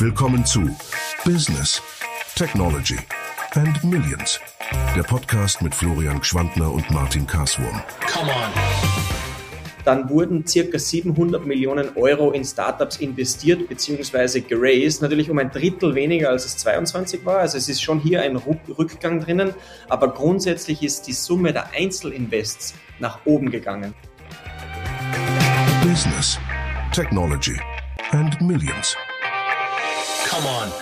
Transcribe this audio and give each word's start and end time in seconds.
Willkommen 0.00 0.46
zu 0.46 0.62
Business, 1.26 1.82
Technology 2.34 2.96
and 3.50 3.84
Millions. 3.84 4.40
Der 4.96 5.02
Podcast 5.02 5.60
mit 5.60 5.74
Florian 5.74 6.20
Gschwandner 6.20 6.72
und 6.72 6.90
Martin 6.90 7.26
Karswurm. 7.26 7.82
Come 8.10 8.30
on. 8.30 8.50
Dann 9.84 10.08
wurden 10.08 10.46
circa 10.46 10.78
700 10.78 11.44
Millionen 11.44 11.94
Euro 11.96 12.30
in 12.30 12.46
Startups 12.46 12.96
investiert 12.96 13.68
bzw. 13.68 14.40
geraced. 14.40 15.02
Natürlich 15.02 15.28
um 15.28 15.38
ein 15.38 15.50
Drittel 15.50 15.94
weniger 15.94 16.30
als 16.30 16.46
es 16.46 16.56
22 16.56 17.26
war. 17.26 17.40
Also 17.40 17.58
es 17.58 17.68
ist 17.68 17.82
schon 17.82 18.00
hier 18.00 18.22
ein 18.22 18.36
Rückgang 18.36 19.20
drinnen. 19.20 19.52
Aber 19.90 20.14
grundsätzlich 20.14 20.82
ist 20.82 21.08
die 21.08 21.12
Summe 21.12 21.52
der 21.52 21.74
Einzelinvests 21.74 22.72
nach 23.00 23.18
oben 23.26 23.50
gegangen. 23.50 23.92
Business, 25.82 26.38
Technology 26.90 27.60
and 28.12 28.40
Millions. 28.40 28.96
Come 30.30 30.46
on. 30.46 30.72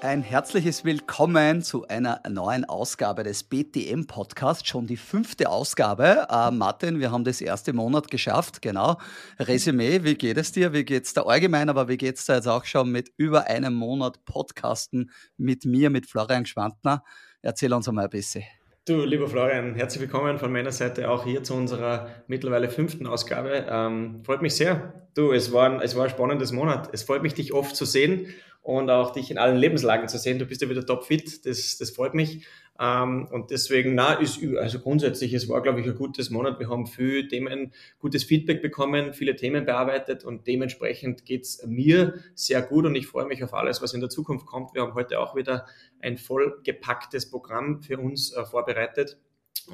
Ein 0.00 0.22
herzliches 0.22 0.84
Willkommen 0.84 1.62
zu 1.62 1.86
einer 1.86 2.20
neuen 2.28 2.64
Ausgabe 2.64 3.22
des 3.22 3.44
BTM 3.44 4.08
Podcasts, 4.08 4.68
schon 4.68 4.88
die 4.88 4.96
fünfte 4.96 5.48
Ausgabe. 5.48 6.26
Äh, 6.28 6.50
Martin, 6.50 6.98
wir 6.98 7.12
haben 7.12 7.22
das 7.22 7.40
erste 7.40 7.72
Monat 7.72 8.10
geschafft, 8.10 8.62
genau. 8.62 8.98
Resümee, 9.38 10.02
wie 10.02 10.16
geht 10.16 10.38
es 10.38 10.50
dir? 10.50 10.72
Wie 10.72 10.84
geht 10.84 11.04
es 11.04 11.14
da 11.14 11.22
allgemein, 11.22 11.68
aber 11.68 11.86
wie 11.86 11.98
geht 11.98 12.16
es 12.16 12.24
da 12.26 12.34
jetzt 12.34 12.48
auch 12.48 12.64
schon 12.64 12.90
mit 12.90 13.12
über 13.16 13.46
einem 13.46 13.74
Monat 13.74 14.24
Podcasten 14.24 15.12
mit 15.36 15.64
mir, 15.64 15.88
mit 15.88 16.06
Florian 16.06 16.46
Schwantner? 16.46 17.04
Erzähl 17.42 17.72
uns 17.72 17.88
einmal 17.88 18.06
ein 18.06 18.10
bisschen. 18.10 18.42
Du, 18.86 19.04
lieber 19.04 19.28
Florian, 19.28 19.74
herzlich 19.74 20.00
willkommen 20.00 20.38
von 20.38 20.50
meiner 20.50 20.72
Seite 20.72 21.10
auch 21.10 21.24
hier 21.24 21.42
zu 21.42 21.52
unserer 21.52 22.08
mittlerweile 22.28 22.70
fünften 22.70 23.06
Ausgabe. 23.06 23.66
Ähm, 23.68 24.24
freut 24.24 24.40
mich 24.40 24.54
sehr. 24.54 25.06
Du, 25.14 25.32
es 25.32 25.52
war, 25.52 25.82
es 25.82 25.96
war 25.96 26.04
ein 26.04 26.10
spannendes 26.10 26.50
Monat. 26.50 26.88
Es 26.92 27.02
freut 27.02 27.22
mich, 27.22 27.34
dich 27.34 27.52
oft 27.52 27.76
zu 27.76 27.84
sehen 27.84 28.28
und 28.62 28.88
auch 28.88 29.12
dich 29.12 29.30
in 29.30 29.36
allen 29.36 29.58
Lebenslagen 29.58 30.08
zu 30.08 30.16
sehen. 30.16 30.38
Du 30.38 30.46
bist 30.46 30.62
ja 30.62 30.70
wieder 30.70 30.84
topfit, 30.84 31.44
das, 31.44 31.76
das 31.76 31.90
freut 31.90 32.14
mich. 32.14 32.46
Ähm, 32.80 33.28
und 33.30 33.50
deswegen, 33.50 33.94
na, 33.94 34.14
ist, 34.14 34.42
also 34.56 34.80
grundsätzlich, 34.80 35.34
es 35.34 35.48
war, 35.50 35.60
glaube 35.60 35.80
ich, 35.80 35.86
ein 35.86 35.94
gutes 35.94 36.30
Monat. 36.30 36.58
Wir 36.58 36.70
haben 36.70 36.86
viel 36.86 37.28
Themen, 37.28 37.72
gutes 37.98 38.24
Feedback 38.24 38.62
bekommen, 38.62 39.12
viele 39.12 39.36
Themen 39.36 39.66
bearbeitet 39.66 40.24
und 40.24 40.46
dementsprechend 40.46 41.26
geht's 41.26 41.64
mir 41.66 42.14
sehr 42.34 42.62
gut 42.62 42.86
und 42.86 42.94
ich 42.94 43.06
freue 43.06 43.26
mich 43.26 43.44
auf 43.44 43.52
alles, 43.52 43.82
was 43.82 43.92
in 43.92 44.00
der 44.00 44.08
Zukunft 44.08 44.46
kommt. 44.46 44.74
Wir 44.74 44.80
haben 44.80 44.94
heute 44.94 45.20
auch 45.20 45.36
wieder 45.36 45.66
ein 46.00 46.16
vollgepacktes 46.16 47.30
Programm 47.30 47.82
für 47.82 47.98
uns 47.98 48.32
äh, 48.32 48.46
vorbereitet. 48.46 49.18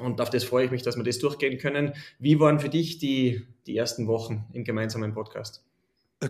Und 0.03 0.19
auf 0.19 0.29
das 0.29 0.43
freue 0.43 0.65
ich 0.65 0.71
mich, 0.71 0.83
dass 0.83 0.97
wir 0.97 1.03
das 1.03 1.17
durchgehen 1.19 1.57
können. 1.57 1.93
Wie 2.19 2.39
waren 2.41 2.59
für 2.59 2.69
dich 2.69 2.97
die, 2.97 3.47
die 3.65 3.77
ersten 3.77 4.07
Wochen 4.07 4.45
im 4.51 4.65
gemeinsamen 4.65 5.13
Podcast? 5.13 5.66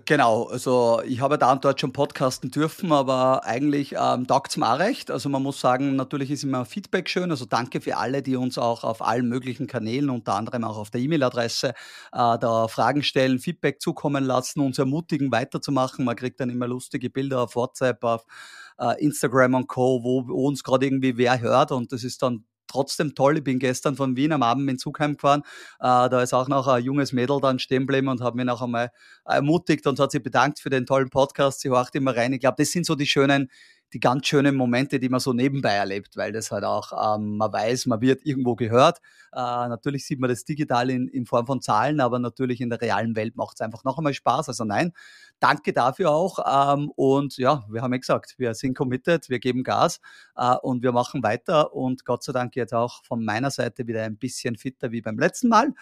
Genau, 0.06 0.44
also 0.50 1.02
ich 1.06 1.22
habe 1.22 1.38
da 1.38 1.54
und 1.54 1.64
dort 1.64 1.80
schon 1.80 1.94
podcasten 1.94 2.52
dürfen, 2.52 2.92
aber 2.92 3.46
eigentlich 3.46 3.94
ähm, 3.98 4.28
taugt 4.28 4.52
es 4.52 4.58
mir 4.58 4.70
auch 4.74 4.80
recht. 4.80 5.10
Also 5.10 5.30
man 5.30 5.42
muss 5.42 5.62
sagen, 5.62 5.96
natürlich 5.96 6.30
ist 6.30 6.44
immer 6.44 6.66
Feedback 6.66 7.08
schön. 7.10 7.32
Also 7.32 7.46
danke 7.46 7.80
für 7.80 7.96
alle, 7.96 8.22
die 8.22 8.36
uns 8.36 8.58
auch 8.58 8.84
auf 8.84 9.02
allen 9.02 9.30
möglichen 9.30 9.66
Kanälen, 9.66 10.10
unter 10.10 10.34
anderem 10.36 10.66
auch 10.66 10.78
auf 10.78 10.90
der 10.92 11.00
E-Mail-Adresse, 11.00 11.70
äh, 11.70 11.74
da 12.12 12.68
Fragen 12.68 13.02
stellen, 13.02 13.40
Feedback 13.40 13.82
zukommen 13.82 14.26
lassen, 14.26 14.60
uns 14.60 14.78
ermutigen, 14.78 15.32
weiterzumachen. 15.32 16.04
Man 16.04 16.18
kriegt 16.18 16.42
dann 16.42 16.50
immer 16.50 16.68
lustige 16.68 17.10
Bilder 17.10 17.44
auf 17.44 17.56
WhatsApp, 17.56 18.04
auf 18.04 18.26
äh, 18.80 19.02
Instagram 19.02 19.54
und 19.54 19.68
Co., 19.68 20.04
wo, 20.04 20.28
wo 20.28 20.48
uns 20.48 20.66
gerade 20.66 20.86
irgendwie 20.86 21.16
wer 21.18 21.40
hört 21.40 21.72
und 21.72 21.94
das 21.94 22.04
ist 22.04 22.22
dann 22.22 22.44
trotzdem 22.68 23.16
toll. 23.16 23.38
Ich 23.38 23.44
bin 23.44 23.60
gestern 23.60 23.96
von 23.96 24.16
Wien 24.16 24.32
am 24.32 24.44
Abend 24.44 24.70
in 24.70 24.78
Zug 24.78 25.00
heimgefahren. 25.00 25.42
Äh, 25.80 26.10
da 26.10 26.22
ist 26.22 26.34
auch 26.34 26.48
noch 26.48 26.68
ein 26.68 26.84
junges 26.84 27.14
Mädel 27.14 27.40
dann 27.42 27.60
stehen 27.60 27.88
geblieben 27.88 28.08
und 28.08 28.22
hat 28.22 28.36
mich 28.36 28.46
noch 28.46 28.62
einmal 28.62 28.92
ermutigt 29.26 29.88
und 29.88 30.00
hat 30.00 30.12
sich 30.12 30.24
bedankt 30.24 30.60
für 30.60 30.70
den 30.70 30.86
tollen 30.86 31.10
Podcast. 31.10 31.62
Sie 31.62 31.70
horcht 31.70 31.96
immer 31.96 32.16
rein. 32.16 32.34
Ich 32.34 32.40
glaube, 32.40 32.56
das 32.58 32.72
sind 32.72 32.86
so 32.86 32.96
die 32.96 33.08
schönen 33.08 33.50
die 33.94 34.00
ganz 34.00 34.28
schönen 34.28 34.56
Momente, 34.56 35.00
die 35.00 35.10
man 35.10 35.20
so 35.20 35.34
nebenbei 35.34 35.72
erlebt, 35.72 36.18
weil 36.18 36.32
das 36.32 36.52
halt 36.52 36.64
auch, 36.64 37.16
ähm, 37.16 37.38
man 37.38 37.52
weiß, 37.54 37.86
man 37.86 38.02
wird 38.02 38.26
irgendwo 38.26 38.56
gehört. 38.56 39.00
Äh, 39.34 39.40
natürlich 39.40 40.06
sieht 40.06 40.20
man 40.20 40.30
das 40.30 40.44
digital 40.44 40.90
in, 40.90 41.08
in 41.08 41.26
Form 41.26 41.46
von 41.48 41.62
Zahlen, 41.62 42.00
aber 42.02 42.20
natürlich 42.20 42.60
in 42.60 42.70
der 42.70 42.82
realen 42.82 43.16
Welt 43.16 43.36
macht 43.36 43.56
es 43.56 43.62
einfach 43.62 43.84
noch 43.84 43.98
einmal 43.98 44.14
Spaß. 44.14 44.50
Also 44.50 44.66
nein, 44.66 44.94
danke 45.40 45.74
dafür 45.74 46.12
auch. 46.12 46.74
Ähm, 46.74 46.92
und 46.96 47.38
ja, 47.38 47.64
wir 47.70 47.82
haben 47.82 47.94
ja 47.94 48.00
gesagt, 48.00 48.36
wir 48.38 48.54
sind 48.54 48.78
committed, 48.78 49.30
wir 49.30 49.40
geben 49.40 49.64
Gas 49.64 50.02
äh, 50.36 50.56
und 50.56 50.84
wir 50.84 50.92
machen 50.92 51.24
weiter. 51.24 51.74
Und 51.74 52.04
Gott 52.04 52.24
sei 52.24 52.34
Dank 52.34 52.56
jetzt 52.56 52.74
auch 52.74 53.04
von 53.06 53.24
meiner 53.24 53.52
Seite 53.52 53.88
wieder 53.88 54.04
ein 54.04 54.18
bisschen 54.18 54.58
fitter 54.58 54.92
wie 54.92 55.02
beim 55.02 55.18
letzten 55.18 55.48
Mal. 55.48 55.74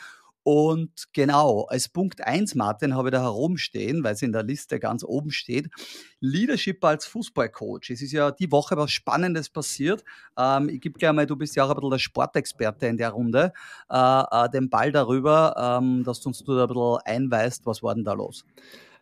Und 0.47 1.11
genau, 1.11 1.63
als 1.63 1.89
Punkt 1.89 2.21
1, 2.21 2.53
Martin, 2.53 2.93
habe 2.93 3.07
ich 3.07 3.13
da 3.13 3.23
herumstehen, 3.23 4.03
weil 4.03 4.13
es 4.13 4.21
in 4.21 4.31
der 4.31 4.43
Liste 4.43 4.79
ganz 4.79 5.03
oben 5.03 5.31
steht, 5.31 5.71
Leadership 6.19 6.85
als 6.85 7.07
Fußballcoach. 7.07 7.89
Es 7.89 8.03
ist 8.03 8.11
ja 8.11 8.29
die 8.29 8.51
Woche 8.51 8.77
was 8.77 8.91
Spannendes 8.91 9.49
passiert. 9.49 10.03
Ähm, 10.37 10.69
ich 10.69 10.81
gebe 10.81 10.99
gerne 10.99 11.15
mal, 11.15 11.25
du 11.25 11.35
bist 11.35 11.55
ja 11.55 11.65
auch 11.65 11.71
ein 11.71 11.75
bisschen 11.77 11.89
der 11.89 11.97
Sportexperte 11.97 12.85
in 12.85 12.97
der 12.97 13.09
Runde, 13.09 13.53
äh, 13.89 14.23
äh, 14.29 14.49
den 14.51 14.69
Ball 14.69 14.91
darüber, 14.91 15.79
ähm, 15.81 16.03
dass 16.03 16.21
du 16.21 16.29
uns 16.29 16.43
da 16.43 16.51
ein 16.61 16.67
bisschen 16.67 16.99
einweist, 17.05 17.65
was 17.65 17.81
war 17.81 17.95
denn 17.95 18.03
da 18.03 18.13
los? 18.13 18.45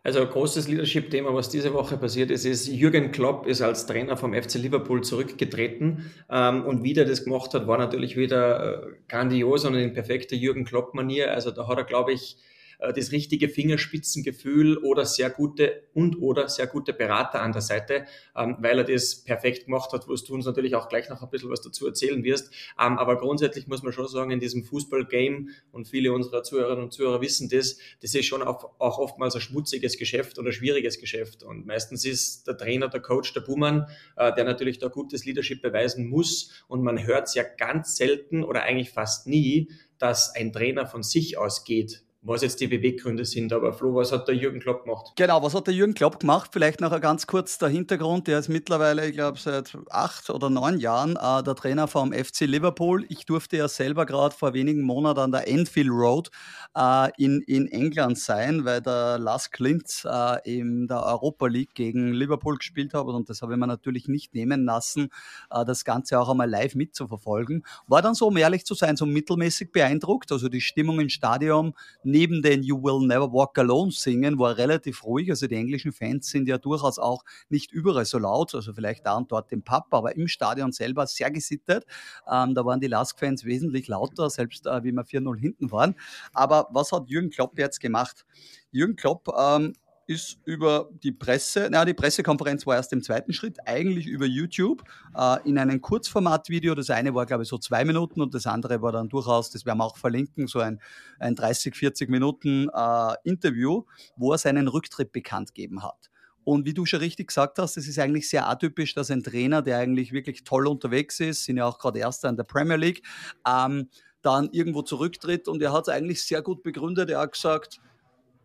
Also 0.05 0.19
ein 0.19 0.27
großes 0.27 0.67
Leadership-Thema, 0.67 1.33
was 1.33 1.47
diese 1.47 1.73
Woche 1.73 1.95
passiert 1.95 2.29
ist, 2.29 2.43
ist, 2.43 2.67
Jürgen 2.67 3.13
Klopp 3.13 3.47
ist 3.47 3.61
als 3.61 3.85
Trainer 3.85 4.17
vom 4.17 4.33
FC 4.33 4.55
Liverpool 4.55 5.01
zurückgetreten 5.01 6.11
ähm, 6.29 6.65
und 6.65 6.83
wie 6.83 6.91
der 6.91 7.05
das 7.05 7.23
gemacht 7.23 7.53
hat, 7.53 7.67
war 7.67 7.77
natürlich 7.77 8.17
wieder 8.17 8.83
äh, 8.83 8.87
grandios 9.07 9.63
und 9.63 9.75
in 9.75 9.93
perfekter 9.93 10.35
Jürgen 10.35 10.65
Klopp-Manier. 10.65 11.31
Also 11.31 11.51
da 11.51 11.69
hat 11.69 11.77
er, 11.77 11.85
glaube 11.85 12.11
ich, 12.11 12.35
das 12.79 13.11
richtige 13.11 13.50
Fingerspitzengefühl 13.50 14.78
oder 14.78 15.06
sehr 15.06 15.29
gute 15.29 15.84
und 15.94 16.22
oder 16.22 16.50
sehr 16.50 16.67
gute 16.67 16.94
Berater 16.94 17.41
an 17.41 17.51
der 17.51 17.61
Seite, 17.61 18.06
ähm, 18.35 18.57
weil 18.59 18.79
er 18.79 18.84
das 18.84 19.23
perfekt 19.23 19.66
gemacht 19.66 19.91
hat, 19.94 20.07
wo 20.07 20.16
du 20.16 20.34
uns 20.34 20.45
natürlich 20.45 20.75
auch 20.75 20.89
gleich 20.89 21.09
noch 21.09 21.22
ein 21.22 21.29
bisschen 21.29 21.50
was 21.50 21.62
dazu 21.62 21.85
erzählen 21.88 22.23
wirst. 22.23 22.53
Ähm, 22.79 22.97
aber 22.97 23.17
grundsätzlich 23.17 23.67
muss 23.67 23.83
man 23.83 23.94
schon 23.94 24.07
sagen, 24.07 24.31
in 24.31 24.39
diesem 24.39 24.63
Fußballgame 24.63 25.47
und 25.72 25.88
viele 25.88 26.13
unserer 26.13 26.44
Zuhörerinnen 26.44 26.85
und 26.85 26.94
Zuhörer 26.94 27.22
wissen 27.22 27.50
das, 27.50 27.78
das 28.01 28.16
ist 28.16 28.25
schon 28.25 28.41
auch, 28.41 28.72
oftmals 28.79 29.35
ein 29.35 29.41
schmutziges 29.41 29.97
Geschäft 29.97 30.39
oder 30.39 30.51
schwieriges 30.51 31.00
Geschäft. 31.00 31.44
Und 31.44 31.66
meistens 31.66 32.06
ist 32.06 32.47
der 32.47 32.57
Trainer, 32.57 32.89
der 32.89 33.01
Coach, 33.01 33.33
der 33.33 33.41
Buhmann, 33.41 33.88
äh, 34.16 34.33
der 34.33 34.44
natürlich 34.44 34.79
da 34.79 34.88
gutes 34.88 35.25
Leadership 35.25 35.62
beweisen 35.62 36.07
muss. 36.07 36.51
Und 36.67 36.83
man 36.83 37.06
hört 37.06 37.28
es 37.28 37.35
ja 37.35 37.44
ganz 37.44 37.95
selten 37.95 38.44
oder 38.44 38.63
eigentlich 38.63 38.91
fast 38.91 39.28
nie, 39.28 39.72
dass 39.97 40.35
ein 40.35 40.51
Trainer 40.51 40.85
von 40.85 41.03
sich 41.03 41.38
aus 41.38 41.63
geht 41.63 42.03
was 42.23 42.41
jetzt 42.41 42.61
die 42.61 42.67
Beweggründe 42.67 43.25
sind. 43.25 43.51
Aber 43.51 43.73
Flo, 43.73 43.95
was 43.95 44.11
hat 44.11 44.28
der 44.28 44.35
Jürgen 44.35 44.59
Klopp 44.59 44.85
gemacht? 44.85 45.11
Genau, 45.17 45.44
was 45.44 45.53
hat 45.53 45.67
der 45.67 45.73
Jürgen 45.73 45.94
Klopp 45.94 46.22
gemacht? 46.22 46.51
Vielleicht 46.53 46.79
noch 46.79 47.00
ganz 47.01 47.28
kurz 47.28 47.57
der 47.57 47.69
Hintergrund. 47.69 48.28
Der 48.28 48.39
ist 48.39 48.47
mittlerweile, 48.47 49.07
ich 49.07 49.13
glaube, 49.13 49.38
seit 49.38 49.78
acht 49.89 50.29
oder 50.29 50.50
neun 50.50 50.79
Jahren 50.79 51.17
äh, 51.17 51.44
der 51.44 51.56
Trainer 51.56 51.88
vom 51.88 52.13
FC 52.13 52.41
Liverpool. 52.41 53.06
Ich 53.09 53.25
durfte 53.25 53.57
ja 53.57 53.67
selber 53.67 54.06
gerade 54.06 54.33
vor 54.33 54.53
wenigen 54.53 54.81
Monaten 54.83 55.19
an 55.19 55.31
der 55.31 55.50
Enfield 55.50 55.89
Road 55.89 56.31
äh, 56.78 57.09
in, 57.17 57.41
in 57.41 57.67
England 57.67 58.17
sein, 58.17 58.63
weil 58.63 58.81
der 58.81 59.19
Lars 59.19 59.51
Klintz 59.51 60.06
äh, 60.09 60.38
in 60.45 60.88
der 60.88 61.03
Europa 61.03 61.47
League 61.47 61.75
gegen 61.75 62.13
Liverpool 62.13 62.57
gespielt 62.57 62.94
hat. 62.94 63.06
Und 63.06 63.29
das 63.29 63.41
habe 63.41 63.53
ich 63.53 63.59
mir 63.59 63.67
natürlich 63.67 64.07
nicht 64.07 64.33
nehmen 64.33 64.63
lassen, 64.63 65.09
äh, 65.51 65.66
das 65.66 65.83
Ganze 65.83 66.19
auch 66.19 66.29
einmal 66.29 66.50
live 66.50 66.75
mitzuverfolgen. 66.75 67.66
War 67.88 68.01
dann 68.01 68.16
so, 68.16 68.28
um 68.28 68.38
ehrlich 68.38 68.66
zu 68.66 68.75
sein, 68.75 68.95
so 68.95 69.06
mittelmäßig 69.06 69.73
beeindruckt. 69.73 70.31
Also 70.31 70.47
die 70.47 70.62
Stimmung 70.62 71.01
im 71.01 71.09
Stadion 71.09 71.73
neben 72.13 72.44
den 72.44 72.62
You 72.62 72.84
Will 72.84 73.07
Never 73.07 73.34
Walk 73.34 73.57
Alone 73.57 73.91
singen, 73.91 74.38
war 74.38 74.56
relativ 74.56 75.03
ruhig. 75.03 75.31
Also 75.31 75.47
die 75.47 75.56
englischen 75.56 75.91
Fans 75.91 76.29
sind 76.29 76.47
ja 76.47 76.59
durchaus 76.59 77.00
auch 77.00 77.24
nicht 77.50 77.72
überall 77.72 78.06
so 78.06 78.19
laut, 78.19 78.53
also 78.53 78.72
vielleicht 78.72 79.07
da 79.07 79.18
und 79.18 79.31
dort 79.31 79.51
im 79.51 79.63
Pub, 79.63 79.85
aber 79.90 80.16
im 80.16 80.28
Stadion 80.28 80.72
selber 80.72 81.07
sehr 81.07 81.31
gesittet. 81.31 81.88
Ähm, 82.31 82.53
da 82.53 82.63
waren 82.66 82.79
die 82.79 82.88
Lask-Fans 82.88 83.46
wesentlich 83.46 83.88
lauter, 83.88 84.29
selbst 84.29 84.68
äh, 84.68 84.84
wie 84.84 84.91
wir 84.91 85.03
4-0 85.03 85.40
hinten 85.40 85.72
waren. 85.72 85.96
Aber 86.34 86.68
was 86.72 86.91
hat 86.91 87.09
Jürgen 87.09 87.31
Klopp 87.31 87.57
jetzt 87.57 87.79
gemacht? 87.79 88.28
Jürgen 88.69 88.95
Klopp 88.95 89.28
ähm, 89.35 89.74
ist 90.07 90.37
über 90.45 90.89
die 91.03 91.11
Presse, 91.11 91.69
naja, 91.71 91.85
die 91.85 91.93
Pressekonferenz 91.93 92.65
war 92.65 92.75
erst 92.75 92.91
im 92.94 93.01
zweiten 93.01 93.33
Schritt, 93.33 93.57
eigentlich 93.65 94.07
über 94.07 94.25
YouTube 94.25 94.83
äh, 95.15 95.38
in 95.47 95.57
einem 95.57 95.81
Kurzformatvideo. 95.81 96.75
Das 96.75 96.89
eine 96.89 97.13
war, 97.13 97.25
glaube 97.25 97.44
ich, 97.44 97.50
so 97.50 97.57
zwei 97.57 97.85
Minuten 97.85 98.21
und 98.21 98.33
das 98.33 98.45
andere 98.45 98.81
war 98.81 98.91
dann 98.91 99.09
durchaus, 99.09 99.50
das 99.50 99.65
werden 99.65 99.77
wir 99.77 99.85
auch 99.85 99.97
verlinken, 99.97 100.47
so 100.47 100.59
ein, 100.59 100.81
ein 101.19 101.35
30, 101.35 101.75
40 101.75 102.09
Minuten 102.09 102.69
äh, 102.73 103.13
Interview, 103.23 103.83
wo 104.17 104.33
er 104.33 104.38
seinen 104.38 104.67
Rücktritt 104.67 105.11
bekannt 105.11 105.53
gegeben 105.53 105.83
hat. 105.83 106.09
Und 106.44 106.65
wie 106.65 106.73
du 106.73 106.85
schon 106.85 106.99
richtig 106.99 107.27
gesagt 107.27 107.57
hast, 107.57 107.77
es 107.77 107.88
ist 107.88 107.97
eigentlich 107.99 108.29
sehr 108.29 108.49
atypisch, 108.49 108.94
dass 108.94 109.09
ein 109.09 109.23
Trainer, 109.23 109.61
der 109.61 109.77
eigentlich 109.77 110.11
wirklich 110.11 110.44
toll 110.44 110.67
unterwegs 110.67 111.21
ist, 111.21 111.45
sind 111.45 111.56
ja 111.56 111.65
auch 111.65 111.79
gerade 111.79 111.99
Erster 111.99 112.27
in 112.27 112.35
der 112.35 112.44
Premier 112.44 112.75
League, 112.75 113.01
ähm, 113.47 113.88
dann 114.21 114.49
irgendwo 114.51 114.81
zurücktritt 114.81 115.47
und 115.47 115.61
er 115.61 115.71
hat 115.71 115.88
es 115.88 115.94
eigentlich 115.94 116.23
sehr 116.23 116.41
gut 116.41 116.63
begründet. 116.63 117.09
Er 117.09 117.19
hat 117.19 117.33
gesagt, 117.33 117.79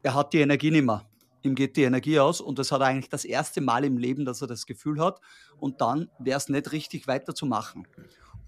er 0.02 0.14
hat 0.14 0.32
die 0.32 0.40
Energie 0.40 0.70
nicht 0.70 0.84
mehr 0.84 1.04
ihm 1.48 1.54
geht 1.54 1.76
die 1.76 1.82
Energie 1.82 2.20
aus 2.20 2.40
und 2.40 2.58
das 2.58 2.70
hat 2.72 2.80
er 2.80 2.86
eigentlich 2.86 3.08
das 3.08 3.24
erste 3.24 3.60
Mal 3.60 3.84
im 3.84 3.98
Leben, 3.98 4.24
dass 4.24 4.40
er 4.42 4.46
das 4.46 4.66
Gefühl 4.66 5.00
hat 5.00 5.20
und 5.58 5.80
dann 5.80 6.10
wäre 6.18 6.38
es 6.38 6.48
nicht 6.48 6.72
richtig 6.72 7.08
weiterzumachen. 7.08 7.86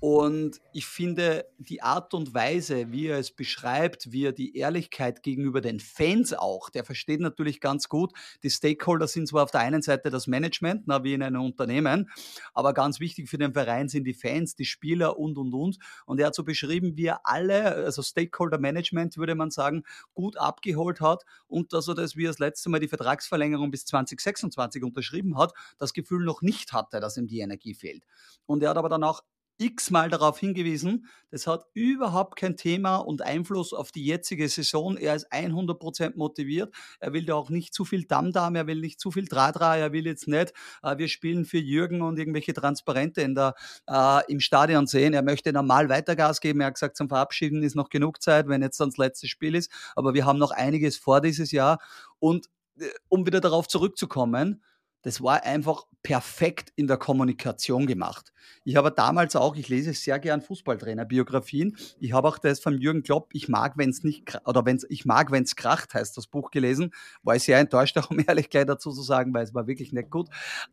Und 0.00 0.62
ich 0.72 0.86
finde, 0.86 1.44
die 1.58 1.82
Art 1.82 2.14
und 2.14 2.32
Weise, 2.32 2.90
wie 2.90 3.08
er 3.08 3.18
es 3.18 3.32
beschreibt, 3.32 4.10
wie 4.12 4.24
er 4.24 4.32
die 4.32 4.56
Ehrlichkeit 4.56 5.22
gegenüber 5.22 5.60
den 5.60 5.78
Fans 5.78 6.32
auch, 6.32 6.70
der 6.70 6.84
versteht 6.84 7.20
natürlich 7.20 7.60
ganz 7.60 7.90
gut, 7.90 8.14
die 8.42 8.48
Stakeholder 8.48 9.06
sind 9.06 9.28
zwar 9.28 9.44
auf 9.44 9.50
der 9.50 9.60
einen 9.60 9.82
Seite 9.82 10.08
das 10.08 10.26
Management, 10.26 10.84
na, 10.86 11.04
wie 11.04 11.12
in 11.12 11.22
einem 11.22 11.42
Unternehmen, 11.42 12.08
aber 12.54 12.72
ganz 12.72 12.98
wichtig 12.98 13.28
für 13.28 13.36
den 13.36 13.52
Verein 13.52 13.90
sind 13.90 14.04
die 14.04 14.14
Fans, 14.14 14.54
die 14.54 14.64
Spieler 14.64 15.18
und, 15.18 15.36
und, 15.36 15.52
und. 15.52 15.76
Und 16.06 16.18
er 16.18 16.28
hat 16.28 16.34
so 16.34 16.44
beschrieben, 16.44 16.96
wie 16.96 17.06
er 17.06 17.20
alle, 17.24 17.74
also 17.74 18.00
Stakeholder 18.00 18.58
Management, 18.58 19.18
würde 19.18 19.34
man 19.34 19.50
sagen, 19.50 19.82
gut 20.14 20.38
abgeholt 20.38 21.02
hat 21.02 21.24
und 21.46 21.74
dass 21.74 21.88
er 21.88 21.94
das, 21.94 22.16
wie 22.16 22.24
er 22.24 22.30
das 22.30 22.38
letzte 22.38 22.70
Mal 22.70 22.80
die 22.80 22.88
Vertragsverlängerung 22.88 23.70
bis 23.70 23.84
2026 23.84 24.82
unterschrieben 24.82 25.36
hat, 25.36 25.52
das 25.76 25.92
Gefühl 25.92 26.24
noch 26.24 26.40
nicht 26.40 26.72
hatte, 26.72 27.00
dass 27.00 27.18
ihm 27.18 27.26
die 27.26 27.40
Energie 27.40 27.74
fehlt. 27.74 28.06
Und 28.46 28.62
er 28.62 28.70
hat 28.70 28.78
aber 28.78 28.88
dann 28.88 29.04
auch 29.04 29.20
x-mal 29.60 30.08
darauf 30.08 30.38
hingewiesen, 30.38 31.06
das 31.30 31.46
hat 31.46 31.66
überhaupt 31.74 32.36
kein 32.36 32.56
Thema 32.56 32.96
und 32.96 33.22
Einfluss 33.22 33.72
auf 33.72 33.92
die 33.92 34.04
jetzige 34.04 34.48
Saison. 34.48 34.96
Er 34.96 35.14
ist 35.14 35.30
100% 35.30 36.16
motiviert. 36.16 36.74
Er 36.98 37.12
will 37.12 37.24
da 37.24 37.34
auch 37.34 37.50
nicht 37.50 37.74
zu 37.74 37.84
viel 37.84 38.04
Dammdam, 38.04 38.56
er 38.56 38.66
will 38.66 38.80
nicht 38.80 38.98
zu 38.98 39.10
viel 39.10 39.26
Dradra, 39.26 39.76
er 39.76 39.92
will 39.92 40.06
jetzt 40.06 40.26
nicht, 40.26 40.52
äh, 40.82 40.98
wir 40.98 41.08
spielen 41.08 41.44
für 41.44 41.58
Jürgen 41.58 42.02
und 42.02 42.18
irgendwelche 42.18 42.54
Transparente 42.54 43.20
in 43.22 43.34
der, 43.34 43.54
äh, 43.86 44.20
im 44.32 44.40
Stadion 44.40 44.86
sehen. 44.86 45.12
Er 45.14 45.22
möchte 45.22 45.52
normal 45.52 45.88
weiter 45.88 46.16
Gas 46.16 46.40
geben. 46.40 46.60
Er 46.60 46.68
hat 46.68 46.74
gesagt, 46.74 46.96
zum 46.96 47.08
Verabschieden 47.08 47.62
ist 47.62 47.76
noch 47.76 47.90
genug 47.90 48.22
Zeit, 48.22 48.48
wenn 48.48 48.62
jetzt 48.62 48.80
dann 48.80 48.88
das 48.88 48.96
letzte 48.96 49.28
Spiel 49.28 49.54
ist. 49.54 49.70
Aber 49.94 50.14
wir 50.14 50.24
haben 50.24 50.38
noch 50.38 50.50
einiges 50.50 50.96
vor 50.96 51.20
dieses 51.20 51.52
Jahr. 51.52 51.78
Und 52.18 52.48
äh, 52.78 52.86
um 53.08 53.26
wieder 53.26 53.40
darauf 53.40 53.68
zurückzukommen, 53.68 54.62
das 55.02 55.22
war 55.22 55.44
einfach 55.44 55.86
perfekt 56.02 56.72
in 56.76 56.86
der 56.86 56.96
Kommunikation 56.96 57.86
gemacht. 57.86 58.32
Ich 58.64 58.76
habe 58.76 58.90
damals 58.90 59.36
auch, 59.36 59.56
ich 59.56 59.68
lese 59.68 59.92
sehr 59.92 60.18
gern 60.18 60.40
Fußballtrainer-Biografien. 60.40 61.76
Ich 61.98 62.12
habe 62.12 62.28
auch 62.28 62.38
das 62.38 62.60
von 62.60 62.78
Jürgen 62.78 63.02
Klopp, 63.02 63.30
ich 63.32 63.48
mag, 63.48 63.76
wenn 63.76 63.90
es 63.90 64.02
nicht, 64.02 64.38
oder 64.46 64.64
wenn's, 64.64 64.86
ich 64.88 65.04
mag, 65.04 65.30
wenn 65.30 65.42
es 65.42 65.56
kracht, 65.56 65.92
heißt 65.94 66.16
das 66.16 66.26
Buch 66.26 66.50
gelesen. 66.50 66.92
War 67.22 67.36
ich 67.36 67.42
sehr 67.42 67.58
enttäuscht, 67.58 67.96
auch 67.98 68.10
um 68.10 68.18
ehrlich 68.26 68.48
gleich 68.48 68.66
dazu 68.66 68.92
zu 68.92 69.02
sagen, 69.02 69.34
weil 69.34 69.44
es 69.44 69.54
war 69.54 69.66
wirklich 69.66 69.92
nicht 69.92 70.10
gut. 70.10 70.28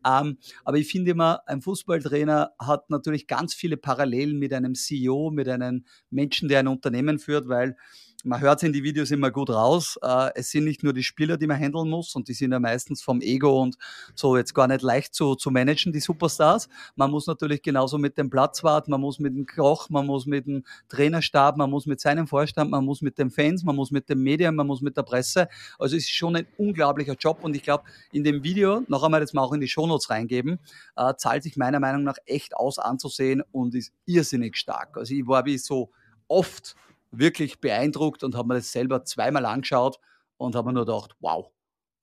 Ähm, 0.05 0.37
aber 0.63 0.77
ich 0.77 0.89
finde 0.89 1.11
immer, 1.11 1.41
ein 1.45 1.61
Fußballtrainer 1.61 2.51
hat 2.59 2.89
natürlich 2.89 3.27
ganz 3.27 3.53
viele 3.53 3.77
Parallelen 3.77 4.39
mit 4.39 4.53
einem 4.53 4.75
CEO, 4.75 5.31
mit 5.31 5.49
einem 5.49 5.85
Menschen, 6.09 6.47
der 6.47 6.59
ein 6.59 6.67
Unternehmen 6.67 7.19
führt, 7.19 7.47
weil 7.49 7.75
man 8.23 8.41
hört 8.41 8.57
es 8.57 8.63
in 8.63 8.73
die 8.73 8.83
Videos 8.83 9.11
immer 9.11 9.31
gut 9.31 9.49
raus. 9.49 9.97
Äh, 10.01 10.31
es 10.35 10.49
sind 10.49 10.65
nicht 10.65 10.83
nur 10.83 10.93
die 10.93 11.03
Spieler, 11.03 11.37
die 11.37 11.47
man 11.47 11.59
handeln 11.59 11.89
muss 11.89 12.15
und 12.15 12.27
die 12.27 12.33
sind 12.33 12.51
ja 12.51 12.59
meistens 12.59 13.01
vom 13.01 13.21
Ego 13.21 13.61
und 13.61 13.77
so 14.15 14.35
jetzt 14.37 14.53
gar 14.53 14.67
nicht 14.67 14.81
leicht 14.81 15.13
zu, 15.13 15.35
zu 15.35 15.51
managen, 15.51 15.93
die 15.93 15.99
Superstars. 15.99 16.67
Man 16.95 17.11
muss 17.11 17.27
natürlich 17.27 17.61
genauso 17.61 17.97
mit 17.97 18.17
dem 18.17 18.29
Platzwart, 18.29 18.87
man 18.87 19.01
muss 19.01 19.19
mit 19.19 19.35
dem 19.35 19.45
Koch, 19.45 19.89
man 19.89 20.05
muss 20.05 20.25
mit 20.25 20.47
dem 20.47 20.63
Trainerstab, 20.89 21.57
man 21.57 21.69
muss 21.69 21.85
mit 21.85 21.99
seinem 21.99 22.27
Vorstand, 22.27 22.71
man 22.71 22.83
muss 22.83 23.01
mit 23.01 23.17
den 23.17 23.29
Fans, 23.29 23.63
man 23.63 23.75
muss 23.75 23.91
mit 23.91 24.09
den 24.09 24.19
Medien, 24.19 24.55
man 24.55 24.67
muss 24.67 24.81
mit 24.81 24.97
der 24.97 25.03
Presse. 25.03 25.47
Also 25.77 25.95
es 25.95 26.03
ist 26.03 26.11
schon 26.11 26.35
ein 26.35 26.47
unglaublicher 26.57 27.15
Job 27.19 27.43
und 27.43 27.55
ich 27.55 27.63
glaube, 27.63 27.83
in 28.11 28.23
dem 28.23 28.43
Video, 28.43 28.81
noch 28.87 29.03
einmal 29.03 29.21
jetzt 29.21 29.33
mal 29.33 29.43
auch 29.43 29.53
in 29.53 29.61
die 29.61 29.67
Shownotes 29.67 30.09
reingeben, 30.09 30.59
äh, 30.95 31.13
zahlt 31.17 31.43
sich 31.43 31.55
meiner 31.55 31.79
Meinung 31.79 32.03
nach 32.03 32.17
echt 32.25 32.55
aus 32.55 32.79
anzusehen 32.79 33.43
und 33.51 33.75
ist 33.75 33.93
irrsinnig 34.05 34.57
stark. 34.57 34.97
Also 34.97 35.13
ich 35.13 35.27
war 35.27 35.45
wie 35.45 35.57
so 35.57 35.91
oft 36.27 36.75
wirklich 37.11 37.59
beeindruckt 37.59 38.23
und 38.23 38.35
habe 38.35 38.49
mir 38.49 38.55
das 38.55 38.71
selber 38.71 39.03
zweimal 39.05 39.45
angeschaut 39.45 39.99
und 40.37 40.55
habe 40.55 40.69
mir 40.69 40.73
nur 40.73 40.85
gedacht, 40.85 41.15
wow. 41.19 41.51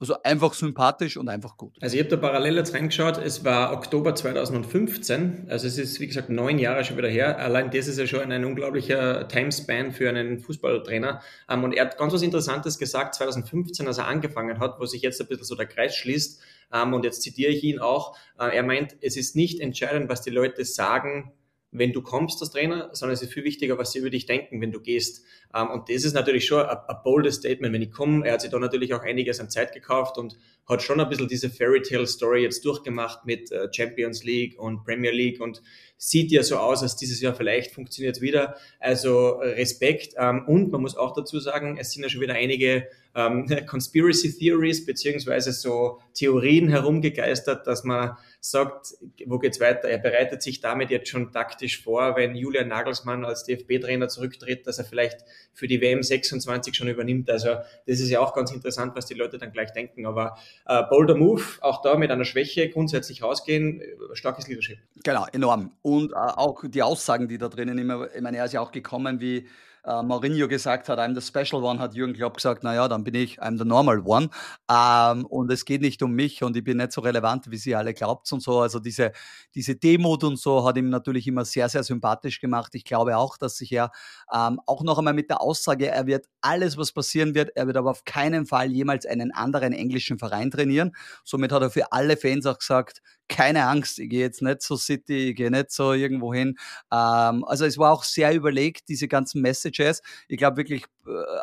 Also 0.01 0.21
einfach 0.23 0.53
sympathisch 0.55 1.17
und 1.17 1.29
einfach 1.29 1.57
gut. 1.57 1.79
Also 1.81 1.95
ich 1.97 2.03
habe 2.03 2.11
da 2.11 2.17
parallel 2.17 2.57
jetzt 2.57 2.75
reingeschaut, 2.75 3.17
es 3.17 3.45
war 3.45 3.73
Oktober 3.73 4.15
2015, 4.15 5.47
also 5.49 5.67
es 5.69 5.79
ist 5.79 6.01
wie 6.01 6.09
gesagt 6.09 6.29
neun 6.29 6.59
Jahre 6.59 6.85
schon 6.85 6.99
wieder 6.99 7.09
her. 7.09 7.39
Allein 7.39 7.71
das 7.71 7.87
ist 7.87 7.99
ja 7.99 8.07
schon 8.07 8.31
ein 8.31 8.45
unglaublicher 8.45 9.29
Timespan 9.29 9.93
für 9.93 10.09
einen 10.09 10.41
Fußballtrainer. 10.41 11.23
Ähm, 11.49 11.65
und 11.65 11.73
er 11.73 11.87
hat 11.87 11.97
ganz 11.97 12.13
was 12.13 12.23
Interessantes 12.23 12.79
gesagt, 12.79 13.15
2015, 13.15 13.87
als 13.87 13.99
er 13.99 14.09
angefangen 14.09 14.59
hat, 14.59 14.81
wo 14.81 14.85
sich 14.85 15.01
jetzt 15.01 15.21
ein 15.21 15.29
bisschen 15.29 15.45
so 15.45 15.55
der 15.55 15.67
Kreis 15.67 15.95
schließt. 15.95 16.43
Ähm, 16.73 16.93
und 16.93 17.05
jetzt 17.05 17.23
zitiere 17.23 17.53
ich 17.53 17.63
ihn 17.63 17.79
auch. 17.79 18.17
Äh, 18.39 18.57
er 18.57 18.65
meint, 18.65 18.97
es 19.01 19.17
ist 19.17 19.37
nicht 19.37 19.61
entscheidend, 19.61 20.11
was 20.11 20.23
die 20.23 20.31
Leute 20.31 20.65
sagen, 20.65 21.33
wenn 21.75 21.93
du 21.93 22.03
kommst 22.03 22.41
als 22.41 22.53
Trainer, 22.53 22.89
sondern 22.93 23.15
es 23.15 23.23
ist 23.23 23.33
viel 23.33 23.43
wichtiger, 23.43 23.77
was 23.77 23.91
sie 23.93 23.99
über 23.99 24.09
dich 24.09 24.27
denken, 24.27 24.61
wenn 24.61 24.71
du 24.71 24.81
gehst. 24.81 25.25
Ähm, 25.55 25.71
und 25.71 25.89
das 25.91 26.05
ist 26.05 26.15
natürlich 26.15 26.47
schon 26.47 26.65
ein 26.65 26.79
boldes 27.03 27.37
Statement, 27.37 27.75
wenn 27.75 27.83
ich 27.83 27.91
komme. 27.91 28.25
Er 28.25 28.35
hat 28.35 28.41
sich 28.41 28.51
da 28.51 28.59
natürlich 28.59 28.95
auch 28.95 29.03
einiges 29.03 29.41
an 29.41 29.51
Zeit 29.51 29.73
gekauft 29.73 30.17
und 30.17 30.39
hat 30.69 30.83
schon 30.83 31.01
ein 31.01 31.09
bisschen 31.09 31.29
diese 31.29 31.51
Fairy 31.51 31.83
Tale 31.83 32.07
Story 32.07 32.43
jetzt 32.43 32.65
durchgemacht 32.65 33.27
mit 33.27 33.51
äh, 33.51 33.69
Champions 33.73 34.23
League 34.23 34.59
und 34.59 34.85
Premier 34.85 35.11
League 35.11 35.41
und 35.41 35.63
sieht 35.97 36.31
ja 36.31 36.43
so 36.43 36.57
aus, 36.57 36.83
als 36.83 36.97
dieses 36.97 37.21
Jahr 37.21 37.35
vielleicht 37.35 37.73
funktioniert 37.73 38.21
wieder. 38.21 38.57
Also 38.79 39.41
äh, 39.41 39.55
Respekt. 39.55 40.15
Ähm, 40.17 40.45
und 40.47 40.71
man 40.71 40.81
muss 40.81 40.97
auch 40.97 41.13
dazu 41.13 41.41
sagen, 41.41 41.77
es 41.77 41.91
sind 41.93 42.05
ja 42.05 42.09
schon 42.09 42.21
wieder 42.21 42.35
einige 42.35 42.87
ähm, 43.15 43.47
Conspiracy 43.67 44.39
Theories 44.39 44.87
beziehungsweise 44.87 45.53
so 45.53 46.01
Theorien 46.15 46.69
herumgegeistert, 46.69 47.67
dass 47.67 47.85
man 47.85 48.17
sagt, 48.45 48.95
wo 49.25 49.39
geht's 49.39 49.59
weiter? 49.59 49.89
Er 49.89 49.97
bereitet 49.97 50.43
sich 50.43 50.61
damit 50.61 50.91
jetzt 50.91 51.09
schon 51.09 51.33
taktisch 51.33 51.83
vor, 51.83 52.15
wenn 52.17 52.35
Julian 52.35 52.69
Nagelsmann 52.69 53.25
als 53.25 53.45
DFB-Trainer 53.45 54.09
zurücktritt, 54.09 54.67
dass 54.67 54.79
er 54.79 54.85
vielleicht 54.85 55.25
für 55.55 55.67
die 55.67 55.81
WM 55.81 56.03
26 56.03 56.75
schon 56.75 56.89
übernimmt. 56.89 57.31
Also 57.31 57.55
das 57.87 58.01
ist 58.01 58.11
ja 58.11 58.21
auch 58.21 58.35
ganz 58.35 58.53
interessant, 58.53 58.95
was 58.97 59.07
die 59.07 59.15
Leute 59.15 59.39
dann 59.39 59.51
gleich 59.51 59.73
denken. 59.73 60.05
Aber 60.05 60.37
äh, 60.67 60.83
bolder 60.91 61.15
Move, 61.15 61.43
auch 61.63 61.81
da 61.81 61.97
mit 61.97 62.11
einer 62.11 62.27
Schwäche 62.27 62.69
grundsätzlich 62.69 63.23
rausgehen, 63.23 63.81
äh, 63.81 63.87
starkes 64.13 64.47
Leadership. 64.47 64.79
Genau, 65.03 65.27
enorm. 65.33 65.73
Und 65.81 66.13
äh, 66.13 66.17
auch 66.17 66.65
die 66.67 66.83
Aussagen, 66.83 67.29
die 67.29 67.39
da 67.39 67.49
drinnen 67.49 67.79
immer, 67.79 68.15
ich 68.15 68.21
meine, 68.21 68.37
er 68.37 68.45
ist 68.45 68.53
ja 68.53 68.61
auch 68.61 68.73
gekommen 68.73 69.23
wie 69.23 69.49
äh, 69.85 70.03
Mourinho 70.03 70.49
gesagt 70.49 70.89
hat, 70.89 70.99
I'm 70.99 71.19
the 71.19 71.21
special 71.21 71.63
one, 71.63 71.79
hat 71.79 71.95
Jürgen 71.95 72.15
Klopp 72.15 72.37
gesagt, 72.37 72.65
naja, 72.65 72.89
dann 72.89 73.05
bin 73.05 73.15
ich, 73.15 73.41
I'm 73.43 73.59
the 73.59 73.65
normal 73.65 74.01
one. 74.05 74.31
Ähm, 74.71 75.27
und 75.27 75.51
es 75.53 75.65
geht 75.65 75.81
nicht 75.81 76.03
um 76.03 76.13
mich 76.13 76.43
und 76.43 76.57
ich 76.57 76.65
bin 76.65 76.79
nicht 76.79 76.93
so 76.93 77.01
relevant, 77.01 77.51
wie 77.51 77.57
sie 77.57 77.75
alle 77.75 77.95
glaubt 77.95 78.31
und 78.33 78.43
so. 78.43 78.61
Also 78.61 78.79
diese, 78.81 79.13
diese 79.55 79.77
Demut 79.77 80.25
und 80.25 80.39
so 80.39 80.67
hat 80.67 80.77
ihm 80.77 80.89
natürlich 80.89 81.27
immer 81.27 81.45
sehr, 81.45 81.69
sehr 81.69 81.85
sympathisch 81.85 82.41
gemacht. 82.41 82.75
Ich 82.75 82.85
glaube 82.85 83.17
auch, 83.17 83.37
dass 83.37 83.57
sich 83.57 83.73
er 83.73 83.91
ähm, 84.33 84.61
auch 84.67 84.83
noch 84.83 84.99
einmal 84.99 85.15
mit 85.15 85.31
der 85.31 85.41
Aussage, 85.41 85.89
er 85.89 86.07
wird 86.07 86.27
alles, 86.41 86.77
was 86.77 86.93
passieren 86.93 87.35
wird, 87.35 87.51
er 87.57 87.67
wird 87.67 87.77
aber 87.77 87.91
auf 87.91 88.05
keinen 88.05 88.47
Fall 88.47 88.71
jemals 88.73 89.07
einen 89.07 89.33
anderen 89.33 89.73
englischen 89.73 90.19
Verein 90.19 90.51
trainieren. 90.51 90.93
Somit 91.25 91.53
hat 91.53 91.63
er 91.63 91.71
für 91.71 91.93
alle 91.93 92.17
Fans 92.17 92.47
auch 92.47 92.59
gesagt, 92.59 93.03
keine 93.29 93.67
Angst, 93.67 93.99
ich 93.99 94.09
gehe 94.11 94.21
jetzt 94.21 94.43
nicht 94.43 94.63
zur 94.63 94.79
City, 94.79 95.31
ich 95.31 95.37
gehe 95.37 95.51
nicht 95.51 95.71
so 95.71 95.93
irgendwo 95.93 96.35
hin. 96.35 96.57
Ähm, 96.93 97.45
also 97.45 97.65
es 97.65 97.79
war 97.79 97.93
auch 97.93 98.05
sehr 98.05 98.35
überlegt, 98.35 98.89
diese 98.89 99.09
ganzen 99.09 99.41
Messages. 99.43 100.03
Ich 100.29 100.39
glaube 100.39 100.59
wirklich 100.59 100.85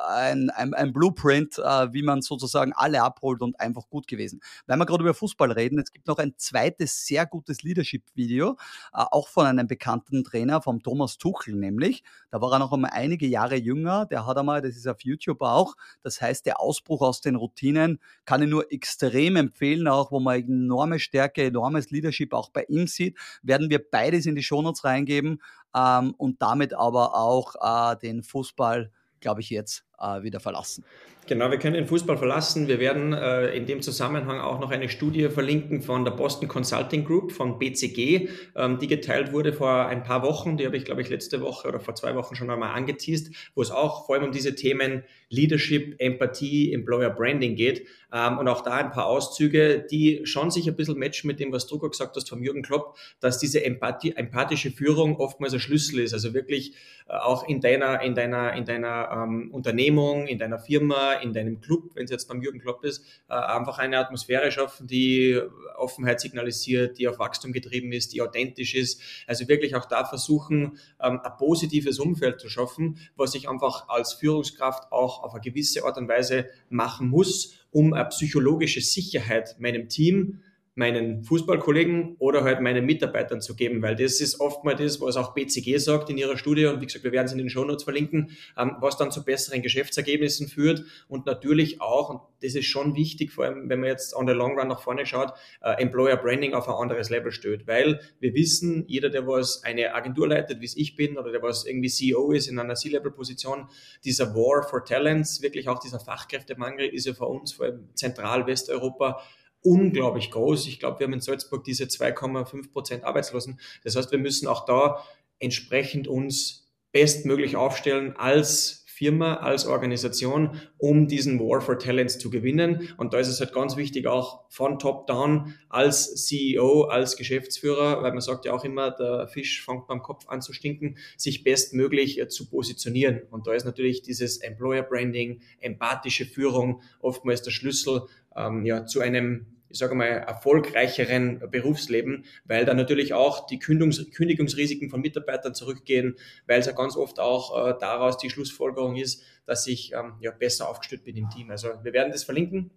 ein, 0.08 0.50
ein, 0.50 0.74
ein 0.74 0.94
Blueprint, 0.94 1.58
äh, 1.58 1.94
wie 1.94 2.04
man 2.04 2.22
sozusagen 2.22 2.74
alle 2.74 3.02
abholt 3.02 3.42
und 3.42 3.60
einfach 3.60 3.90
gut 3.90 4.08
gewesen. 4.08 4.42
Wenn 4.68 4.80
wir 4.80 4.86
gerade 4.86 5.04
über 5.04 5.14
Fußball 5.14 5.52
reden, 5.52 5.80
es 5.80 5.92
gibt 5.92 6.08
noch 6.08 6.18
ein 6.18 6.34
zweites 6.38 7.06
sehr 7.06 7.26
gutes 7.26 7.64
Leadership-Video, 7.64 8.58
äh, 8.94 9.04
auch 9.12 9.28
von 9.28 9.46
einem 9.46 9.68
bekannten 9.68 10.24
Trainer, 10.24 10.62
vom 10.62 10.82
Thomas 10.82 11.18
Tuchel 11.18 11.56
nämlich. 11.56 12.04
Da 12.30 12.42
war 12.42 12.54
er 12.54 12.60
noch 12.60 12.74
einmal 12.74 12.92
einige 12.94 13.28
Jahre 13.28 13.56
jünger. 13.56 14.06
Der 14.06 14.26
hat 14.26 14.38
einmal, 14.38 14.62
das 14.62 14.76
ist 14.76 14.88
auf 14.88 15.02
YouTube 15.02 15.42
auch, 15.42 15.76
das 16.04 16.22
heißt 16.22 16.46
der 16.46 16.60
Ausbruch 16.60 17.02
aus 17.02 17.22
den 17.22 17.36
Routinen, 17.36 18.00
kann 18.26 18.42
ich 18.42 18.50
nur 18.50 18.72
extrem 18.72 19.36
empfehlen, 19.36 19.88
auch 19.88 20.12
wo 20.12 20.20
man 20.20 20.42
enorme 20.42 21.00
Stärke, 21.00 21.46
enormes 21.46 21.92
Leadership 21.92 22.34
auch 22.34 22.50
bei 22.50 22.64
ihm 22.68 22.88
sieht, 22.88 23.18
werden 23.42 23.70
wir 23.70 23.82
beides 23.90 24.26
in 24.26 24.36
die 24.36 24.44
Shownotes 24.44 24.84
reingeben 24.84 25.42
ähm, 25.76 26.14
und 26.18 26.42
damit 26.42 26.74
aber 26.74 27.16
auch 27.16 27.56
äh, 27.62 27.98
den 27.98 28.24
Fußball, 28.24 28.92
glaube 29.22 29.42
ich, 29.42 29.50
jetzt 29.50 29.86
äh, 30.02 30.24
wieder 30.24 30.40
verlassen. 30.40 30.84
Genau, 31.28 31.52
wir 31.52 31.60
können 31.60 31.76
den 31.76 31.86
Fußball 31.86 32.18
verlassen. 32.18 32.68
Wir 32.68 32.80
werden 32.80 33.14
äh, 33.14 33.56
in 33.56 33.68
dem 33.68 33.82
Zusammenhang 33.82 34.40
auch 34.40 34.60
noch 34.60 34.72
eine 34.72 34.90
Studie 34.90 35.30
verlinken 35.30 35.82
von 35.82 36.04
der 36.04 36.12
Boston 36.12 36.48
Consulting 36.48 37.06
Group, 37.06 37.32
von 37.32 37.60
BCG, 37.60 38.28
ähm, 38.56 38.80
die 38.80 38.88
geteilt 38.88 39.32
wurde 39.32 39.54
vor 39.54 39.86
ein 39.86 40.04
paar 40.04 40.24
Wochen. 40.24 40.58
Die 40.58 40.66
habe 40.66 40.78
ich, 40.78 40.84
glaube 40.84 41.02
ich, 41.02 41.10
letzte 41.10 41.40
Woche 41.40 41.68
oder 41.68 41.80
vor 41.80 41.94
zwei 41.94 42.16
Wochen 42.16 42.36
schon 42.36 42.50
einmal 42.50 42.76
angeteased, 42.76 43.34
wo 43.54 43.62
es 43.62 43.70
auch 43.70 44.08
vor 44.08 44.16
allem 44.16 44.26
um 44.26 44.32
diese 44.32 44.56
Themen 44.56 45.04
Leadership, 45.30 45.96
Empathie, 46.00 46.74
Employer 46.74 47.12
Branding 47.12 47.56
geht. 47.56 47.86
Ähm, 48.12 48.40
und 48.40 48.48
auch 48.48 48.62
da 48.62 48.74
ein 48.74 48.92
paar 48.92 49.06
Auszüge, 49.06 49.86
die 49.90 50.22
schon 50.26 50.52
sich 50.52 50.68
ein 50.68 50.76
bisschen 50.76 50.98
matchen 50.98 51.28
mit 51.28 51.40
dem, 51.40 51.54
was 51.54 51.68
du 51.68 51.78
gesagt 51.78 52.16
hast 52.16 52.30
vom 52.30 52.44
Jürgen 52.44 52.64
Klopp, 52.64 52.98
dass 53.20 53.38
diese 53.38 53.64
Empathie, 53.64 54.16
empathische 54.16 54.72
Führung 54.72 55.16
oftmals 55.18 55.54
ein 55.54 55.60
Schlüssel 55.60 56.00
ist. 56.00 56.14
Also 56.14 56.34
wirklich 56.34 56.74
äh, 57.08 57.14
auch 57.14 57.48
in 57.48 57.62
deiner, 57.62 58.02
in 58.02 58.16
deiner, 58.16 58.54
in 58.54 58.66
deiner 58.66 59.10
ähm, 59.12 59.50
Unternehmung, 59.92 60.28
in 60.28 60.38
deiner 60.38 60.60
Firma, 60.60 61.14
in 61.14 61.34
deinem 61.34 61.60
Club, 61.62 61.92
wenn 61.96 62.06
es 62.06 62.12
jetzt 62.12 62.28
beim 62.28 62.42
Jürgen 62.42 62.60
Klopp 62.60 62.84
ist, 62.84 63.04
äh, 63.30 63.34
einfach 63.34 63.80
eine 63.80 63.98
Atmosphäre 63.98 64.52
schaffen, 64.52 64.88
die 64.88 65.40
Offenheit 65.78 66.22
signalisiert, 66.22 66.98
die 66.98 67.08
auf 67.08 67.20
Wachstum 67.20 67.52
getrieben 67.52 67.92
ist, 67.92 68.14
die 68.14 68.22
authentisch 68.22 68.76
ist. 68.76 69.02
Also 69.28 69.48
wirklich 69.48 69.76
auch 69.76 69.86
da 69.86 70.06
versuchen, 70.06 70.78
ähm, 71.02 71.20
ein 71.24 71.38
positives 71.38 72.00
Umfeld 72.00 72.40
zu 72.40 72.50
schaffen, 72.50 72.98
was 73.16 73.36
ich 73.36 73.50
einfach 73.50 73.90
als 73.90 74.14
Führungskraft 74.14 74.92
auch 74.92 75.24
auf 75.24 75.34
eine 75.34 75.42
gewisse 75.42 75.84
Art 75.86 75.98
und 75.98 76.08
Weise 76.08 76.48
machen 76.70 77.10
muss, 77.10 77.56
um 77.72 77.94
eine 77.94 78.06
psychologische 78.10 78.82
Sicherheit 78.82 79.56
meinem 79.60 79.90
Team 79.90 80.42
meinen 80.74 81.24
Fußballkollegen 81.24 82.16
oder 82.18 82.44
halt 82.44 82.62
meinen 82.62 82.86
Mitarbeitern 82.86 83.42
zu 83.42 83.56
geben, 83.56 83.82
weil 83.82 83.96
das 83.96 84.22
ist 84.22 84.40
oft 84.40 84.64
mal 84.64 84.76
das, 84.76 85.02
was 85.02 85.18
auch 85.18 85.34
BCG 85.34 85.78
sagt 85.78 86.10
in 86.10 86.18
ihrer 86.18 86.38
Studie 86.38 86.66
und 86.66 86.80
wie 86.80 86.86
gesagt, 86.86 87.04
wir 87.04 87.12
werden 87.12 87.26
es 87.26 87.34
in 87.34 87.40
den 87.40 87.50
Shownotes 87.50 87.84
verlinken, 87.84 88.32
ähm, 88.58 88.78
was 88.80 88.98
dann 88.98 89.12
zu 89.12 89.26
besseren 89.26 89.62
Geschäftsergebnissen 89.62 90.48
führt 90.48 90.84
und 91.10 91.26
natürlich 91.26 91.82
auch, 91.82 92.10
und 92.10 92.22
das 92.42 92.56
ist 92.56 92.68
schon 92.68 92.96
wichtig, 92.96 93.32
vor 93.32 93.46
allem 93.46 93.68
wenn 93.68 93.82
man 93.82 93.90
jetzt 93.90 94.16
on 94.16 94.26
the 94.26 94.34
long 94.34 94.58
run 94.58 94.70
nach 94.70 94.82
vorne 94.82 95.06
schaut, 95.06 95.34
äh, 95.62 95.74
Employer 95.82 96.16
Branding 96.16 96.54
auf 96.54 96.70
ein 96.70 96.76
anderes 96.76 97.10
Level 97.10 97.34
stellt, 97.34 97.68
weil 97.68 98.00
wir 98.20 98.34
wissen, 98.34 98.86
jeder, 98.88 99.10
der 99.10 99.28
was 99.28 99.64
eine 99.64 99.94
Agentur 99.94 100.30
leitet, 100.30 100.62
wie 100.62 100.66
es 100.66 100.78
ich 100.78 100.96
bin, 100.96 101.18
oder 101.18 101.32
der 101.32 101.42
was 101.42 101.66
irgendwie 101.66 101.90
CEO 101.90 102.32
ist 102.32 102.48
in 102.48 102.58
einer 102.58 102.76
C-Level-Position, 102.76 103.68
dieser 104.06 104.34
War 104.34 104.64
for 104.64 104.86
Talents, 104.86 105.42
wirklich 105.42 105.68
auch 105.68 105.80
dieser 105.80 106.00
Fachkräftemangel 106.00 106.88
ist 106.88 107.06
ja 107.06 107.14
für 107.14 107.26
uns, 107.26 107.52
vor 107.52 107.66
allem 107.66 107.90
zentral 107.94 108.48
Westeuropa, 108.48 109.22
unglaublich 109.64 110.32
groß. 110.32 110.68
Ich 110.68 110.80
glaube, 110.80 111.00
wir 111.00 111.06
haben 111.06 111.14
in 111.14 111.22
Salzburg 111.22 111.64
diese 111.64 111.86
2,5 111.86 112.72
Prozent 112.72 113.04
Arbeitslosen. 113.04 113.60
Das 113.84 113.96
heißt, 113.96 114.12
wir 114.12 114.20
müssen 114.20 114.48
auch 114.48 114.66
da 114.66 115.04
entsprechend 115.40 116.08
uns 116.08 116.70
bestmöglich 116.92 117.56
aufstellen 117.56 118.16
als 118.18 118.82
Firma, 119.02 119.38
als 119.38 119.66
Organisation, 119.66 120.62
um 120.78 121.08
diesen 121.08 121.40
War 121.40 121.60
for 121.60 121.80
Talents 121.80 122.20
zu 122.20 122.30
gewinnen. 122.30 122.90
Und 122.98 123.14
da 123.14 123.18
ist 123.18 123.30
es 123.30 123.40
halt 123.40 123.52
ganz 123.52 123.76
wichtig, 123.76 124.06
auch 124.06 124.46
von 124.50 124.78
top 124.78 125.08
down 125.08 125.56
als 125.70 126.24
CEO, 126.28 126.84
als 126.84 127.18
Geschäftsführer, 127.18 128.04
weil 128.04 128.12
man 128.12 128.22
sagt 128.22 128.46
ja 128.46 128.54
auch 128.54 128.64
immer, 128.64 128.92
der 128.92 129.28
Fisch 129.28 129.66
fängt 129.66 129.88
beim 129.88 130.04
Kopf 130.04 130.28
an 130.28 130.44
zu 130.44 130.54
stinken, 130.54 130.98
sich 131.18 131.44
bestmöglich 131.44 132.20
äh, 132.20 132.28
zu 132.28 132.48
positionieren. 132.48 133.22
Und 133.32 133.48
da 133.48 133.54
ist 133.54 133.66
natürlich 133.66 134.04
dieses 134.04 134.38
Employer 134.38 134.84
Branding, 134.84 135.42
empathische 135.62 136.26
Führung 136.26 136.84
oftmals 137.00 137.42
der 137.42 137.50
Schlüssel 137.50 138.04
ähm, 138.36 138.66
ja, 138.66 138.86
zu 138.86 139.00
einem 139.02 139.48
ich 139.72 139.80
sage 139.80 139.96
mal, 139.96 140.06
erfolgreicheren 140.06 141.50
Berufsleben, 141.50 142.26
weil 142.46 142.66
da 142.66 142.74
natürlich 142.74 143.14
auch 143.14 143.48
die 143.48 143.58
Kündigungs 143.58 144.12
Kündigungsrisiken 144.12 144.90
von 144.90 145.02
Mitarbeitern 145.02 145.56
zurückgehen, 145.56 146.16
weil 146.46 146.60
es 146.60 146.66
ja 146.66 146.74
ganz 146.74 146.98
oft 146.98 147.20
auch 147.20 147.70
äh, 147.70 147.74
daraus 147.80 148.18
die 148.18 148.30
Schlussfolgerung 148.30 148.98
ist, 148.98 149.24
dass 149.46 149.66
ich 149.68 149.94
ähm, 149.94 150.14
ja, 150.20 150.32
besser 150.32 150.70
aufgestellt 150.70 151.04
bin 151.04 151.16
im 151.16 151.30
Team. 151.30 151.50
Also 151.50 151.70
wir 151.84 151.94
werden 151.94 152.12
das 152.12 152.24
verlinken. 152.24 152.72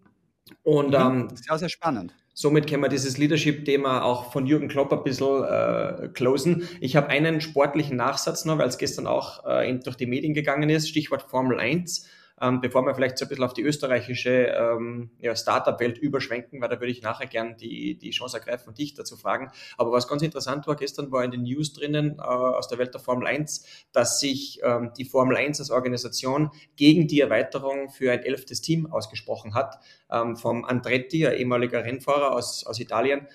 Und 0.62 0.90
mhm, 0.90 0.94
ähm, 0.94 1.28
sehr, 1.34 1.58
sehr 1.58 1.68
spannend. 1.68 2.14
Somit 2.36 2.68
können 2.68 2.82
wir 2.82 2.88
dieses 2.88 3.16
Leadership-Thema 3.16 4.02
auch 4.02 4.32
von 4.32 4.46
Jürgen 4.46 4.68
Klopp 4.68 4.92
ein 4.92 5.04
bisschen 5.04 5.44
äh, 5.44 6.08
closen. 6.12 6.68
Ich 6.80 6.96
habe 6.96 7.08
einen 7.08 7.40
sportlichen 7.40 7.96
Nachsatz 7.96 8.44
noch, 8.44 8.58
weil 8.58 8.68
es 8.68 8.76
gestern 8.76 9.06
auch 9.06 9.46
äh, 9.46 9.72
durch 9.78 9.96
die 9.96 10.06
Medien 10.06 10.34
gegangen 10.34 10.68
ist, 10.68 10.88
Stichwort 10.88 11.22
Formel 11.22 11.60
1. 11.60 12.08
Ähm, 12.44 12.60
bevor 12.60 12.84
wir 12.84 12.94
vielleicht 12.94 13.16
so 13.16 13.24
ein 13.24 13.28
bisschen 13.28 13.44
auf 13.44 13.54
die 13.54 13.62
österreichische 13.62 14.30
ähm, 14.30 15.10
ja, 15.18 15.34
Startup-Welt 15.34 15.96
überschwenken, 15.96 16.60
weil 16.60 16.68
da 16.68 16.78
würde 16.78 16.90
ich 16.90 17.00
nachher 17.00 17.26
gern 17.26 17.56
die, 17.56 17.96
die 17.96 18.10
Chance 18.10 18.38
ergreifen, 18.38 18.74
dich 18.74 18.92
dazu 18.92 19.16
fragen. 19.16 19.50
Aber 19.78 19.92
was 19.92 20.08
ganz 20.08 20.22
interessant 20.22 20.66
war, 20.66 20.76
gestern 20.76 21.10
war 21.10 21.24
in 21.24 21.30
den 21.30 21.44
News 21.44 21.72
drinnen 21.72 22.18
äh, 22.18 22.22
aus 22.22 22.68
der 22.68 22.78
Welt 22.78 22.92
der 22.92 23.00
Formel 23.00 23.26
1, 23.26 23.64
dass 23.92 24.20
sich 24.20 24.60
ähm, 24.62 24.92
die 24.98 25.06
Formel 25.06 25.36
1 25.36 25.60
als 25.60 25.70
Organisation 25.70 26.50
gegen 26.76 27.08
die 27.08 27.20
Erweiterung 27.20 27.88
für 27.88 28.12
ein 28.12 28.22
elftes 28.22 28.60
Team 28.60 28.92
ausgesprochen 28.92 29.54
hat, 29.54 29.78
ähm, 30.10 30.36
vom 30.36 30.66
Andretti, 30.66 31.26
ein 31.26 31.36
ehemaliger 31.36 31.82
Rennfahrer 31.82 32.32
aus, 32.32 32.66
aus 32.66 32.78
Italien, 32.78 33.26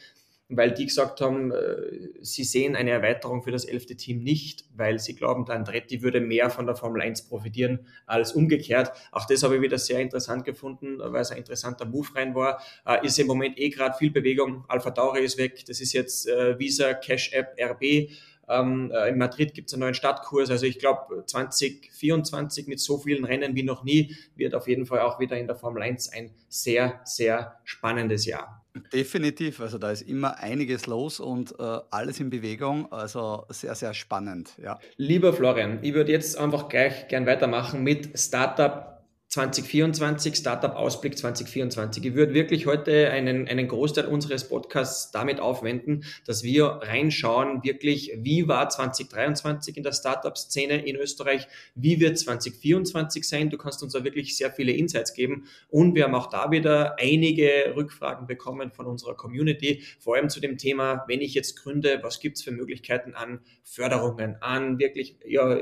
weil 0.50 0.72
die 0.72 0.88
gesagt 0.88 1.22
haben, 1.22 1.52
äh, 1.52 2.10
sie 2.22 2.44
sehen 2.44 2.76
eine 2.76 2.90
Erweiterung 2.90 3.44
für 3.44 3.52
das 3.52 3.66
elfte 3.66 3.96
Team 3.96 4.24
nicht, 4.24 4.66
weil 4.76 5.00
sie 5.00 5.16
glauben, 5.16 5.46
der 5.46 5.56
Andretti 5.56 6.02
würde 6.02 6.20
mehr 6.20 6.50
von 6.50 6.66
der 6.66 6.76
Formel 6.76 7.02
1 7.04 7.28
profitieren 7.28 7.86
als 8.08 8.34
umgekehrt. 8.34 8.92
Auch 9.12 9.26
das 9.26 9.44
habe 9.44 9.56
ich 9.56 9.62
wieder 9.62 9.78
sehr 9.78 10.00
interessant 10.00 10.46
gefunden, 10.46 10.98
weil 11.00 11.22
es 11.22 11.32
ein 11.32 11.38
interessanter 11.38 11.86
Move 11.86 12.16
rein 12.16 12.34
war. 12.34 12.62
Äh, 12.86 13.06
ist 13.06 13.20
im 13.20 13.28
Moment 13.28 13.60
eh 13.60 13.70
gerade 13.70 13.96
viel 13.96 14.10
Bewegung. 14.10 14.66
Alpha 14.68 14.90
Tauri 14.90 15.24
ist 15.24 15.38
weg. 15.38 15.64
Das 15.68 15.80
ist 15.82 15.94
jetzt 15.94 16.28
äh, 16.28 16.58
Visa 16.58 16.96
Cash 16.96 17.32
App 17.34 17.56
RB. 17.62 18.10
Ähm, 18.50 18.92
in 19.08 19.20
Madrid 19.20 19.54
gibt 19.54 19.70
es 19.70 19.76
einen 19.76 19.82
neuen 19.82 19.94
Stadtkurs. 19.94 20.50
Also 20.50 20.66
ich 20.66 20.80
glaube, 20.80 21.24
2024 21.24 22.66
mit 22.66 22.80
so 22.80 22.98
vielen 22.98 23.24
Rennen 23.24 23.56
wie 23.56 23.62
noch 23.62 23.84
nie 23.84 24.16
wird 24.36 24.56
auf 24.56 24.68
jeden 24.68 24.88
Fall 24.88 25.02
auch 25.02 25.20
wieder 25.20 25.38
in 25.38 25.46
der 25.46 25.56
Formel 25.56 25.84
1 25.84 26.12
ein 26.14 26.32
sehr, 26.48 27.00
sehr 27.04 27.60
spannendes 27.64 28.26
Jahr. 28.26 28.59
Definitiv, 28.94 29.62
also 29.62 29.80
da 29.80 29.90
ist 29.92 30.04
immer 30.04 30.38
einiges 30.38 30.86
los 30.86 31.20
und 31.20 31.56
äh, 31.60 31.80
alles 31.90 32.20
in 32.20 32.30
Bewegung, 32.30 32.92
also 32.92 33.46
sehr, 33.50 33.74
sehr 33.74 33.96
spannend, 33.96 34.52
ja. 34.62 34.80
Lieber 34.98 35.34
Florian, 35.34 35.80
ich 35.82 35.94
würde 35.96 36.12
jetzt 36.12 36.38
einfach 36.38 36.70
gleich 36.70 37.08
gern 37.08 37.26
weitermachen 37.26 37.84
mit 37.84 38.18
Startup 38.18 38.99
2024, 39.30 40.38
Startup-Ausblick 40.38 41.16
2024. 41.16 42.04
Ich 42.04 42.16
würde 42.16 42.34
wirklich 42.34 42.66
heute 42.66 43.12
einen, 43.12 43.48
einen 43.48 43.68
Großteil 43.68 44.08
unseres 44.08 44.50
Podcasts 44.50 45.12
damit 45.12 45.40
aufwenden, 45.40 46.04
dass 46.26 46.42
wir 46.42 46.66
reinschauen, 46.66 47.64
wirklich, 47.64 48.12
wie 48.18 48.48
war 48.48 48.70
2023 48.70 49.78
in 49.78 49.84
der 49.84 49.92
Startup-Szene 49.92 50.84
in 50.84 50.96
Österreich, 50.96 51.48
wie 51.76 52.00
wird 52.00 52.18
2024 52.18 53.30
sein. 53.30 53.52
Du 53.52 53.60
kannst 53.60 53.84
uns 53.84 53.94
da 53.94 54.04
wirklich 54.04 54.36
sehr 54.36 54.50
viele 54.52 54.72
Insights 54.72 55.14
geben. 55.14 55.46
Und 55.70 55.94
wir 55.94 56.06
haben 56.06 56.16
auch 56.16 56.32
da 56.32 56.50
wieder 56.50 56.96
einige 57.00 57.76
Rückfragen 57.76 58.26
bekommen 58.26 58.72
von 58.72 58.88
unserer 58.88 59.16
Community, 59.16 59.84
vor 60.00 60.16
allem 60.16 60.30
zu 60.30 60.40
dem 60.40 60.58
Thema, 60.58 61.06
wenn 61.08 61.22
ich 61.22 61.36
jetzt 61.36 61.56
gründe, 61.56 62.00
was 62.02 62.20
gibt's 62.20 62.42
für 62.42 62.52
Möglichkeiten 62.52 63.14
an 63.14 63.42
Förderungen, 63.64 64.38
an 64.42 64.80
wirklich, 64.80 65.18
ja, 65.24 65.60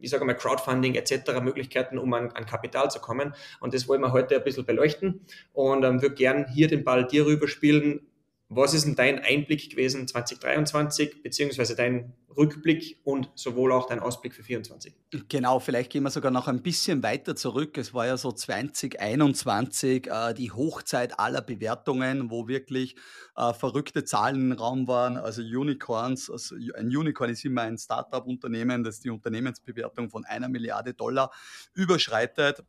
ich 0.00 0.10
sage 0.10 0.24
mal, 0.24 0.34
Crowdfunding 0.34 0.94
etc. 0.94 1.40
Möglichkeiten, 1.42 1.98
um 1.98 2.12
an, 2.14 2.30
an, 2.32 2.46
Kapital 2.46 2.90
zu 2.90 3.00
kommen. 3.00 3.34
Und 3.60 3.74
das 3.74 3.88
wollen 3.88 4.00
wir 4.00 4.12
heute 4.12 4.36
ein 4.36 4.44
bisschen 4.44 4.64
beleuchten 4.64 5.20
und 5.52 5.84
ähm, 5.84 6.02
würde 6.02 6.14
gern 6.14 6.46
hier 6.46 6.68
den 6.68 6.84
Ball 6.84 7.06
dir 7.06 7.26
rüberspielen. 7.26 8.06
Was 8.48 8.74
ist 8.74 8.86
denn 8.86 8.94
dein 8.94 9.18
Einblick 9.18 9.70
gewesen 9.70 10.06
2023, 10.06 11.20
beziehungsweise 11.24 11.74
dein 11.74 12.14
Rückblick 12.36 13.00
und 13.02 13.28
sowohl 13.34 13.72
auch 13.72 13.88
dein 13.88 13.98
Ausblick 13.98 14.34
für 14.34 14.42
2024? 14.42 14.94
Genau, 15.28 15.58
vielleicht 15.58 15.90
gehen 15.90 16.04
wir 16.04 16.10
sogar 16.10 16.30
noch 16.30 16.46
ein 16.46 16.62
bisschen 16.62 17.02
weiter 17.02 17.34
zurück. 17.34 17.76
Es 17.76 17.92
war 17.92 18.06
ja 18.06 18.16
so 18.16 18.30
2021 18.30 20.06
äh, 20.06 20.34
die 20.34 20.52
Hochzeit 20.52 21.18
aller 21.18 21.42
Bewertungen, 21.42 22.30
wo 22.30 22.46
wirklich 22.46 22.94
äh, 23.34 23.52
verrückte 23.52 24.04
Zahlen 24.04 24.52
im 24.52 24.58
Raum 24.58 24.86
waren. 24.86 25.16
Also 25.16 25.42
Unicorns, 25.42 26.30
also 26.30 26.54
ein 26.76 26.86
Unicorn 26.86 27.30
ist 27.30 27.44
immer 27.44 27.62
ein 27.62 27.78
Startup-Unternehmen, 27.78 28.84
das 28.84 29.00
die 29.00 29.10
Unternehmensbewertung 29.10 30.08
von 30.08 30.24
einer 30.24 30.48
Milliarde 30.48 30.94
Dollar 30.94 31.32
überschreitet 31.74 32.62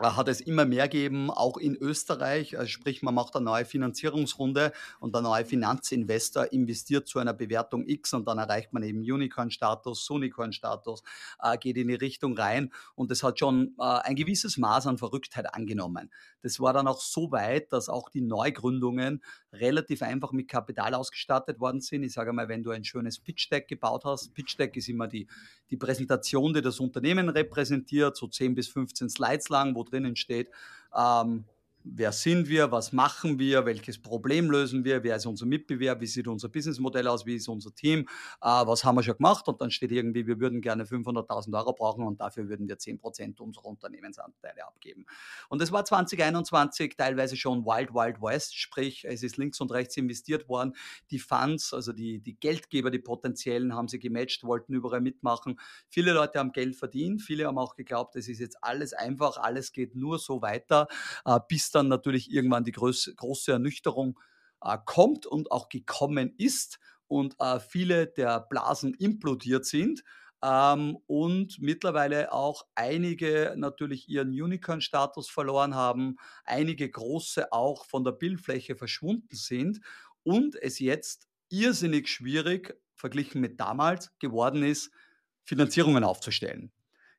hat 0.00 0.28
es 0.28 0.40
immer 0.40 0.64
mehr 0.64 0.88
gegeben, 0.88 1.30
auch 1.30 1.56
in 1.56 1.76
Österreich. 1.76 2.58
Also 2.58 2.68
sprich, 2.68 3.02
man 3.02 3.14
macht 3.14 3.34
eine 3.34 3.44
neue 3.44 3.64
Finanzierungsrunde 3.64 4.72
und 5.00 5.14
der 5.14 5.22
neue 5.22 5.44
Finanzinvestor 5.44 6.52
investiert 6.52 7.08
zu 7.08 7.18
einer 7.18 7.34
Bewertung 7.34 7.86
X 7.86 8.14
und 8.14 8.26
dann 8.28 8.38
erreicht 8.38 8.72
man 8.72 8.82
eben 8.82 9.00
Unicorn-Status, 9.00 10.04
Sunicorn-Status, 10.04 11.02
äh, 11.42 11.58
geht 11.58 11.76
in 11.76 11.88
die 11.88 11.94
Richtung 11.94 12.36
rein 12.36 12.72
und 12.94 13.10
es 13.10 13.22
hat 13.22 13.38
schon 13.38 13.74
äh, 13.78 13.82
ein 13.82 14.16
gewisses 14.16 14.56
Maß 14.56 14.86
an 14.86 14.98
Verrücktheit 14.98 15.52
angenommen. 15.54 16.10
Das 16.42 16.60
war 16.60 16.72
dann 16.72 16.86
auch 16.86 17.00
so 17.00 17.32
weit, 17.32 17.72
dass 17.72 17.88
auch 17.88 18.08
die 18.08 18.20
Neugründungen 18.20 19.22
relativ 19.52 20.02
einfach 20.02 20.32
mit 20.32 20.48
Kapital 20.48 20.94
ausgestattet 20.94 21.58
worden 21.58 21.80
sind. 21.80 22.02
Ich 22.04 22.12
sage 22.12 22.32
mal, 22.32 22.48
wenn 22.48 22.62
du 22.62 22.70
ein 22.70 22.84
schönes 22.84 23.18
Pitch-Deck 23.18 23.66
gebaut 23.66 24.04
hast, 24.04 24.32
Pitch-Deck 24.34 24.76
ist 24.76 24.88
immer 24.88 25.08
die, 25.08 25.26
die 25.70 25.76
Präsentation, 25.76 26.52
die 26.54 26.62
das 26.62 26.78
Unternehmen 26.80 27.28
repräsentiert, 27.28 28.16
so 28.16 28.28
10 28.28 28.54
bis 28.54 28.68
15 28.68 29.08
Slides 29.08 29.48
lang, 29.48 29.74
drinnen 29.84 30.16
steht, 30.16 30.48
ähm, 30.96 31.44
wer 31.94 32.12
sind 32.12 32.48
wir, 32.48 32.70
was 32.70 32.92
machen 32.92 33.38
wir, 33.38 33.66
welches 33.66 34.00
Problem 34.00 34.50
lösen 34.50 34.84
wir, 34.84 35.02
wer 35.02 35.16
ist 35.16 35.26
unser 35.26 35.46
Mitbewerb, 35.46 36.00
wie 36.00 36.06
sieht 36.06 36.28
unser 36.28 36.48
Businessmodell 36.48 37.06
aus, 37.08 37.26
wie 37.26 37.36
ist 37.36 37.48
unser 37.48 37.74
Team, 37.74 38.08
äh, 38.42 38.46
was 38.46 38.84
haben 38.84 38.96
wir 38.96 39.02
schon 39.02 39.16
gemacht 39.16 39.48
und 39.48 39.60
dann 39.60 39.70
steht 39.70 39.92
irgendwie, 39.92 40.26
wir 40.26 40.40
würden 40.40 40.60
gerne 40.60 40.84
500.000 40.84 41.56
Euro 41.56 41.72
brauchen 41.72 42.06
und 42.06 42.20
dafür 42.20 42.48
würden 42.48 42.68
wir 42.68 42.78
10% 42.78 43.40
unserer 43.40 43.66
Unternehmensanteile 43.66 44.66
abgeben. 44.66 45.06
Und 45.48 45.60
das 45.62 45.72
war 45.72 45.84
2021 45.84 46.96
teilweise 46.96 47.36
schon 47.36 47.64
Wild 47.64 47.94
Wild 47.94 48.20
West, 48.20 48.56
sprich 48.56 49.04
es 49.04 49.22
ist 49.22 49.36
links 49.36 49.60
und 49.60 49.72
rechts 49.72 49.96
investiert 49.96 50.48
worden, 50.48 50.74
die 51.10 51.18
Funds, 51.18 51.72
also 51.72 51.92
die, 51.92 52.20
die 52.20 52.38
Geldgeber, 52.38 52.90
die 52.90 52.98
potenziellen, 52.98 53.74
haben 53.74 53.88
sie 53.88 53.98
gematcht, 53.98 54.44
wollten 54.44 54.74
überall 54.74 55.00
mitmachen. 55.00 55.58
Viele 55.88 56.12
Leute 56.12 56.38
haben 56.38 56.52
Geld 56.52 56.76
verdient, 56.76 57.22
viele 57.22 57.46
haben 57.46 57.58
auch 57.58 57.74
geglaubt, 57.74 58.16
es 58.16 58.28
ist 58.28 58.40
jetzt 58.40 58.58
alles 58.62 58.92
einfach, 58.92 59.36
alles 59.38 59.72
geht 59.72 59.94
nur 59.94 60.18
so 60.18 60.42
weiter, 60.42 60.88
äh, 61.24 61.38
bis 61.48 61.70
dann 61.70 61.77
dann 61.78 61.88
natürlich 61.88 62.30
irgendwann 62.30 62.64
die 62.64 62.72
große, 62.72 63.14
große 63.14 63.52
Ernüchterung 63.52 64.18
äh, 64.62 64.76
kommt 64.84 65.26
und 65.26 65.50
auch 65.50 65.68
gekommen 65.68 66.34
ist 66.36 66.78
und 67.06 67.36
äh, 67.40 67.60
viele 67.60 68.06
der 68.06 68.40
Blasen 68.40 68.94
implodiert 68.94 69.64
sind. 69.64 70.02
Ähm, 70.42 70.98
und 71.06 71.58
mittlerweile 71.60 72.32
auch 72.32 72.66
einige 72.74 73.54
natürlich 73.56 74.08
ihren 74.08 74.28
Unicorn-Status 74.28 75.28
verloren 75.28 75.74
haben, 75.74 76.16
einige 76.44 76.88
große 76.88 77.52
auch 77.52 77.86
von 77.86 78.04
der 78.04 78.12
Bildfläche 78.12 78.76
verschwunden 78.76 79.34
sind 79.34 79.80
und 80.22 80.54
es 80.56 80.78
jetzt 80.78 81.26
irrsinnig 81.48 82.08
schwierig 82.08 82.78
verglichen 82.94 83.40
mit 83.40 83.58
damals 83.58 84.16
geworden 84.18 84.62
ist, 84.62 84.90
Finanzierungen 85.44 86.04
aufzustellen. 86.04 86.70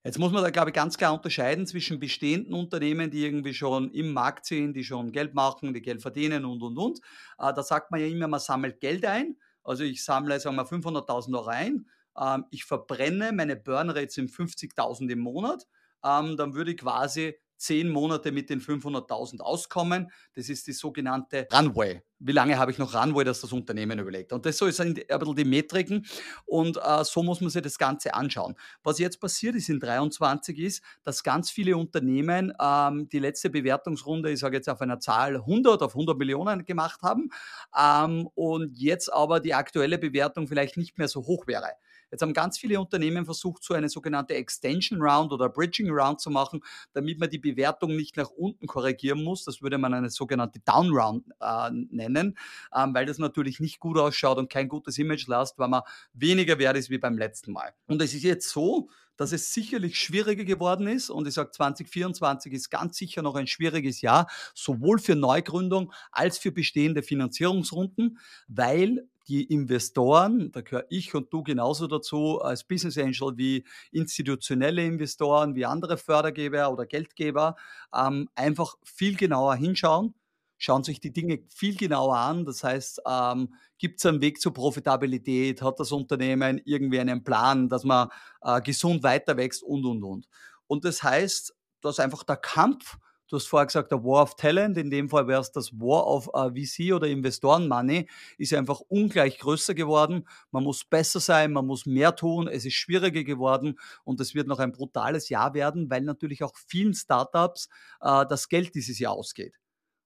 Jetzt 0.04 0.18
muss 0.18 0.32
man 0.32 0.42
da, 0.42 0.50
glaube 0.50 0.70
ich, 0.70 0.74
ganz 0.74 0.98
klar 0.98 1.14
unterscheiden 1.14 1.68
zwischen 1.68 2.00
bestehenden 2.00 2.54
Unternehmen, 2.54 3.12
die 3.12 3.26
irgendwie 3.26 3.54
schon 3.54 3.92
im 3.92 4.14
Markt 4.14 4.46
sind, 4.46 4.74
die 4.74 4.84
schon 4.86 5.12
Geld 5.12 5.34
machen, 5.34 5.74
die 5.74 5.82
Geld 5.82 6.02
verdienen 6.02 6.46
und, 6.46 6.62
und, 6.62 6.78
und. 6.78 7.00
Äh, 7.38 7.54
da 7.54 7.62
sagt 7.62 7.92
man 7.92 8.00
ja 8.00 8.08
immer, 8.08 8.30
man 8.30 8.40
sammelt 8.40 8.80
Geld 8.80 9.06
ein. 9.06 9.36
Also 9.64 9.84
ich 9.84 10.04
sammle, 10.04 10.40
sagen 10.40 10.56
wir, 10.56 10.66
500.000 10.66 11.36
Euro 11.36 11.48
ein. 11.48 11.86
Ähm, 12.18 12.46
ich 12.50 12.64
verbrenne, 12.64 13.34
meine 13.34 13.58
Burnrates 13.58 14.16
sind 14.16 14.32
50.000 14.32 15.10
im 15.12 15.20
Monat. 15.20 15.68
Ähm, 16.04 16.38
dann 16.38 16.54
würde 16.54 16.72
ich 16.72 16.78
quasi 16.78 17.36
zehn 17.60 17.90
Monate 17.90 18.32
mit 18.32 18.50
den 18.50 18.62
500.000 18.62 19.42
auskommen. 19.42 20.12
Das 20.34 20.50
ist 20.50 20.66
die 20.68 20.74
sogenannte 20.74 21.48
Runway. 21.54 22.02
Wie 22.22 22.32
lange 22.34 22.58
habe 22.58 22.72
ich 22.72 22.78
noch 22.78 22.94
Runway, 22.94 23.24
dass 23.24 23.40
das 23.40 23.54
Unternehmen 23.54 23.98
überlegt? 23.98 24.34
Und 24.34 24.46
das 24.46 24.58
so 24.58 24.70
sind 24.70 25.00
ein 25.10 25.20
bisschen 25.20 25.36
die 25.36 25.46
Metriken 25.46 26.06
und 26.46 26.78
äh, 26.78 27.04
so 27.04 27.24
muss 27.24 27.40
man 27.40 27.50
sich 27.50 27.62
das 27.62 27.78
Ganze 27.78 28.14
anschauen. 28.14 28.56
Was 28.84 29.00
jetzt 29.00 29.22
passiert 29.22 29.56
ist 29.56 29.70
in 29.70 29.80
23 29.80 30.60
ist, 30.60 30.84
dass 31.04 31.24
ganz 31.24 31.50
viele 31.50 31.78
Unternehmen 31.78 32.52
ähm, 32.62 33.08
die 33.08 33.20
letzte 33.20 33.50
Bewertungsrunde, 33.50 34.32
ich 34.32 34.40
sage 34.40 34.58
jetzt 34.58 34.70
auf 34.70 34.82
einer 34.82 35.00
Zahl 35.00 35.36
100 35.36 35.82
auf 35.82 35.94
100 35.94 36.18
Millionen 36.18 36.66
gemacht 36.66 37.02
haben 37.02 37.30
ähm, 37.78 38.28
und 38.36 38.78
jetzt 38.78 39.12
aber 39.14 39.40
die 39.40 39.54
aktuelle 39.54 39.98
Bewertung 39.98 40.48
vielleicht 40.48 40.76
nicht 40.76 40.98
mehr 40.98 41.08
so 41.08 41.22
hoch 41.22 41.48
wäre. 41.48 41.70
Jetzt 42.12 42.22
haben 42.22 42.34
ganz 42.34 42.58
viele 42.58 42.80
Unternehmen 42.80 43.26
versucht, 43.26 43.64
so 43.64 43.74
eine 43.74 43.90
sogenannte 43.90 44.36
Extension 44.36 45.02
Round 45.02 45.32
oder 45.32 45.50
Bridging 45.50 45.90
Round 45.90 46.20
zu 46.20 46.30
machen, 46.30 46.62
damit 46.94 47.20
man 47.20 47.30
die 47.30 47.38
Bewertung 47.38 47.96
nicht 47.96 48.18
nach 48.18 48.30
unten 48.30 48.68
korrigieren 48.68 49.24
muss. 49.24 49.44
Das 49.44 49.62
würde 49.62 49.78
man 49.78 49.94
eine 49.94 50.10
sogenannte 50.10 50.60
Down 50.62 50.92
Round 50.92 51.26
äh, 51.40 51.70
nennen, 51.72 52.38
ähm, 52.76 52.94
weil 52.94 53.06
das 53.06 53.18
natürlich 53.18 53.60
nicht 53.60 53.80
gut 53.80 53.98
ausschaut 53.98 54.38
und 54.38 54.50
kein 54.50 54.68
gutes 54.68 54.98
Image 54.98 55.28
lässt, 55.28 55.58
weil 55.58 55.70
man 55.70 55.82
weniger 56.14 56.58
wert 56.60 56.78
ist 56.78 56.90
wie 56.90 56.98
beim 56.98 57.18
letzten 57.18 57.52
Mal. 57.52 57.74
Und 57.88 58.02
es 58.02 58.14
ist 58.14 58.24
jetzt 58.24 58.50
so, 58.50 58.90
dass 59.20 59.34
es 59.34 59.54
sicherlich 59.54 60.00
schwieriger 60.00 60.46
geworden 60.46 60.88
ist. 60.88 61.10
Und 61.10 61.28
ich 61.28 61.34
sage, 61.34 61.52
2024 61.52 62.54
ist 62.54 62.70
ganz 62.70 62.98
sicher 62.98 63.22
noch 63.22 63.36
ein 63.36 63.48
schwieriges 63.48 64.00
Jahr, 64.00 64.28
sowohl 64.56 64.98
für 64.98 65.16
Neugründung 65.16 65.92
als 66.12 66.38
für 66.38 66.54
bestehende 66.54 67.04
Finanzierungsrunden, 67.04 68.18
weil 68.48 69.10
die 69.30 69.44
Investoren, 69.44 70.52
da 70.52 70.62
gehöre 70.62 70.86
ich 70.90 71.14
und 71.14 71.32
du 71.32 71.44
genauso 71.44 71.88
dazu 71.88 72.42
als 72.42 72.64
Business 72.64 72.98
Angel 72.98 73.38
wie 73.38 73.64
institutionelle 73.92 74.84
Investoren, 74.84 75.56
wie 75.56 75.66
andere 75.66 75.98
Fördergeber 75.98 76.72
oder 76.72 76.86
Geldgeber, 76.88 77.56
ähm, 77.96 78.28
einfach 78.36 78.76
viel 78.84 79.16
genauer 79.16 79.56
hinschauen, 79.56 80.16
schauen 80.58 80.84
sich 80.84 81.00
die 81.00 81.14
Dinge 81.14 81.44
viel 81.48 81.78
genauer 81.78 82.18
an. 82.18 82.44
Das 82.44 82.64
heißt, 82.64 83.02
ähm, 83.08 83.54
gibt 83.78 84.00
es 84.00 84.06
einen 84.06 84.22
Weg 84.22 84.42
zur 84.42 84.54
Profitabilität? 84.54 85.62
Hat 85.62 85.80
das 85.80 85.92
Unternehmen 85.92 86.60
irgendwie 86.66 87.00
einen 87.00 87.24
Plan, 87.24 87.70
dass 87.70 87.84
man 87.84 88.10
äh, 88.42 88.62
gesund 88.62 89.04
weiter 89.04 89.38
wächst 89.38 89.64
und, 89.64 89.86
und, 89.86 90.04
und. 90.04 90.28
Und 90.68 90.86
das 90.86 91.04
heißt, 91.04 91.56
dass 91.82 92.00
einfach 92.00 92.24
der 92.24 92.38
Kampf 92.38 92.98
Du 93.30 93.36
hast 93.36 93.46
vorher 93.46 93.68
gesagt, 93.68 93.92
der 93.92 94.04
War 94.04 94.24
of 94.24 94.36
Talent, 94.36 94.76
in 94.78 94.90
dem 94.90 95.08
Fall 95.08 95.28
wäre 95.28 95.40
es 95.40 95.52
das 95.52 95.72
War 95.74 96.08
of 96.08 96.28
uh, 96.30 96.50
äh, 96.50 96.66
VC 96.66 96.94
oder 96.94 97.08
Investoren-Money, 97.08 98.10
ist 98.40 98.54
einfach 98.56 98.80
ungleich 98.88 99.38
größer 99.38 99.76
geworden. 99.76 100.28
Man 100.50 100.64
muss 100.64 100.84
besser 100.84 101.20
sein, 101.20 101.54
man 101.54 101.68
muss 101.68 101.86
mehr 101.86 102.16
tun, 102.16 102.48
es 102.48 102.66
ist 102.66 102.74
schwieriger 102.74 103.24
geworden 103.24 103.80
und 104.04 104.20
es 104.20 104.34
wird 104.34 104.48
noch 104.48 104.58
ein 104.58 104.72
brutales 104.72 105.30
Jahr 105.30 105.54
werden, 105.54 105.92
weil 105.92 106.02
natürlich 106.02 106.44
auch 106.44 106.56
vielen 106.56 106.96
Startups 106.96 107.70
uh, 108.04 108.26
das 108.28 108.50
Geld 108.50 108.74
dieses 108.74 108.98
Jahr 108.98 109.14
ausgeht. 109.14 109.54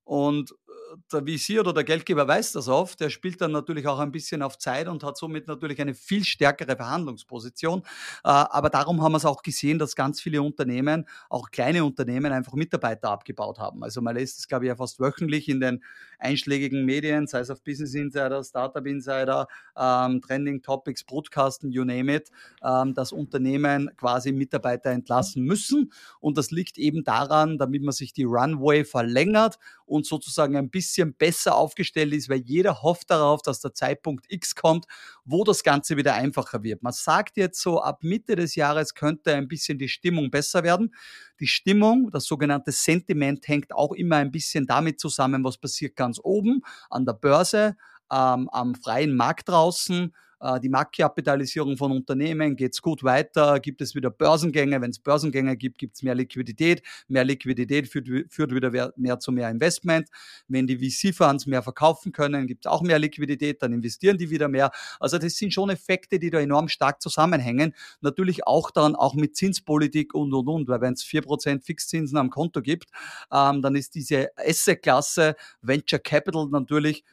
Und 0.03 0.51
äh, 0.51 0.73
der 1.11 1.21
VC 1.21 1.59
oder 1.59 1.73
der 1.73 1.83
Geldgeber 1.83 2.27
weiß 2.27 2.53
das 2.53 2.67
oft, 2.67 2.99
der 2.99 3.09
spielt 3.09 3.41
dann 3.41 3.51
natürlich 3.51 3.87
auch 3.87 3.99
ein 3.99 4.11
bisschen 4.11 4.41
auf 4.41 4.57
Zeit 4.57 4.87
und 4.87 5.03
hat 5.03 5.17
somit 5.17 5.47
natürlich 5.47 5.79
eine 5.81 5.93
viel 5.93 6.23
stärkere 6.23 6.75
Verhandlungsposition. 6.75 7.81
Äh, 8.23 8.29
aber 8.29 8.69
darum 8.69 9.01
haben 9.01 9.13
wir 9.13 9.17
es 9.17 9.25
auch 9.25 9.41
gesehen, 9.41 9.79
dass 9.79 9.95
ganz 9.95 10.21
viele 10.21 10.41
Unternehmen, 10.41 11.05
auch 11.29 11.51
kleine 11.51 11.83
Unternehmen, 11.83 12.31
einfach 12.31 12.53
Mitarbeiter 12.53 13.09
abgebaut 13.09 13.59
haben. 13.59 13.83
Also 13.83 14.01
man 14.01 14.15
lässt 14.15 14.39
es, 14.39 14.47
glaube 14.47 14.65
ich, 14.65 14.69
ja 14.69 14.75
fast 14.75 14.99
wöchentlich 14.99 15.49
in 15.49 15.59
den 15.59 15.83
einschlägigen 16.19 16.85
Medien, 16.85 17.27
sei 17.27 17.39
es 17.39 17.49
auf 17.49 17.63
Business 17.63 17.93
Insider, 17.93 18.43
Startup 18.43 18.85
Insider, 18.85 19.47
ähm, 19.77 20.21
Trending 20.21 20.61
Topics, 20.61 21.03
Broadcasten, 21.03 21.71
you 21.71 21.83
name 21.83 22.13
it, 22.13 22.29
ähm, 22.63 22.93
dass 22.93 23.11
Unternehmen 23.11 23.91
quasi 23.97 24.31
Mitarbeiter 24.31 24.91
entlassen 24.91 25.43
müssen. 25.43 25.91
Und 26.19 26.37
das 26.37 26.51
liegt 26.51 26.77
eben 26.77 27.03
daran, 27.03 27.57
damit 27.57 27.83
man 27.83 27.91
sich 27.91 28.13
die 28.13 28.23
Runway 28.23 28.85
verlängert 28.85 29.57
und 29.85 30.05
sozusagen 30.05 30.55
ein 30.55 30.69
bisschen 30.69 30.82
besser 31.17 31.55
aufgestellt 31.55 32.13
ist, 32.13 32.29
weil 32.29 32.41
jeder 32.41 32.81
hofft 32.81 33.09
darauf, 33.09 33.41
dass 33.41 33.59
der 33.59 33.73
Zeitpunkt 33.73 34.25
X 34.29 34.55
kommt, 34.55 34.85
wo 35.25 35.43
das 35.43 35.63
Ganze 35.63 35.97
wieder 35.97 36.13
einfacher 36.13 36.63
wird. 36.63 36.83
Man 36.83 36.93
sagt 36.93 37.37
jetzt 37.37 37.61
so, 37.61 37.81
ab 37.81 38.03
Mitte 38.03 38.35
des 38.35 38.55
Jahres 38.55 38.93
könnte 38.93 39.35
ein 39.35 39.47
bisschen 39.47 39.77
die 39.77 39.89
Stimmung 39.89 40.31
besser 40.31 40.63
werden. 40.63 40.93
Die 41.39 41.47
Stimmung, 41.47 42.09
das 42.11 42.25
sogenannte 42.25 42.71
Sentiment, 42.71 43.47
hängt 43.47 43.73
auch 43.73 43.93
immer 43.93 44.17
ein 44.17 44.31
bisschen 44.31 44.65
damit 44.65 44.99
zusammen, 44.99 45.43
was 45.43 45.57
passiert 45.57 45.95
ganz 45.95 46.19
oben 46.21 46.61
an 46.89 47.05
der 47.05 47.13
Börse, 47.13 47.75
ähm, 48.11 48.49
am 48.51 48.75
freien 48.75 49.15
Markt 49.15 49.49
draußen 49.49 50.13
die 50.61 50.69
Marktkapitalisierung 50.69 51.77
von 51.77 51.91
Unternehmen, 51.91 52.55
geht 52.55 52.73
es 52.73 52.81
gut 52.81 53.03
weiter, 53.03 53.59
gibt 53.59 53.81
es 53.81 53.95
wieder 53.95 54.09
Börsengänge, 54.09 54.81
wenn 54.81 54.89
es 54.91 54.99
Börsengänge 54.99 55.55
gibt, 55.55 55.77
gibt 55.77 55.95
es 55.95 56.03
mehr 56.03 56.15
Liquidität, 56.15 56.83
mehr 57.07 57.23
Liquidität 57.23 57.87
führt, 57.87 58.09
führt 58.29 58.53
wieder 58.53 58.93
mehr 58.97 59.19
zu 59.19 59.31
mehr 59.31 59.49
Investment, 59.49 60.09
wenn 60.47 60.67
die 60.67 60.77
VC-Funds 60.77 61.45
mehr 61.45 61.63
verkaufen 61.63 62.11
können, 62.11 62.47
gibt 62.47 62.65
es 62.65 62.71
auch 62.71 62.81
mehr 62.81 62.99
Liquidität, 62.99 63.61
dann 63.61 63.73
investieren 63.73 64.17
die 64.17 64.29
wieder 64.29 64.47
mehr. 64.47 64.71
Also 64.99 65.17
das 65.17 65.35
sind 65.35 65.53
schon 65.53 65.69
Effekte, 65.69 66.19
die 66.19 66.29
da 66.29 66.39
enorm 66.39 66.67
stark 66.67 67.01
zusammenhängen, 67.01 67.73
natürlich 68.01 68.45
auch 68.45 68.71
dann 68.71 68.95
auch 68.95 69.13
mit 69.13 69.35
Zinspolitik 69.35 70.13
und 70.13 70.33
und 70.33 70.47
und, 70.47 70.67
weil 70.67 70.81
wenn 70.81 70.93
es 70.93 71.03
4% 71.03 71.63
Fixzinsen 71.63 72.17
am 72.17 72.29
Konto 72.29 72.61
gibt, 72.61 72.89
ähm, 73.31 73.61
dann 73.61 73.75
ist 73.75 73.95
diese 73.95 74.29
Asset-Klasse 74.37 75.35
Venture 75.61 75.99
Capital 75.99 76.47
natürlich 76.49 77.03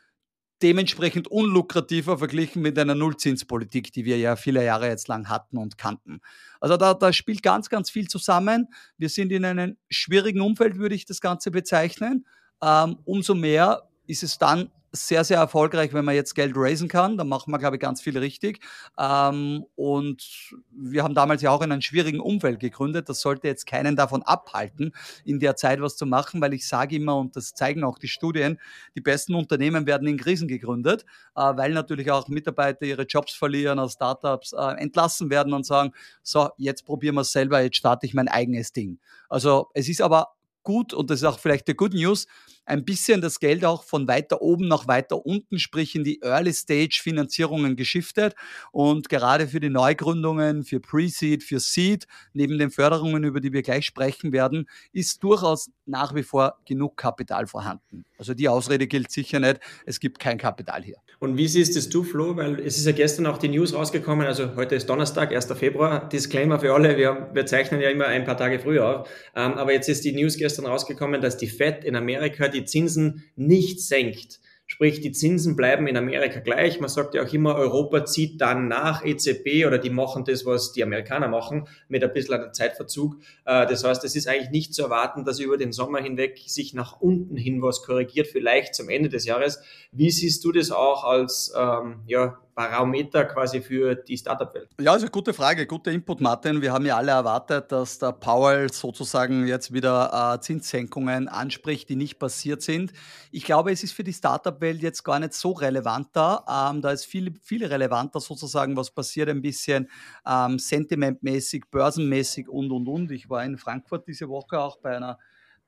dementsprechend 0.62 1.28
unlukrativer 1.28 2.18
verglichen 2.18 2.62
mit 2.62 2.78
einer 2.78 2.94
Nullzinspolitik, 2.94 3.92
die 3.92 4.04
wir 4.04 4.18
ja 4.18 4.36
viele 4.36 4.64
Jahre 4.64 4.88
jetzt 4.88 5.08
lang 5.08 5.28
hatten 5.28 5.56
und 5.56 5.78
kannten. 5.78 6.20
Also 6.60 6.76
da, 6.76 6.94
da 6.94 7.12
spielt 7.12 7.42
ganz, 7.42 7.68
ganz 7.68 7.90
viel 7.90 8.08
zusammen. 8.08 8.68
Wir 8.98 9.08
sind 9.08 9.32
in 9.32 9.44
einem 9.44 9.76
schwierigen 9.88 10.40
Umfeld, 10.40 10.78
würde 10.78 10.94
ich 10.94 11.06
das 11.06 11.20
Ganze 11.20 11.50
bezeichnen. 11.50 12.26
Ähm, 12.62 12.98
umso 13.04 13.34
mehr 13.34 13.88
ist 14.06 14.22
es 14.22 14.38
dann 14.38 14.70
sehr, 14.92 15.24
sehr 15.24 15.38
erfolgreich, 15.38 15.92
wenn 15.92 16.04
man 16.04 16.14
jetzt 16.14 16.34
Geld 16.34 16.52
raisen 16.56 16.88
kann. 16.88 17.16
Da 17.16 17.24
machen 17.24 17.52
wir, 17.52 17.58
glaube 17.58 17.76
ich, 17.76 17.80
ganz 17.80 18.02
viel 18.02 18.18
richtig. 18.18 18.60
Ähm, 18.98 19.64
und 19.76 20.52
wir 20.70 21.04
haben 21.04 21.14
damals 21.14 21.42
ja 21.42 21.50
auch 21.50 21.62
in 21.62 21.70
einem 21.70 21.82
schwierigen 21.82 22.20
Umfeld 22.20 22.58
gegründet. 22.60 23.08
Das 23.08 23.20
sollte 23.20 23.46
jetzt 23.46 23.66
keinen 23.66 23.96
davon 23.96 24.22
abhalten, 24.22 24.92
in 25.24 25.38
der 25.38 25.56
Zeit 25.56 25.80
was 25.80 25.96
zu 25.96 26.06
machen, 26.06 26.40
weil 26.40 26.54
ich 26.54 26.66
sage 26.66 26.96
immer, 26.96 27.16
und 27.16 27.36
das 27.36 27.54
zeigen 27.54 27.84
auch 27.84 27.98
die 27.98 28.08
Studien, 28.08 28.58
die 28.94 29.00
besten 29.00 29.34
Unternehmen 29.34 29.86
werden 29.86 30.08
in 30.08 30.18
Krisen 30.18 30.48
gegründet, 30.48 31.04
äh, 31.36 31.40
weil 31.40 31.72
natürlich 31.72 32.10
auch 32.10 32.28
Mitarbeiter 32.28 32.84
ihre 32.84 33.02
Jobs 33.02 33.32
verlieren, 33.32 33.78
aus 33.78 33.92
Startups 33.92 34.52
äh, 34.52 34.74
entlassen 34.78 35.30
werden 35.30 35.52
und 35.52 35.64
sagen, 35.64 35.92
so, 36.22 36.50
jetzt 36.56 36.84
probieren 36.84 37.14
wir 37.14 37.22
es 37.22 37.32
selber, 37.32 37.60
jetzt 37.60 37.76
starte 37.76 38.06
ich 38.06 38.14
mein 38.14 38.28
eigenes 38.28 38.72
Ding. 38.72 38.98
Also 39.28 39.68
es 39.74 39.88
ist 39.88 40.02
aber 40.02 40.34
gut, 40.62 40.92
und 40.92 41.10
das 41.10 41.20
ist 41.20 41.24
auch 41.24 41.38
vielleicht 41.38 41.68
die 41.68 41.74
Good 41.74 41.94
News, 41.94 42.26
ein 42.64 42.84
bisschen 42.84 43.20
das 43.20 43.40
Geld 43.40 43.64
auch 43.64 43.84
von 43.84 44.06
weiter 44.06 44.42
oben 44.42 44.68
nach 44.68 44.86
weiter 44.86 45.24
unten, 45.24 45.58
sprich 45.58 45.94
in 45.94 46.04
die 46.04 46.20
Early-Stage-Finanzierungen 46.22 47.76
geschiftet. 47.76 48.34
Und 48.72 49.08
gerade 49.08 49.48
für 49.48 49.60
die 49.60 49.70
Neugründungen, 49.70 50.64
für 50.64 50.80
Pre-Seed, 50.80 51.42
für 51.42 51.60
Seed, 51.60 52.06
neben 52.32 52.58
den 52.58 52.70
Förderungen, 52.70 53.24
über 53.24 53.40
die 53.40 53.52
wir 53.52 53.62
gleich 53.62 53.86
sprechen 53.86 54.32
werden, 54.32 54.68
ist 54.92 55.22
durchaus 55.22 55.70
nach 55.86 56.14
wie 56.14 56.22
vor 56.22 56.58
genug 56.66 56.96
Kapital 56.96 57.46
vorhanden. 57.46 58.04
Also 58.18 58.34
die 58.34 58.48
Ausrede 58.48 58.86
gilt 58.86 59.10
sicher 59.10 59.40
nicht, 59.40 59.60
es 59.86 59.98
gibt 59.98 60.18
kein 60.18 60.38
Kapital 60.38 60.82
hier. 60.82 60.96
Und 61.18 61.36
wie 61.36 61.48
siehst 61.48 61.76
es 61.76 61.88
du, 61.88 62.02
Flo? 62.02 62.36
Weil 62.36 62.60
es 62.60 62.78
ist 62.78 62.86
ja 62.86 62.92
gestern 62.92 63.26
auch 63.26 63.38
die 63.38 63.48
News 63.48 63.74
rausgekommen, 63.74 64.26
also 64.26 64.56
heute 64.56 64.74
ist 64.74 64.88
Donnerstag, 64.88 65.34
1. 65.34 65.46
Februar, 65.54 66.08
Disclaimer 66.08 66.60
für 66.60 66.72
alle, 66.72 66.96
wir, 66.96 67.30
wir 67.32 67.46
zeichnen 67.46 67.80
ja 67.80 67.90
immer 67.90 68.06
ein 68.06 68.24
paar 68.24 68.36
Tage 68.36 68.58
früher 68.58 68.86
auf, 68.86 69.08
ähm, 69.34 69.54
aber 69.54 69.72
jetzt 69.72 69.88
ist 69.88 70.04
die 70.04 70.12
News 70.12 70.36
gestern 70.36 70.66
rausgekommen, 70.66 71.20
dass 71.20 71.36
die 71.36 71.48
Fed 71.48 71.84
in 71.84 71.96
Amerika 71.96 72.48
die 72.50 72.64
Zinsen 72.64 73.24
nicht 73.36 73.80
senkt. 73.80 74.40
Sprich, 74.70 75.00
die 75.00 75.10
Zinsen 75.10 75.56
bleiben 75.56 75.88
in 75.88 75.96
Amerika 75.96 76.38
gleich. 76.38 76.78
Man 76.78 76.88
sagt 76.88 77.14
ja 77.14 77.24
auch 77.24 77.32
immer, 77.32 77.56
Europa 77.56 78.04
zieht 78.04 78.40
dann 78.40 78.68
nach 78.68 79.04
EZB 79.04 79.66
oder 79.66 79.78
die 79.78 79.90
machen 79.90 80.24
das, 80.24 80.46
was 80.46 80.70
die 80.70 80.84
Amerikaner 80.84 81.26
machen, 81.26 81.66
mit 81.88 82.04
ein 82.04 82.12
bisschen 82.12 82.34
einem 82.34 82.54
Zeitverzug. 82.54 83.16
Äh, 83.46 83.66
das 83.66 83.82
heißt, 83.82 84.04
es 84.04 84.14
ist 84.14 84.28
eigentlich 84.28 84.50
nicht 84.50 84.72
zu 84.72 84.84
erwarten, 84.84 85.24
dass 85.24 85.40
über 85.40 85.56
den 85.56 85.72
Sommer 85.72 86.00
hinweg 86.00 86.38
sich 86.46 86.72
nach 86.72 87.00
unten 87.00 87.36
hin 87.36 87.62
was 87.62 87.82
korrigiert, 87.82 88.28
vielleicht 88.28 88.76
zum 88.76 88.88
Ende 88.90 89.08
des 89.08 89.24
Jahres. 89.24 89.60
Wie 89.90 90.12
siehst 90.12 90.44
du 90.44 90.52
das 90.52 90.70
auch 90.70 91.02
als 91.02 91.52
ähm, 91.58 92.02
ja, 92.06 92.38
Barometer 92.60 93.24
quasi 93.24 93.62
für 93.62 93.94
die 93.94 94.18
Startup-Welt? 94.18 94.68
Ja, 94.78 94.92
also 94.92 95.06
gute 95.06 95.32
Frage, 95.32 95.66
guter 95.66 95.90
Input, 95.90 96.20
Martin. 96.20 96.60
Wir 96.60 96.72
haben 96.74 96.84
ja 96.84 96.96
alle 96.96 97.12
erwartet, 97.12 97.72
dass 97.72 97.98
der 97.98 98.12
Powell 98.12 98.70
sozusagen 98.70 99.46
jetzt 99.46 99.72
wieder 99.72 100.34
äh, 100.34 100.40
Zinssenkungen 100.40 101.28
anspricht, 101.28 101.88
die 101.88 101.96
nicht 101.96 102.18
passiert 102.18 102.60
sind. 102.60 102.92
Ich 103.30 103.44
glaube, 103.44 103.72
es 103.72 103.82
ist 103.82 103.92
für 103.92 104.04
die 104.04 104.12
Startup-Welt 104.12 104.82
jetzt 104.82 105.04
gar 105.04 105.18
nicht 105.20 105.32
so 105.32 105.52
relevanter. 105.52 106.44
Ähm, 106.46 106.82
da 106.82 106.90
ist 106.90 107.06
viel, 107.06 107.34
viel 107.40 107.64
relevanter 107.64 108.20
sozusagen, 108.20 108.76
was 108.76 108.90
passiert 108.90 109.30
ein 109.30 109.40
bisschen 109.40 109.88
ähm, 110.26 110.58
sentimentmäßig, 110.58 111.64
börsenmäßig 111.70 112.46
und, 112.46 112.70
und, 112.72 112.86
und. 112.88 113.10
Ich 113.10 113.30
war 113.30 113.42
in 113.42 113.56
Frankfurt 113.56 114.06
diese 114.06 114.28
Woche 114.28 114.60
auch 114.60 114.76
bei 114.76 114.94
einer 114.94 115.18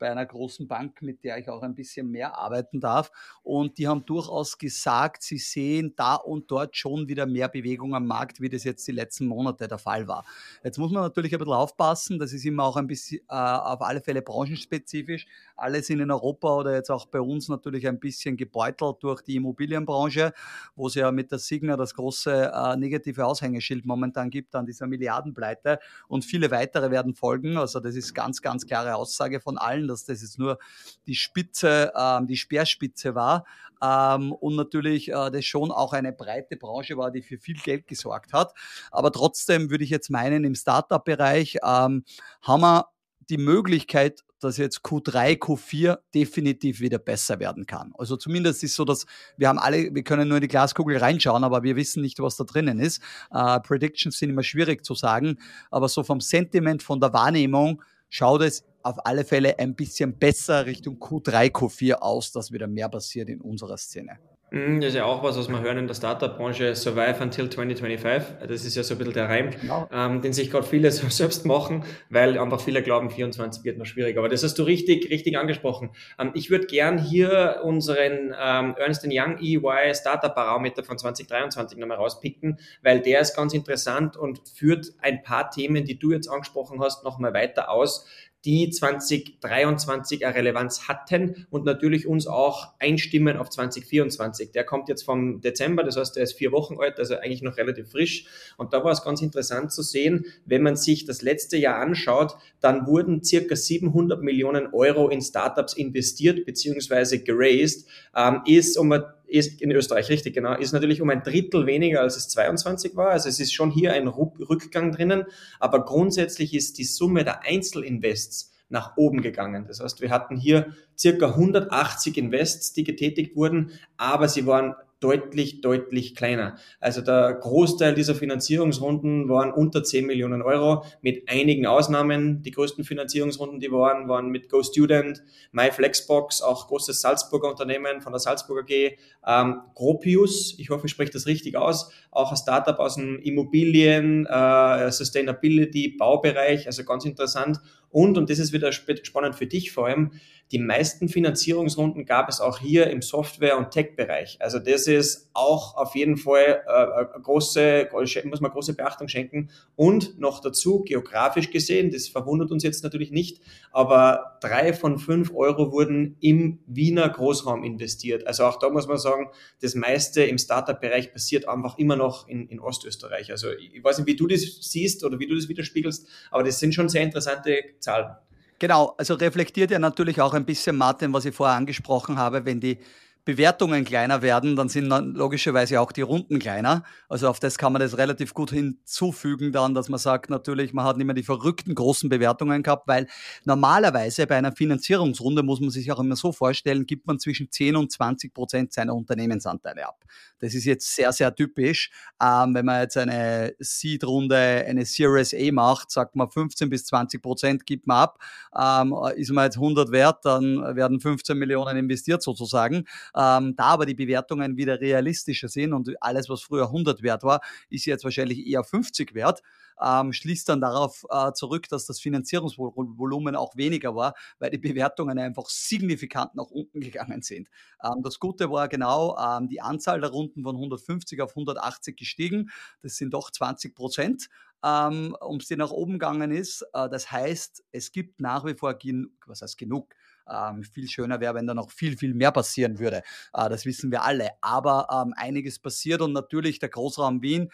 bei 0.03 0.11
einer 0.11 0.27
großen 0.27 0.67
Bank, 0.67 1.01
mit 1.01 1.23
der 1.23 1.38
ich 1.38 1.49
auch 1.49 1.62
ein 1.62 1.77
bisschen 1.77 2.11
mehr 2.11 2.37
arbeiten 2.37 2.81
darf. 2.81 3.12
Und 3.45 3.79
die 3.79 3.87
haben 3.87 4.05
durchaus 4.05 4.59
gesagt, 4.59 5.23
sie 5.23 5.38
sehen 5.38 5.95
da 5.95 6.17
und 6.17 6.51
dort 6.51 6.77
schon 6.77 7.07
wieder 7.07 7.25
mehr 7.25 7.49
Bewegung 7.49 7.95
am 7.95 8.09
Markt, 8.09 8.41
wie 8.41 8.49
das 8.49 8.65
jetzt 8.65 8.85
die 8.88 8.91
letzten 8.91 9.27
Monate 9.27 9.69
der 9.69 9.79
Fall 9.79 10.09
war. 10.09 10.25
Jetzt 10.65 10.77
muss 10.77 10.91
man 10.91 11.05
natürlich 11.05 11.33
ein 11.33 11.38
bisschen 11.38 11.55
aufpassen, 11.55 12.19
das 12.19 12.33
ist 12.33 12.45
immer 12.45 12.65
auch 12.65 12.77
ein 12.77 12.88
bisschen 12.88 13.21
äh, 13.29 13.35
auf 13.35 13.81
alle 13.81 14.01
Fälle 14.01 14.23
branchenspezifisch. 14.23 15.25
Alle 15.55 15.81
sind 15.85 16.01
in 16.01 16.11
Europa 16.11 16.57
oder 16.57 16.75
jetzt 16.75 16.91
auch 16.91 17.07
bei 17.07 17.21
uns 17.21 17.49
natürlich 17.49 17.87
ein 17.87 18.01
bisschen 18.01 18.37
gebeutelt 18.37 18.97
durch 19.05 19.23
die 19.23 19.37
Immobilienbranche, 19.37 20.33
wo 20.75 20.88
es 20.88 20.97
ja 20.97 21.12
mit 21.12 21.31
der 21.31 21.38
Signa 21.38 21.77
das 21.77 21.95
große 21.95 22.51
äh, 22.53 22.77
negative 22.77 23.25
Aushängeschild 23.25 23.87
momentan 23.87 24.31
gibt 24.31 24.57
an 24.57 24.67
dieser 24.67 24.88
Milliardenpleite 24.88 25.79
und 26.09 26.25
viele 26.25 26.51
weitere 26.51 26.91
werden 26.91 27.15
folgen. 27.15 27.57
Also 27.57 27.79
das 27.79 27.95
ist 27.95 28.15
ganz, 28.15 28.43
ganz 28.43 28.67
klare 28.67 28.97
Aussage 28.97 29.38
von 29.38 29.59
allen, 29.59 29.91
dass 29.92 30.05
das 30.05 30.22
jetzt 30.22 30.38
nur 30.38 30.59
die 31.07 31.14
Spitze, 31.14 31.92
ähm, 31.96 32.26
die 32.26 32.37
Speerspitze 32.37 33.14
war 33.14 33.44
ähm, 33.83 34.33
und 34.33 34.57
natürlich 34.57 35.11
äh, 35.11 35.31
das 35.31 35.44
schon 35.44 35.70
auch 35.70 35.92
eine 35.92 36.12
breite 36.12 36.57
Branche 36.57 36.96
war, 36.96 37.11
die 37.11 37.22
für 37.22 37.38
viel 37.38 37.57
Geld 37.57 37.87
gesorgt 37.87 38.33
hat. 38.33 38.55
Aber 38.90 39.12
trotzdem 39.12 39.70
würde 39.70 39.85
ich 39.85 39.90
jetzt 39.90 40.11
meinen, 40.11 40.44
im 40.44 40.55
Startup-Bereich 40.55 41.59
ähm, 41.64 42.05
haben 42.42 42.61
wir 42.61 42.88
die 43.28 43.38
Möglichkeit, 43.38 44.22
dass 44.40 44.57
jetzt 44.57 44.81
Q3, 44.85 45.38
Q4 45.38 45.98
definitiv 46.14 46.81
wieder 46.81 46.98
besser 46.98 47.38
werden 47.38 47.66
kann. 47.66 47.92
Also 47.96 48.16
zumindest 48.16 48.64
ist 48.64 48.74
so, 48.74 48.85
dass 48.85 49.07
wir 49.37 49.48
haben 49.48 49.59
alle, 49.59 49.94
wir 49.94 50.02
können 50.02 50.28
nur 50.28 50.38
in 50.38 50.42
die 50.42 50.48
Glaskugel 50.48 50.96
reinschauen, 50.96 51.44
aber 51.44 51.62
wir 51.62 51.76
wissen 51.76 52.02
nicht, 52.02 52.18
was 52.18 52.37
da 52.37 52.44
drinnen 52.44 52.81
ist. 52.81 53.00
Äh, 53.31 53.61
Predictions 53.61 54.18
sind 54.18 54.31
immer 54.31 54.42
schwierig 54.42 54.85
zu 54.85 54.94
sagen, 54.94 55.38
aber 55.70 55.88
so 55.88 56.02
vom 56.02 56.20
Sentiment, 56.20 56.83
von 56.83 57.00
der 57.00 57.12
Wahrnehmung 57.12 57.83
schaut 58.09 58.42
es 58.42 58.64
auf 58.85 59.07
alle 59.07 59.25
Fälle 59.25 59.59
ein 59.59 59.75
bisschen 59.75 60.18
besser 60.18 60.66
Richtung 60.66 60.97
Q3, 60.99 61.51
Q4 61.51 61.95
aus, 61.95 62.33
dass 62.33 62.53
wieder 62.53 62.66
mehr 62.66 62.88
passiert 62.88 63.29
in 63.29 63.40
unserer 63.40 63.77
Szene. 63.77 64.18
Mhm, 64.53 64.83
das 64.83 64.90
ist 64.90 64.97
ja 64.97 65.07
auch 65.07 65.23
was, 65.23 65.38
was 65.38 65.49
wir 65.49 65.61
hören 65.62 65.79
in 65.79 65.87
der 65.87 65.95
Startup-Branche, 65.95 66.75
Survive 66.75 67.23
until 67.23 67.49
2025. 67.49 68.47
Das 68.47 68.66
ist 68.66 68.77
ja 68.77 68.83
so 68.83 68.95
ein 68.95 68.99
bisschen 68.99 69.14
der 69.14 69.31
Reim, 69.31 69.51
genau. 69.51 69.88
ähm, 69.90 70.21
den 70.21 70.35
sich 70.35 70.51
gerade 70.51 70.66
viele 70.66 70.90
selbst 70.90 71.47
machen, 71.47 71.85
weil 72.11 72.38
einfach 72.38 72.61
viele 72.61 72.83
glauben, 72.83 73.09
24 73.09 73.64
wird 73.64 73.79
noch 73.79 73.87
schwieriger. 73.87 74.21
Aber 74.21 74.29
das 74.29 74.42
hast 74.42 74.59
du 74.59 74.62
richtig, 74.64 75.09
richtig 75.09 75.38
angesprochen. 75.38 75.90
Ähm, 76.18 76.33
ich 76.35 76.51
würde 76.51 76.66
gern 76.66 76.99
hier 76.99 77.62
unseren 77.64 78.35
ähm, 78.38 78.75
Ernst 78.77 79.07
Young 79.07 79.38
EY 79.40 79.95
Startup-Barometer 79.95 80.85
von 80.85 80.99
2023 80.99 81.79
nochmal 81.79 81.97
rauspicken, 81.97 82.59
weil 82.83 83.01
der 83.01 83.23
ist 83.23 83.35
ganz 83.35 83.55
interessant 83.55 84.18
und 84.18 84.42
führt 84.55 84.92
ein 85.01 85.23
paar 85.23 85.51
Themen, 85.51 85.87
die 85.87 85.99
du 85.99 86.12
jetzt 86.12 86.29
angesprochen 86.29 86.79
hast, 86.83 87.05
nochmal 87.05 87.33
weiter 87.33 87.71
aus, 87.71 88.07
die 88.44 88.70
2023 88.70 90.26
eine 90.26 90.35
Relevanz 90.35 90.88
hatten 90.88 91.46
und 91.50 91.64
natürlich 91.64 92.07
uns 92.07 92.26
auch 92.26 92.72
einstimmen 92.81 93.37
auf 93.37 93.50
2024. 93.50 94.50
Der 94.50 94.64
kommt 94.64 94.88
jetzt 94.88 95.02
vom 95.02 95.40
Dezember, 95.40 95.85
das 95.85 95.96
heißt, 95.96 96.16
der 96.16 96.24
ist 96.24 96.33
vier 96.33 96.50
Wochen 96.50 96.76
alt, 96.81 96.98
also 96.98 97.16
eigentlich 97.16 97.42
noch 97.42 97.57
relativ 97.57 97.90
frisch. 97.90 98.26
Und 98.57 98.72
da 98.72 98.83
war 98.83 98.92
es 98.92 99.02
ganz 99.02 99.22
interessant 99.22 99.72
zu 99.72 99.83
sehen, 99.83 100.26
wenn 100.44 100.62
man 100.62 100.76
sich 100.76 101.05
das 101.05 101.22
letzte 101.22 101.57
Jahr 101.57 101.76
anschaut, 101.81 102.37
dann 102.61 102.87
wurden 102.87 103.22
circa 103.22 103.55
700 103.55 104.22
Millionen 104.22 104.68
Euro 104.72 105.09
in 105.09 105.20
Startups 105.20 105.74
investiert 105.74 106.44
bzw. 106.44 107.18
geraced, 107.18 107.87
ähm, 108.16 108.40
ist 108.46 108.76
um 108.76 108.92
ist 109.33 109.62
in 109.62 109.71
Österreich 109.71 110.09
richtig, 110.09 110.35
genau, 110.35 110.55
ist 110.57 110.73
natürlich 110.73 111.01
um 111.01 111.11
ein 111.11 111.23
Drittel 111.23 111.66
weniger 111.66 112.01
als 112.01 112.16
es 112.16 112.29
22 112.29 112.97
war. 112.97 113.11
Also 113.11 113.29
es 113.29 113.40
ist 113.40 113.53
schon 113.53 113.71
hier 113.71 113.92
ein 113.92 114.07
Rückgang 114.09 114.92
drinnen, 114.92 115.25
aber 115.59 115.85
grundsätzlich 115.85 116.55
ist 116.55 116.79
die 116.79 116.85
Summe 116.85 117.25
der 117.25 117.42
Einzelinvests 117.42 118.53
nach 118.68 118.97
oben 118.97 119.23
gegangen. 119.23 119.66
Das 119.66 119.81
heißt, 119.81 120.01
wir 120.01 120.11
hatten 120.11 120.37
hier 120.37 120.75
circa 120.99 121.29
180 121.29 122.16
Invests, 122.16 122.73
die 122.73 122.85
getätigt 122.85 123.37
wurden, 123.37 123.73
aber 123.97 124.29
sie 124.29 124.47
waren 124.47 124.75
deutlich, 125.03 125.61
deutlich 125.61 126.15
kleiner. 126.15 126.57
Also 126.81 127.01
der 127.01 127.35
Großteil 127.35 127.95
dieser 127.95 128.15
Finanzierungsrunden 128.15 129.29
waren 129.29 129.53
unter 129.53 129.83
10 129.83 130.07
Millionen 130.07 130.43
Euro, 130.43 130.85
mit 131.01 131.29
einigen 131.29 131.67
Ausnahmen. 131.67 132.43
Die 132.43 132.51
größten 132.51 132.85
Finanzierungsrunden, 132.85 133.61
die 133.61 133.71
waren, 133.71 134.09
waren 134.09 134.29
mit 134.29 134.49
GoStudent, 134.49 135.23
MyFlexbox, 135.53 136.43
auch 136.43 136.69
großes 136.69 137.01
Salzburger 137.01 137.51
Unternehmen 137.51 138.01
von 138.01 138.12
der 138.12 138.21
Salzburger 138.21 138.62
G, 138.62 138.97
ähm, 139.27 139.62
Gropius, 139.75 140.55
ich 140.59 140.71
hoffe, 140.71 140.87
ich 140.87 140.93
spreche 140.93 141.12
das 141.12 141.27
richtig 141.27 141.57
aus, 141.57 141.91
auch 142.11 142.31
ein 142.31 142.37
Startup 142.37 142.79
aus 142.79 142.97
dem 142.97 143.19
Immobilien, 143.21 144.27
äh, 144.27 144.91
Sustainability, 144.91 145.97
Baubereich, 145.99 146.67
also 146.67 146.85
ganz 146.85 147.05
interessant. 147.05 147.59
Und, 147.92 148.18
und 148.18 148.28
das 148.28 148.40
ist 148.40 148.52
wieder 148.52 148.72
spannend 148.72 149.37
für 149.37 149.46
dich 149.46 149.70
vor 149.70 149.87
allem, 149.87 150.11
die 150.52 150.59
meisten 150.59 151.09
Finanzierungsrunden 151.09 152.05
gab 152.05 152.28
es 152.28 152.42
auch 152.42 152.59
hier 152.59 152.90
im 152.90 153.00
Software- 153.00 153.57
und 153.57 153.70
Tech-Bereich. 153.70 154.37
Also 154.40 154.59
das 154.59 154.87
ist 154.87 155.31
auch 155.33 155.76
auf 155.78 155.94
jeden 155.94 156.18
Fall 156.18 156.62
äh, 156.66 157.20
große, 157.22 157.88
muss 158.24 158.42
man 158.42 158.50
große 158.50 158.74
Beachtung 158.74 159.09
schenken. 159.09 159.48
Und 159.76 160.18
noch 160.18 160.40
dazu, 160.40 160.83
geografisch 160.83 161.50
gesehen, 161.50 161.90
das 161.90 162.09
verwundert 162.09 162.50
uns 162.50 162.64
jetzt 162.64 162.85
natürlich 162.85 163.11
nicht, 163.11 163.40
aber 163.70 164.37
drei 164.42 164.74
von 164.74 164.98
fünf 164.98 165.33
Euro 165.35 165.72
wurden 165.72 166.18
im 166.20 166.59
Wiener 166.66 167.09
Großraum 167.09 167.64
investiert. 167.64 168.26
Also 168.26 168.44
auch 168.44 168.59
da 168.59 168.68
muss 168.68 168.87
man 168.87 168.98
sagen, 168.98 169.31
das 169.62 169.74
meiste 169.74 170.22
im 170.22 170.37
Startup-Bereich 170.37 171.14
passiert 171.14 171.48
einfach 171.48 171.78
immer 171.78 171.96
noch 171.96 172.28
in, 172.28 172.46
in 172.48 172.61
Ostösterreich. 172.61 173.31
Also 173.31 173.48
ich 173.52 173.83
weiß 173.83 173.98
nicht, 173.98 174.07
wie 174.07 174.16
du 174.16 174.26
das 174.26 174.42
siehst 174.42 175.02
oder 175.02 175.18
wie 175.18 175.26
du 175.26 175.35
das 175.35 175.48
widerspiegelst, 175.48 176.07
aber 176.31 176.42
das 176.42 176.59
sind 176.59 176.74
schon 176.74 176.90
sehr 176.90 177.02
interessante 177.02 177.57
Zahlen. 177.83 178.16
Genau, 178.59 178.95
also 178.97 179.14
reflektiert 179.14 179.71
ja 179.73 179.79
natürlich 179.79 180.21
auch 180.21 180.35
ein 180.35 180.45
bisschen, 180.45 180.77
Martin, 180.77 181.12
was 181.12 181.25
ich 181.25 181.35
vorher 181.35 181.57
angesprochen 181.57 182.16
habe, 182.16 182.45
wenn 182.45 182.61
die 182.61 182.79
Bewertungen 183.25 183.85
kleiner 183.85 184.21
werden, 184.21 184.57
dann 184.57 184.68
sind 184.68 184.88
logischerweise 184.88 185.81
auch 185.81 185.92
die 185.92 186.01
Runden 186.01 186.40
kleiner. 186.40 186.83
Also 187.09 187.29
auf 187.29 187.38
das 187.38 187.57
kann 187.57 187.73
man 187.73 187.81
das 187.81 187.97
relativ 187.97 188.35
gut 188.35 188.51
hinzufügen 188.51 189.53
dann, 189.53 189.75
dass 189.75 189.88
man 189.88 190.01
sagt, 190.01 190.29
natürlich, 190.29 190.73
man 190.73 190.85
hat 190.85 190.97
nicht 190.97 191.07
mehr 191.07 191.14
die 191.14 191.23
verrückten 191.23 191.77
großen 191.77 192.09
Bewertungen 192.09 192.64
gehabt, 192.64 192.88
weil 192.88 193.07
normalerweise 193.45 194.27
bei 194.27 194.37
einer 194.37 194.51
Finanzierungsrunde 194.51 195.45
muss 195.45 195.61
man 195.61 195.71
sich 195.71 195.92
auch 195.92 196.01
immer 196.01 196.16
so 196.16 196.33
vorstellen, 196.33 196.85
gibt 196.85 197.07
man 197.07 197.21
zwischen 197.21 197.49
10 197.49 197.77
und 197.77 197.92
20 197.92 198.35
Prozent 198.35 198.73
seiner 198.73 198.95
Unternehmensanteile 198.95 199.87
ab. 199.87 200.03
Das 200.42 200.55
ist 200.55 200.64
jetzt 200.64 200.94
sehr, 200.94 201.12
sehr 201.12 201.33
typisch. 201.35 201.90
Ähm, 202.20 202.52
wenn 202.55 202.66
man 202.66 202.83
jetzt 202.83 202.96
eine 202.96 203.55
Seed-Runde, 203.61 204.37
eine 204.37 204.85
Series 204.85 205.33
A 205.33 205.52
macht, 205.52 205.92
sagt 205.92 206.16
man 206.16 206.28
15 206.28 206.68
bis 206.68 206.85
20 206.87 207.22
Prozent 207.22 207.64
gibt 207.64 207.87
man 207.87 207.98
ab. 207.98 208.18
Ähm, 208.59 208.92
ist 209.14 209.31
man 209.31 209.44
jetzt 209.44 209.57
100 209.57 209.92
wert, 209.92 210.24
dann 210.24 210.76
werden 210.76 210.98
15 210.98 211.38
Millionen 211.38 211.76
investiert 211.76 212.24
sozusagen. 212.24 212.85
Ähm, 213.16 213.55
da 213.57 213.66
aber 213.66 213.87
die 213.87 213.94
Bewertungen 213.94 214.57
wieder 214.57 214.81
realistischer 214.81 215.48
sind 215.48 215.72
und 215.72 215.90
alles, 216.02 216.28
was 216.28 216.42
früher 216.42 216.66
100 216.66 217.05
wert 217.05 217.22
war, 217.22 217.40
ist 217.70 217.87
jetzt 217.87 218.02
wahrscheinlich 218.02 218.44
eher 218.44 218.64
50 218.64 219.14
wert, 219.14 219.42
ähm, 219.80 220.12
schließt 220.12 220.48
dann 220.48 220.61
darauf 220.61 221.04
äh, 221.11 221.32
zurück, 221.32 221.68
dass 221.68 221.87
das 221.87 222.00
Finanzierungsvolumen 222.00 223.37
auch 223.37 223.56
weniger 223.56 223.94
war, 223.94 224.14
weil 224.38 224.50
die 224.50 224.58
Bewertungen 224.58 225.18
einfach 225.18 225.48
signifikant 225.48 226.35
nach 226.35 226.50
unten 226.50 226.80
gegangen 226.80 227.22
sind. 227.22 227.48
Ähm, 227.82 228.02
das 228.02 228.18
Gute 228.18 228.50
war 228.50 228.68
genau, 228.68 229.16
ähm, 229.18 229.48
die 229.48 229.61
Anzahl 229.61 230.00
der 230.00 230.11
Runden 230.11 230.42
von 230.42 230.56
150 230.56 231.20
auf 231.20 231.30
180 231.30 231.96
gestiegen. 231.96 232.50
Das 232.82 232.96
sind 232.96 233.14
doch 233.14 233.30
20 233.30 233.74
Prozent 233.74 234.28
ähm, 234.64 235.16
um 235.20 235.37
es 235.38 235.48
die 235.48 235.56
nach 235.56 235.70
oben 235.70 235.94
gegangen 235.94 236.30
ist. 236.30 236.62
Äh, 236.72 236.88
das 236.88 237.11
heißt, 237.11 237.64
es 237.72 237.92
gibt 237.92 238.20
nach 238.20 238.44
wie 238.44 238.54
vor 238.54 238.74
genug, 238.74 239.12
was 239.26 239.42
heißt 239.42 239.58
genug? 239.58 239.94
Ähm, 240.30 240.62
viel 240.62 240.87
schöner 240.88 241.20
wäre, 241.20 241.35
wenn 241.35 241.48
da 241.48 241.54
noch 241.54 241.70
viel, 241.72 241.96
viel 241.96 242.14
mehr 242.14 242.30
passieren 242.30 242.78
würde. 242.78 243.02
Äh, 243.35 243.48
das 243.48 243.66
wissen 243.66 243.90
wir 243.90 244.02
alle. 244.02 244.30
Aber 244.40 244.87
ähm, 244.90 245.14
einiges 245.16 245.58
passiert 245.58 246.00
und 246.00 246.12
natürlich 246.12 246.61
der 246.61 246.68
Großraum 246.68 247.22
Wien 247.22 247.50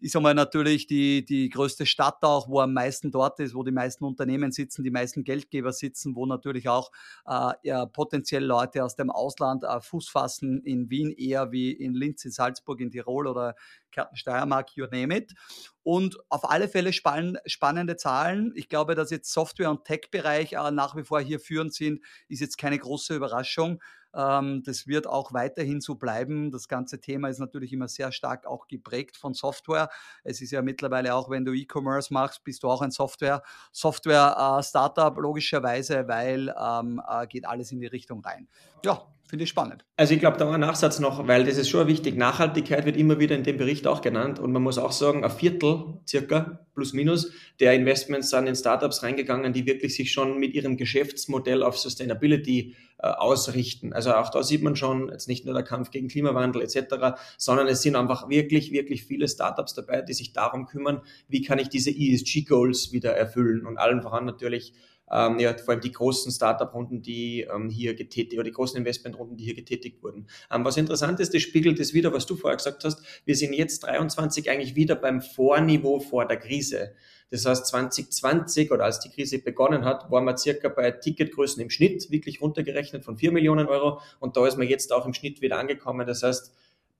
ist 0.00 0.16
einmal 0.16 0.34
natürlich 0.34 0.86
die, 0.86 1.24
die 1.24 1.48
größte 1.50 1.86
Stadt 1.86 2.22
auch, 2.22 2.48
wo 2.48 2.60
am 2.60 2.72
meisten 2.72 3.10
dort 3.10 3.38
ist, 3.40 3.54
wo 3.54 3.62
die 3.62 3.70
meisten 3.70 4.04
Unternehmen 4.04 4.50
sitzen, 4.52 4.82
die 4.82 4.90
meisten 4.90 5.24
Geldgeber 5.24 5.72
sitzen, 5.72 6.16
wo 6.16 6.26
natürlich 6.26 6.68
auch 6.68 6.90
äh, 7.26 7.86
potenziell 7.86 8.44
Leute 8.44 8.84
aus 8.84 8.96
dem 8.96 9.10
Ausland 9.10 9.64
äh, 9.64 9.80
Fuß 9.80 10.08
fassen 10.08 10.62
in 10.62 10.90
Wien 10.90 11.10
eher 11.10 11.52
wie 11.52 11.72
in 11.72 11.94
Linz, 11.94 12.24
in 12.24 12.30
Salzburg, 12.30 12.80
in 12.80 12.90
Tirol 12.90 13.26
oder 13.26 13.54
Kärnten, 13.90 14.16
Steiermark, 14.16 14.76
you 14.76 14.86
name 14.90 15.16
it. 15.16 15.34
Und 15.82 16.16
auf 16.28 16.48
alle 16.48 16.68
Fälle 16.68 16.92
spann 16.92 17.38
spannende 17.46 17.96
Zahlen. 17.96 18.52
Ich 18.54 18.68
glaube, 18.68 18.94
dass 18.94 19.10
jetzt 19.10 19.32
Software- 19.32 19.70
und 19.70 19.84
Tech-Bereich 19.84 20.54
äh, 20.54 20.70
nach 20.70 20.96
wie 20.96 21.04
vor 21.04 21.20
hier 21.20 21.40
führend 21.40 21.74
sind, 21.74 22.00
ist 22.28 22.40
jetzt 22.40 22.58
keine 22.58 22.78
große 22.78 23.14
Überraschung. 23.14 23.80
Ähm, 24.14 24.62
das 24.64 24.86
wird 24.86 25.06
auch 25.06 25.32
weiterhin 25.32 25.80
so 25.80 25.94
bleiben. 25.94 26.50
Das 26.50 26.68
ganze 26.68 27.00
Thema 27.00 27.28
ist 27.28 27.38
natürlich 27.38 27.72
immer 27.72 27.88
sehr 27.88 28.12
stark 28.12 28.46
auch 28.46 28.66
geprägt 28.66 29.16
von 29.16 29.34
Software. 29.34 29.88
Es 30.24 30.40
ist 30.40 30.50
ja 30.50 30.62
mittlerweile 30.62 31.14
auch, 31.14 31.30
wenn 31.30 31.44
du 31.44 31.52
E-Commerce 31.52 32.12
machst, 32.12 32.44
bist 32.44 32.62
du 32.62 32.68
auch 32.68 32.82
ein 32.82 32.90
Software, 32.90 33.42
Software-Startup 33.72 35.16
äh, 35.16 35.20
logischerweise, 35.20 36.08
weil 36.08 36.54
ähm, 36.58 37.00
äh, 37.06 37.26
geht 37.26 37.46
alles 37.46 37.72
in 37.72 37.80
die 37.80 37.86
Richtung 37.86 38.20
rein. 38.24 38.48
Ja, 38.84 39.06
Finde 39.30 39.44
ich 39.44 39.50
spannend. 39.50 39.84
Also 39.96 40.12
ich 40.12 40.18
glaube, 40.18 40.38
da 40.38 40.46
war 40.46 40.54
ein 40.54 40.60
Nachsatz 40.60 40.98
noch, 40.98 41.28
weil 41.28 41.44
das 41.44 41.56
ist 41.56 41.68
schon 41.68 41.86
wichtig. 41.86 42.16
Nachhaltigkeit 42.16 42.84
wird 42.84 42.96
immer 42.96 43.20
wieder 43.20 43.36
in 43.36 43.44
dem 43.44 43.58
Bericht 43.58 43.86
auch 43.86 44.00
genannt 44.00 44.40
und 44.40 44.50
man 44.50 44.60
muss 44.60 44.76
auch 44.76 44.90
sagen, 44.90 45.22
ein 45.22 45.30
Viertel 45.30 46.00
circa, 46.04 46.66
plus 46.74 46.94
minus, 46.94 47.30
der 47.60 47.74
Investments 47.74 48.30
sind 48.30 48.48
in 48.48 48.56
Startups 48.56 49.04
reingegangen, 49.04 49.52
die 49.52 49.66
wirklich 49.66 49.94
sich 49.94 50.10
schon 50.10 50.40
mit 50.40 50.54
ihrem 50.54 50.76
Geschäftsmodell 50.76 51.62
auf 51.62 51.78
Sustainability 51.78 52.74
äh, 52.98 53.06
ausrichten. 53.06 53.92
Also 53.92 54.14
auch 54.14 54.30
da 54.30 54.42
sieht 54.42 54.64
man 54.64 54.74
schon, 54.74 55.10
jetzt 55.12 55.28
nicht 55.28 55.44
nur 55.44 55.54
der 55.54 55.62
Kampf 55.62 55.92
gegen 55.92 56.08
Klimawandel 56.08 56.62
etc., 56.62 57.16
sondern 57.38 57.68
es 57.68 57.82
sind 57.82 57.94
einfach 57.94 58.28
wirklich, 58.28 58.72
wirklich 58.72 59.04
viele 59.04 59.28
Startups 59.28 59.74
dabei, 59.74 60.02
die 60.02 60.12
sich 60.12 60.32
darum 60.32 60.66
kümmern, 60.66 61.02
wie 61.28 61.42
kann 61.42 61.60
ich 61.60 61.68
diese 61.68 61.90
ESG-Goals 61.90 62.90
wieder 62.90 63.12
erfüllen 63.12 63.64
und 63.64 63.78
allen 63.78 64.02
voran 64.02 64.24
natürlich 64.24 64.74
ähm, 65.12 65.38
ja, 65.38 65.56
vor 65.56 65.74
allem 65.74 65.80
die 65.80 65.92
großen 65.92 66.30
Startup-Runden, 66.30 67.02
die 67.02 67.42
ähm, 67.42 67.68
hier 67.68 67.94
getätigt, 67.94 68.34
oder 68.34 68.44
die 68.44 68.52
großen 68.52 68.78
Investment-Runden, 68.78 69.36
die 69.36 69.44
hier 69.44 69.54
getätigt 69.54 70.02
wurden. 70.02 70.26
Ähm, 70.52 70.64
was 70.64 70.76
interessant 70.76 71.20
ist, 71.20 71.34
das 71.34 71.42
spiegelt 71.42 71.80
das 71.80 71.92
wieder, 71.92 72.12
was 72.12 72.26
du 72.26 72.36
vorher 72.36 72.56
gesagt 72.56 72.84
hast. 72.84 73.02
Wir 73.24 73.36
sind 73.36 73.52
jetzt 73.52 73.80
23 73.80 74.50
eigentlich 74.50 74.74
wieder 74.74 74.94
beim 74.94 75.20
Vorniveau 75.20 76.00
vor 76.00 76.26
der 76.26 76.36
Krise. 76.36 76.94
Das 77.30 77.46
heißt, 77.46 77.66
2020 77.66 78.72
oder 78.72 78.84
als 78.84 79.00
die 79.00 79.08
Krise 79.08 79.38
begonnen 79.38 79.84
hat, 79.84 80.10
waren 80.10 80.24
wir 80.24 80.36
circa 80.36 80.68
bei 80.68 80.90
Ticketgrößen 80.90 81.62
im 81.62 81.70
Schnitt 81.70 82.10
wirklich 82.10 82.40
runtergerechnet 82.40 83.04
von 83.04 83.16
4 83.16 83.30
Millionen 83.32 83.68
Euro 83.68 84.00
und 84.18 84.36
da 84.36 84.46
ist 84.46 84.58
man 84.58 84.66
jetzt 84.66 84.92
auch 84.92 85.06
im 85.06 85.14
Schnitt 85.14 85.40
wieder 85.40 85.58
angekommen. 85.58 86.06
Das 86.06 86.24
heißt, 86.24 86.52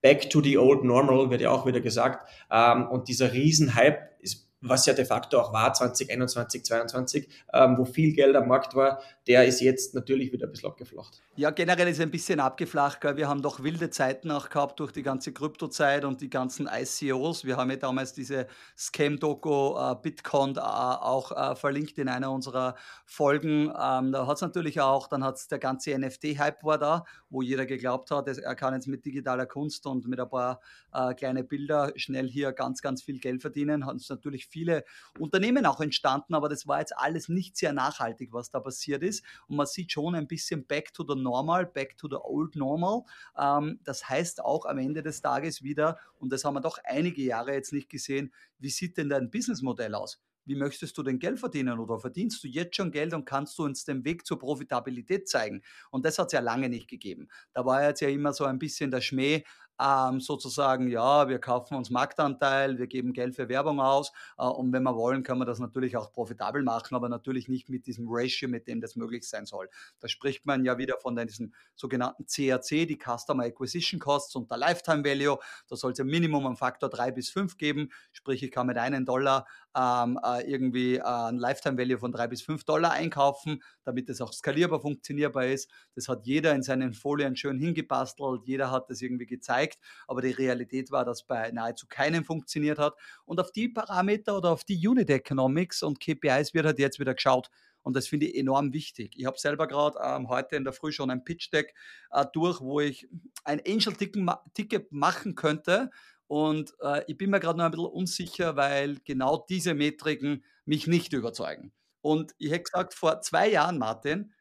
back 0.02 0.30
to 0.30 0.40
the 0.40 0.56
old 0.56 0.84
normal 0.84 1.30
wird 1.30 1.40
ja 1.40 1.50
auch 1.50 1.66
wieder 1.66 1.80
gesagt. 1.80 2.28
Ähm, 2.50 2.86
und 2.88 3.08
dieser 3.08 3.32
Riesenhype 3.32 3.98
ist 4.20 4.49
was 4.60 4.86
ja 4.86 4.92
de 4.92 5.04
facto 5.04 5.40
auch 5.40 5.52
war 5.52 5.72
2021, 5.72 6.64
2022, 6.64 7.28
ähm, 7.52 7.78
wo 7.78 7.84
viel 7.84 8.12
Geld 8.12 8.36
am 8.36 8.48
Markt 8.48 8.74
war, 8.74 9.00
der 9.26 9.44
ist 9.46 9.60
jetzt 9.60 9.94
natürlich 9.94 10.32
wieder 10.32 10.46
ein 10.46 10.50
bisschen 10.50 10.70
abgeflacht. 10.70 11.22
Ja, 11.36 11.50
generell 11.50 11.88
ist 11.88 12.00
ein 12.00 12.10
bisschen 12.10 12.40
abgeflacht. 12.40 13.00
Gell? 13.00 13.16
Wir 13.16 13.28
haben 13.28 13.40
doch 13.40 13.62
wilde 13.62 13.88
Zeiten 13.90 14.30
auch 14.30 14.50
gehabt 14.50 14.80
durch 14.80 14.92
die 14.92 15.02
ganze 15.02 15.32
Kryptozeit 15.32 16.04
und 16.04 16.20
die 16.20 16.28
ganzen 16.28 16.68
ICOs. 16.70 17.44
Wir 17.44 17.56
haben 17.56 17.70
ja 17.70 17.76
damals 17.76 18.12
diese 18.12 18.46
Scam-Doku 18.76 19.76
äh, 19.78 19.96
Bitcoin 20.02 20.56
äh, 20.56 20.60
auch 20.60 21.32
äh, 21.32 21.56
verlinkt 21.56 21.98
in 21.98 22.08
einer 22.08 22.30
unserer 22.30 22.74
Folgen. 23.06 23.66
Ähm, 23.68 24.12
da 24.12 24.26
hat 24.26 24.36
es 24.36 24.42
natürlich 24.42 24.80
auch, 24.80 25.06
dann 25.06 25.24
hat 25.24 25.36
es 25.36 25.48
der 25.48 25.58
ganze 25.58 25.96
NFT-Hype 25.98 26.62
war 26.64 26.78
da, 26.78 27.04
wo 27.30 27.40
jeder 27.40 27.64
geglaubt 27.64 28.10
hat, 28.10 28.28
er 28.28 28.54
kann 28.54 28.74
jetzt 28.74 28.88
mit 28.88 29.04
digitaler 29.06 29.46
Kunst 29.46 29.86
und 29.86 30.06
mit 30.06 30.20
ein 30.20 30.28
paar 30.28 30.60
äh, 30.92 31.14
kleine 31.14 31.44
Bilder 31.44 31.92
schnell 31.96 32.28
hier 32.28 32.52
ganz, 32.52 32.82
ganz 32.82 33.02
viel 33.02 33.18
Geld 33.18 33.40
verdienen. 33.40 33.86
Hat 33.86 33.96
es 33.96 34.08
natürlich 34.10 34.49
viele 34.50 34.84
Unternehmen 35.18 35.66
auch 35.66 35.80
entstanden, 35.80 36.34
aber 36.34 36.48
das 36.48 36.66
war 36.66 36.80
jetzt 36.80 36.96
alles 36.96 37.28
nicht 37.28 37.56
sehr 37.56 37.72
nachhaltig, 37.72 38.32
was 38.32 38.50
da 38.50 38.60
passiert 38.60 39.02
ist. 39.02 39.24
Und 39.46 39.56
man 39.56 39.66
sieht 39.66 39.92
schon 39.92 40.14
ein 40.14 40.26
bisschen 40.26 40.66
back 40.66 40.92
to 40.92 41.04
the 41.06 41.20
normal, 41.20 41.66
back 41.66 41.96
to 41.96 42.08
the 42.08 42.16
old 42.16 42.56
normal. 42.56 43.02
Ähm, 43.38 43.80
das 43.84 44.08
heißt 44.08 44.44
auch 44.44 44.66
am 44.66 44.78
Ende 44.78 45.02
des 45.02 45.22
Tages 45.22 45.62
wieder, 45.62 45.98
und 46.18 46.32
das 46.32 46.44
haben 46.44 46.54
wir 46.54 46.60
doch 46.60 46.78
einige 46.84 47.22
Jahre 47.22 47.52
jetzt 47.52 47.72
nicht 47.72 47.88
gesehen, 47.88 48.32
wie 48.58 48.70
sieht 48.70 48.96
denn 48.96 49.08
dein 49.08 49.30
Businessmodell 49.30 49.94
aus? 49.94 50.22
Wie 50.46 50.56
möchtest 50.56 50.96
du 50.98 51.02
denn 51.02 51.18
Geld 51.18 51.38
verdienen 51.38 51.78
oder 51.78 51.98
verdienst 51.98 52.42
du 52.42 52.48
jetzt 52.48 52.76
schon 52.76 52.90
Geld 52.90 53.14
und 53.14 53.24
kannst 53.24 53.58
du 53.58 53.64
uns 53.64 53.84
den 53.84 54.04
Weg 54.04 54.26
zur 54.26 54.38
Profitabilität 54.38 55.28
zeigen? 55.28 55.62
Und 55.90 56.04
das 56.04 56.18
hat 56.18 56.28
es 56.28 56.32
ja 56.32 56.40
lange 56.40 56.68
nicht 56.68 56.88
gegeben. 56.88 57.28
Da 57.52 57.64
war 57.64 57.84
jetzt 57.84 58.00
ja 58.00 58.08
immer 58.08 58.32
so 58.32 58.44
ein 58.44 58.58
bisschen 58.58 58.90
der 58.90 59.00
Schmäh, 59.00 59.44
ähm, 59.80 60.20
sozusagen, 60.20 60.88
ja, 60.88 61.28
wir 61.28 61.38
kaufen 61.38 61.74
uns 61.74 61.90
Marktanteil, 61.90 62.78
wir 62.78 62.86
geben 62.86 63.12
Geld 63.12 63.34
für 63.34 63.48
Werbung 63.48 63.80
aus 63.80 64.12
äh, 64.38 64.44
und 64.44 64.72
wenn 64.72 64.82
wir 64.82 64.94
wollen, 64.94 65.22
können 65.22 65.40
wir 65.40 65.46
das 65.46 65.58
natürlich 65.58 65.96
auch 65.96 66.12
profitabel 66.12 66.62
machen, 66.62 66.94
aber 66.94 67.08
natürlich 67.08 67.48
nicht 67.48 67.68
mit 67.68 67.86
diesem 67.86 68.06
Ratio, 68.08 68.48
mit 68.48 68.68
dem 68.68 68.80
das 68.80 68.96
möglich 68.96 69.28
sein 69.28 69.46
soll. 69.46 69.68
Da 70.00 70.08
spricht 70.08 70.44
man 70.44 70.64
ja 70.64 70.76
wieder 70.76 70.98
von 70.98 71.16
diesen 71.16 71.54
sogenannten 71.74 72.26
CAC, 72.26 72.86
die 72.86 72.98
Customer 72.98 73.44
Acquisition 73.44 73.98
Costs 73.98 74.34
und 74.36 74.50
der 74.50 74.58
Lifetime 74.58 75.04
Value. 75.04 75.38
Da 75.68 75.76
soll 75.76 75.92
es 75.92 75.98
ja 75.98 76.04
Minimum 76.04 76.46
einen 76.46 76.56
Faktor 76.56 76.90
3 76.90 77.12
bis 77.12 77.30
5 77.30 77.56
geben, 77.56 77.90
sprich 78.12 78.42
ich 78.42 78.50
kann 78.50 78.66
mit 78.66 78.76
einem 78.76 79.04
Dollar 79.04 79.46
ähm, 79.76 80.18
äh, 80.22 80.42
irgendwie 80.50 80.96
äh, 80.96 81.02
ein 81.02 81.38
Lifetime 81.38 81.78
Value 81.78 81.98
von 81.98 82.12
3 82.12 82.28
bis 82.28 82.42
5 82.42 82.64
Dollar 82.64 82.92
einkaufen, 82.92 83.62
damit 83.84 84.08
es 84.08 84.20
auch 84.20 84.32
skalierbar 84.32 84.80
funktionierbar 84.80 85.46
ist. 85.46 85.70
Das 85.94 86.08
hat 86.08 86.26
jeder 86.26 86.54
in 86.54 86.62
seinen 86.62 86.92
Folien 86.92 87.36
schön 87.36 87.58
hingebastelt, 87.58 88.42
jeder 88.44 88.70
hat 88.70 88.90
das 88.90 89.00
irgendwie 89.00 89.26
gezeigt 89.26 89.69
gezeigt, 89.70 89.78
aber 90.06 90.22
die 90.22 90.30
Realität 90.30 90.90
war, 90.90 91.04
dass 91.04 91.26
bei 91.26 91.50
nahezu 91.50 91.86
keinem 91.88 92.24
funktioniert 92.24 92.78
hat. 92.78 92.94
Und 93.24 93.40
auf 93.40 93.52
die 93.52 93.68
Parameter 93.68 94.36
oder 94.36 94.50
auf 94.50 94.64
die 94.64 94.86
Unit 94.86 95.10
Economics 95.10 95.82
und 95.82 96.00
KPIs 96.00 96.54
wird 96.54 96.66
halt 96.66 96.78
jetzt 96.78 96.98
wieder 96.98 97.14
geschaut. 97.14 97.50
Und 97.82 97.96
das 97.96 98.08
finde 98.08 98.26
ich 98.26 98.36
enorm 98.36 98.72
wichtig. 98.74 99.14
Ich 99.16 99.24
habe 99.24 99.38
selber 99.38 99.66
gerade 99.66 99.98
ähm, 100.04 100.28
heute 100.28 100.56
in 100.56 100.64
der 100.64 100.74
Früh 100.74 100.92
schon 100.92 101.10
ein 101.10 101.24
Pitch 101.24 101.50
Deck 101.52 101.74
äh, 102.10 102.26
durch, 102.32 102.60
wo 102.60 102.80
ich 102.80 103.08
ein 103.44 103.60
Angel-Ticket 103.66 104.92
machen 104.92 105.34
könnte. 105.34 105.90
Und 106.26 106.74
äh, 106.82 107.02
ich 107.06 107.16
bin 107.16 107.30
mir 107.30 107.40
gerade 107.40 107.58
noch 107.58 107.64
ein 107.64 107.70
bisschen 107.70 107.86
unsicher, 107.86 108.56
weil 108.56 108.98
genau 109.04 109.46
diese 109.48 109.74
Metriken 109.74 110.44
mich 110.66 110.86
nicht 110.86 111.12
überzeugen. 111.14 111.72
Und 112.02 112.34
ich 112.38 112.50
hätte 112.50 112.64
gesagt, 112.64 112.94
vor 112.94 113.20
zwei 113.22 113.48
Jahren, 113.48 113.78
Martin, 113.78 114.32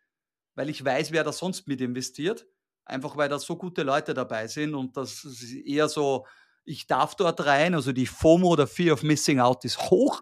weil 0.55 0.69
ich 0.69 0.83
weiß, 0.83 1.13
wer 1.13 1.23
da 1.23 1.31
sonst 1.31 1.67
mit 1.67 1.79
investiert, 1.79 2.45
einfach 2.89 3.15
weil 3.17 3.29
da 3.29 3.39
so 3.39 3.55
gute 3.55 3.83
Leute 3.83 4.13
dabei 4.13 4.47
sind 4.47 4.75
und 4.75 4.97
das 4.97 5.23
ist 5.23 5.53
eher 5.53 5.87
so, 5.87 6.25
ich 6.65 6.87
darf 6.87 7.15
dort 7.15 7.45
rein, 7.45 7.73
also 7.73 7.91
die 7.91 8.05
FOMO 8.05 8.49
oder 8.49 8.67
Fear 8.67 8.93
of 8.93 9.03
Missing 9.03 9.39
Out 9.39 9.65
ist 9.65 9.79
hoch. 9.89 10.21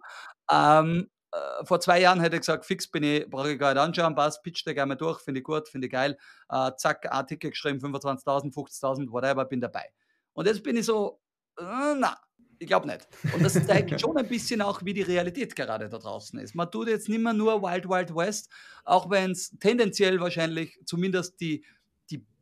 Ähm, 0.52 1.10
äh, 1.32 1.66
vor 1.66 1.80
zwei 1.80 2.00
Jahren 2.00 2.20
hätte 2.20 2.36
ich 2.36 2.42
gesagt, 2.42 2.66
fix 2.66 2.90
bin 2.90 3.04
ich, 3.04 3.30
brauche 3.30 3.52
ich 3.52 3.60
gar 3.60 3.74
nicht 3.74 3.82
anschauen, 3.82 4.16
passt, 4.16 4.44
pitch 4.44 4.66
da 4.66 4.74
gerne 4.74 4.90
mal 4.90 4.96
durch, 4.96 5.20
finde 5.20 5.40
ich 5.40 5.44
gut, 5.44 5.68
finde 5.68 5.88
ich 5.88 5.92
geil. 5.92 6.18
Äh, 6.50 6.72
zack, 6.78 7.12
Artikel 7.12 7.50
geschrieben, 7.50 7.80
25.000, 7.80 8.54
50.000, 8.54 9.12
whatever, 9.12 9.46
bin 9.46 9.60
dabei. 9.60 9.86
Und 10.34 10.46
jetzt 10.46 10.64
bin 10.64 10.78
ich 10.78 10.86
so, 10.86 11.20
äh, 11.60 11.96
na, 11.98 12.18
ich 12.60 12.68
glaube 12.68 12.88
nicht. 12.88 13.08
Und 13.34 13.44
das 13.44 13.54
zeigt 13.66 14.00
schon 14.00 14.18
ein 14.18 14.28
bisschen 14.28 14.62
auch, 14.62 14.84
wie 14.84 14.94
die 14.94 15.02
Realität 15.02 15.56
gerade 15.56 15.90
da 15.90 15.98
draußen 15.98 16.40
ist. 16.40 16.56
Man 16.56 16.72
tut 16.72 16.88
jetzt 16.88 17.10
nicht 17.10 17.22
mehr 17.22 17.34
nur 17.34 17.62
Wild 17.62 17.88
Wild 17.88 18.16
West, 18.16 18.50
auch 18.84 19.10
wenn 19.10 19.32
es 19.32 19.58
tendenziell 19.60 20.20
wahrscheinlich 20.20 20.80
zumindest 20.86 21.40
die 21.40 21.66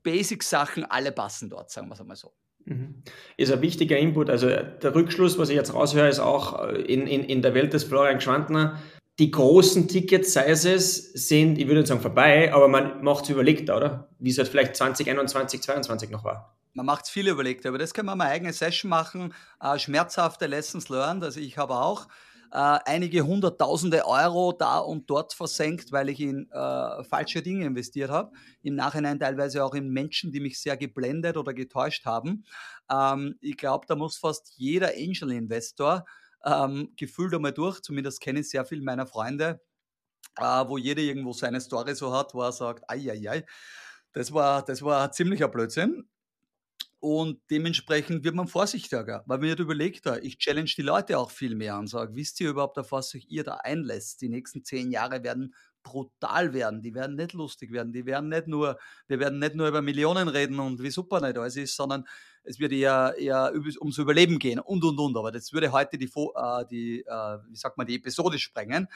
Basic-Sachen 0.04 0.86
alle 0.86 1.12
passen 1.12 1.50
dort, 1.50 1.72
sagen 1.72 1.88
wir 1.90 1.96
es 1.96 2.00
einmal 2.00 2.16
so. 2.16 2.34
Mhm. 2.66 3.04
Ist 3.38 3.52
ein 3.52 3.62
wichtiger 3.62 3.98
Input. 3.98 4.30
Also 4.30 4.48
der 4.48 4.96
Rückschluss, 4.96 5.38
was 5.38 5.50
ich 5.50 5.56
jetzt 5.56 5.74
raushöre, 5.74 6.08
ist 6.08 6.20
auch 6.20 6.68
äh, 6.68 6.82
in, 6.82 7.08
in, 7.08 7.24
in 7.24 7.42
der 7.42 7.54
Welt 7.54 7.74
des 7.74 7.84
Florian 7.84 8.22
Schwantner, 8.22 8.82
die 9.20 9.32
großen 9.32 9.88
Ticket-Sizes 9.88 11.14
sind, 11.14 11.58
ich 11.58 11.68
würde 11.68 11.80
nicht 11.80 11.88
sagen 11.88 12.02
vorbei, 12.02 12.54
aber 12.54 12.68
man 12.68 13.02
macht 13.02 13.26
es 13.26 13.30
überlegt, 13.30 13.70
oder? 13.70 14.10
Wie 14.20 14.30
es 14.30 14.38
halt 14.38 14.50
vielleicht 14.50 14.76
2021, 14.76 15.62
2022 15.62 16.10
noch 16.10 16.26
war. 16.26 16.58
Man 16.74 16.86
macht 16.86 17.06
es 17.06 17.10
viel 17.10 17.30
überlegt, 17.30 17.66
aber 17.66 17.78
das 17.78 17.94
können 17.94 18.08
wir 18.08 18.16
mal 18.18 18.28
eigene 18.28 18.52
Session 18.52 18.90
machen. 18.90 19.34
Äh, 19.62 19.80
schmerzhafte 19.80 20.48
Lessons 20.48 20.90
learned, 20.90 21.24
also 21.24 21.40
ich 21.40 21.58
habe 21.58 21.76
auch 21.76 22.08
äh, 22.52 22.80
einige 22.86 23.26
hunderttausende 23.26 24.06
Euro 24.06 24.52
da 24.52 24.80
und 24.80 25.10
dort 25.10 25.34
versenkt, 25.34 25.92
weil 25.92 26.10
ich 26.10 26.20
in 26.20 26.50
äh, 26.52 27.04
falsche 27.04 27.42
Dinge 27.42 27.66
investiert 27.66 28.10
habe. 28.10 28.32
Im 28.62 28.76
Nachhinein 28.76 29.20
teilweise 29.20 29.64
auch 29.64 29.74
in 29.74 29.90
Menschen, 29.90 30.32
die 30.32 30.40
mich 30.40 30.60
sehr 30.60 30.78
geblendet 30.78 31.38
oder 31.38 31.54
getäuscht 31.54 32.06
haben. 32.06 32.46
Ähm, 32.90 33.36
ich 33.42 33.58
glaube, 33.58 33.86
da 33.88 33.96
muss 33.96 34.18
fast 34.18 34.54
jeder 34.58 34.90
Angel-Investor 34.90 36.06
ähm, 36.46 36.94
gefühlt 36.96 37.34
einmal 37.34 37.54
durch, 37.54 37.82
zumindest 37.82 38.22
kenne 38.22 38.42
ich 38.42 38.50
sehr 38.50 38.66
viele 38.66 38.84
meiner 38.84 39.08
Freunde, 39.08 39.62
äh, 40.38 40.44
wo 40.44 40.78
jeder 40.78 41.02
irgendwo 41.02 41.34
seine 41.34 41.62
Story 41.62 41.96
so 41.96 42.14
hat, 42.14 42.34
wo 42.34 42.42
er 42.42 42.52
sagt, 42.52 42.90
ai, 42.90 43.12
ai, 43.12 43.30
ai, 43.30 43.46
das 44.14 44.34
war, 44.34 44.64
das 44.64 44.82
war 44.82 45.12
ziemlicher 45.12 45.48
Blödsinn. 45.48 46.08
Und 47.00 47.40
dementsprechend 47.52 48.24
wird 48.24 48.36
man 48.36 48.48
vorsichtiger, 48.48 49.24
weil 49.26 49.38
man 49.38 49.48
nicht 49.48 49.60
überlegt, 49.60 50.06
ich 50.24 50.38
challenge 50.40 50.72
die 50.76 50.82
Leute 50.82 51.20
auch 51.20 51.30
viel 51.30 51.56
mehr 51.56 51.78
und 51.78 51.88
sage, 51.88 52.16
wisst 52.16 52.40
ihr 52.40 52.50
überhaupt, 52.50 52.80
auf 52.80 52.92
was 52.92 53.10
sich 53.10 53.30
ihr 53.30 53.44
da 53.44 53.56
einlässt? 53.56 54.22
Die 54.22 54.30
nächsten 54.30 54.64
zehn 54.64 54.92
Jahre 54.92 55.24
werden 55.24 55.54
brutal 55.86 56.52
werden, 56.54 56.82
die 56.82 56.96
werden 56.96 57.16
nicht 57.16 57.34
lustig 57.34 57.72
werden, 57.72 57.94
die 57.94 58.06
werden 58.06 58.28
nicht 58.28 58.48
nur, 58.48 58.78
wir 59.08 59.20
werden 59.20 59.40
nicht 59.40 59.56
nur 59.56 59.68
über 59.68 59.82
Millionen 59.82 60.28
reden 60.28 60.60
und 60.60 60.82
wie 60.82 60.90
super 60.90 61.22
nicht 61.22 61.38
alles 61.38 61.56
ist, 61.56 61.76
sondern 61.76 62.06
es 62.44 62.60
wird 62.60 62.74
eher, 62.74 63.16
eher 63.18 63.54
ums 63.54 63.98
Überleben 63.98 64.40
gehen 64.40 64.60
und 64.60 64.84
und 64.84 65.00
und. 65.00 65.16
Aber 65.16 65.32
das 65.32 65.54
würde 65.54 65.72
heute 65.72 65.98
die, 65.98 66.06
äh, 66.06 66.66
die 66.70 67.02
äh, 67.02 67.38
wie 67.50 67.56
sagt 67.56 67.78
man, 67.78 67.88
die 67.88 67.96
Episode 67.96 68.40
sprengen. 68.40 68.88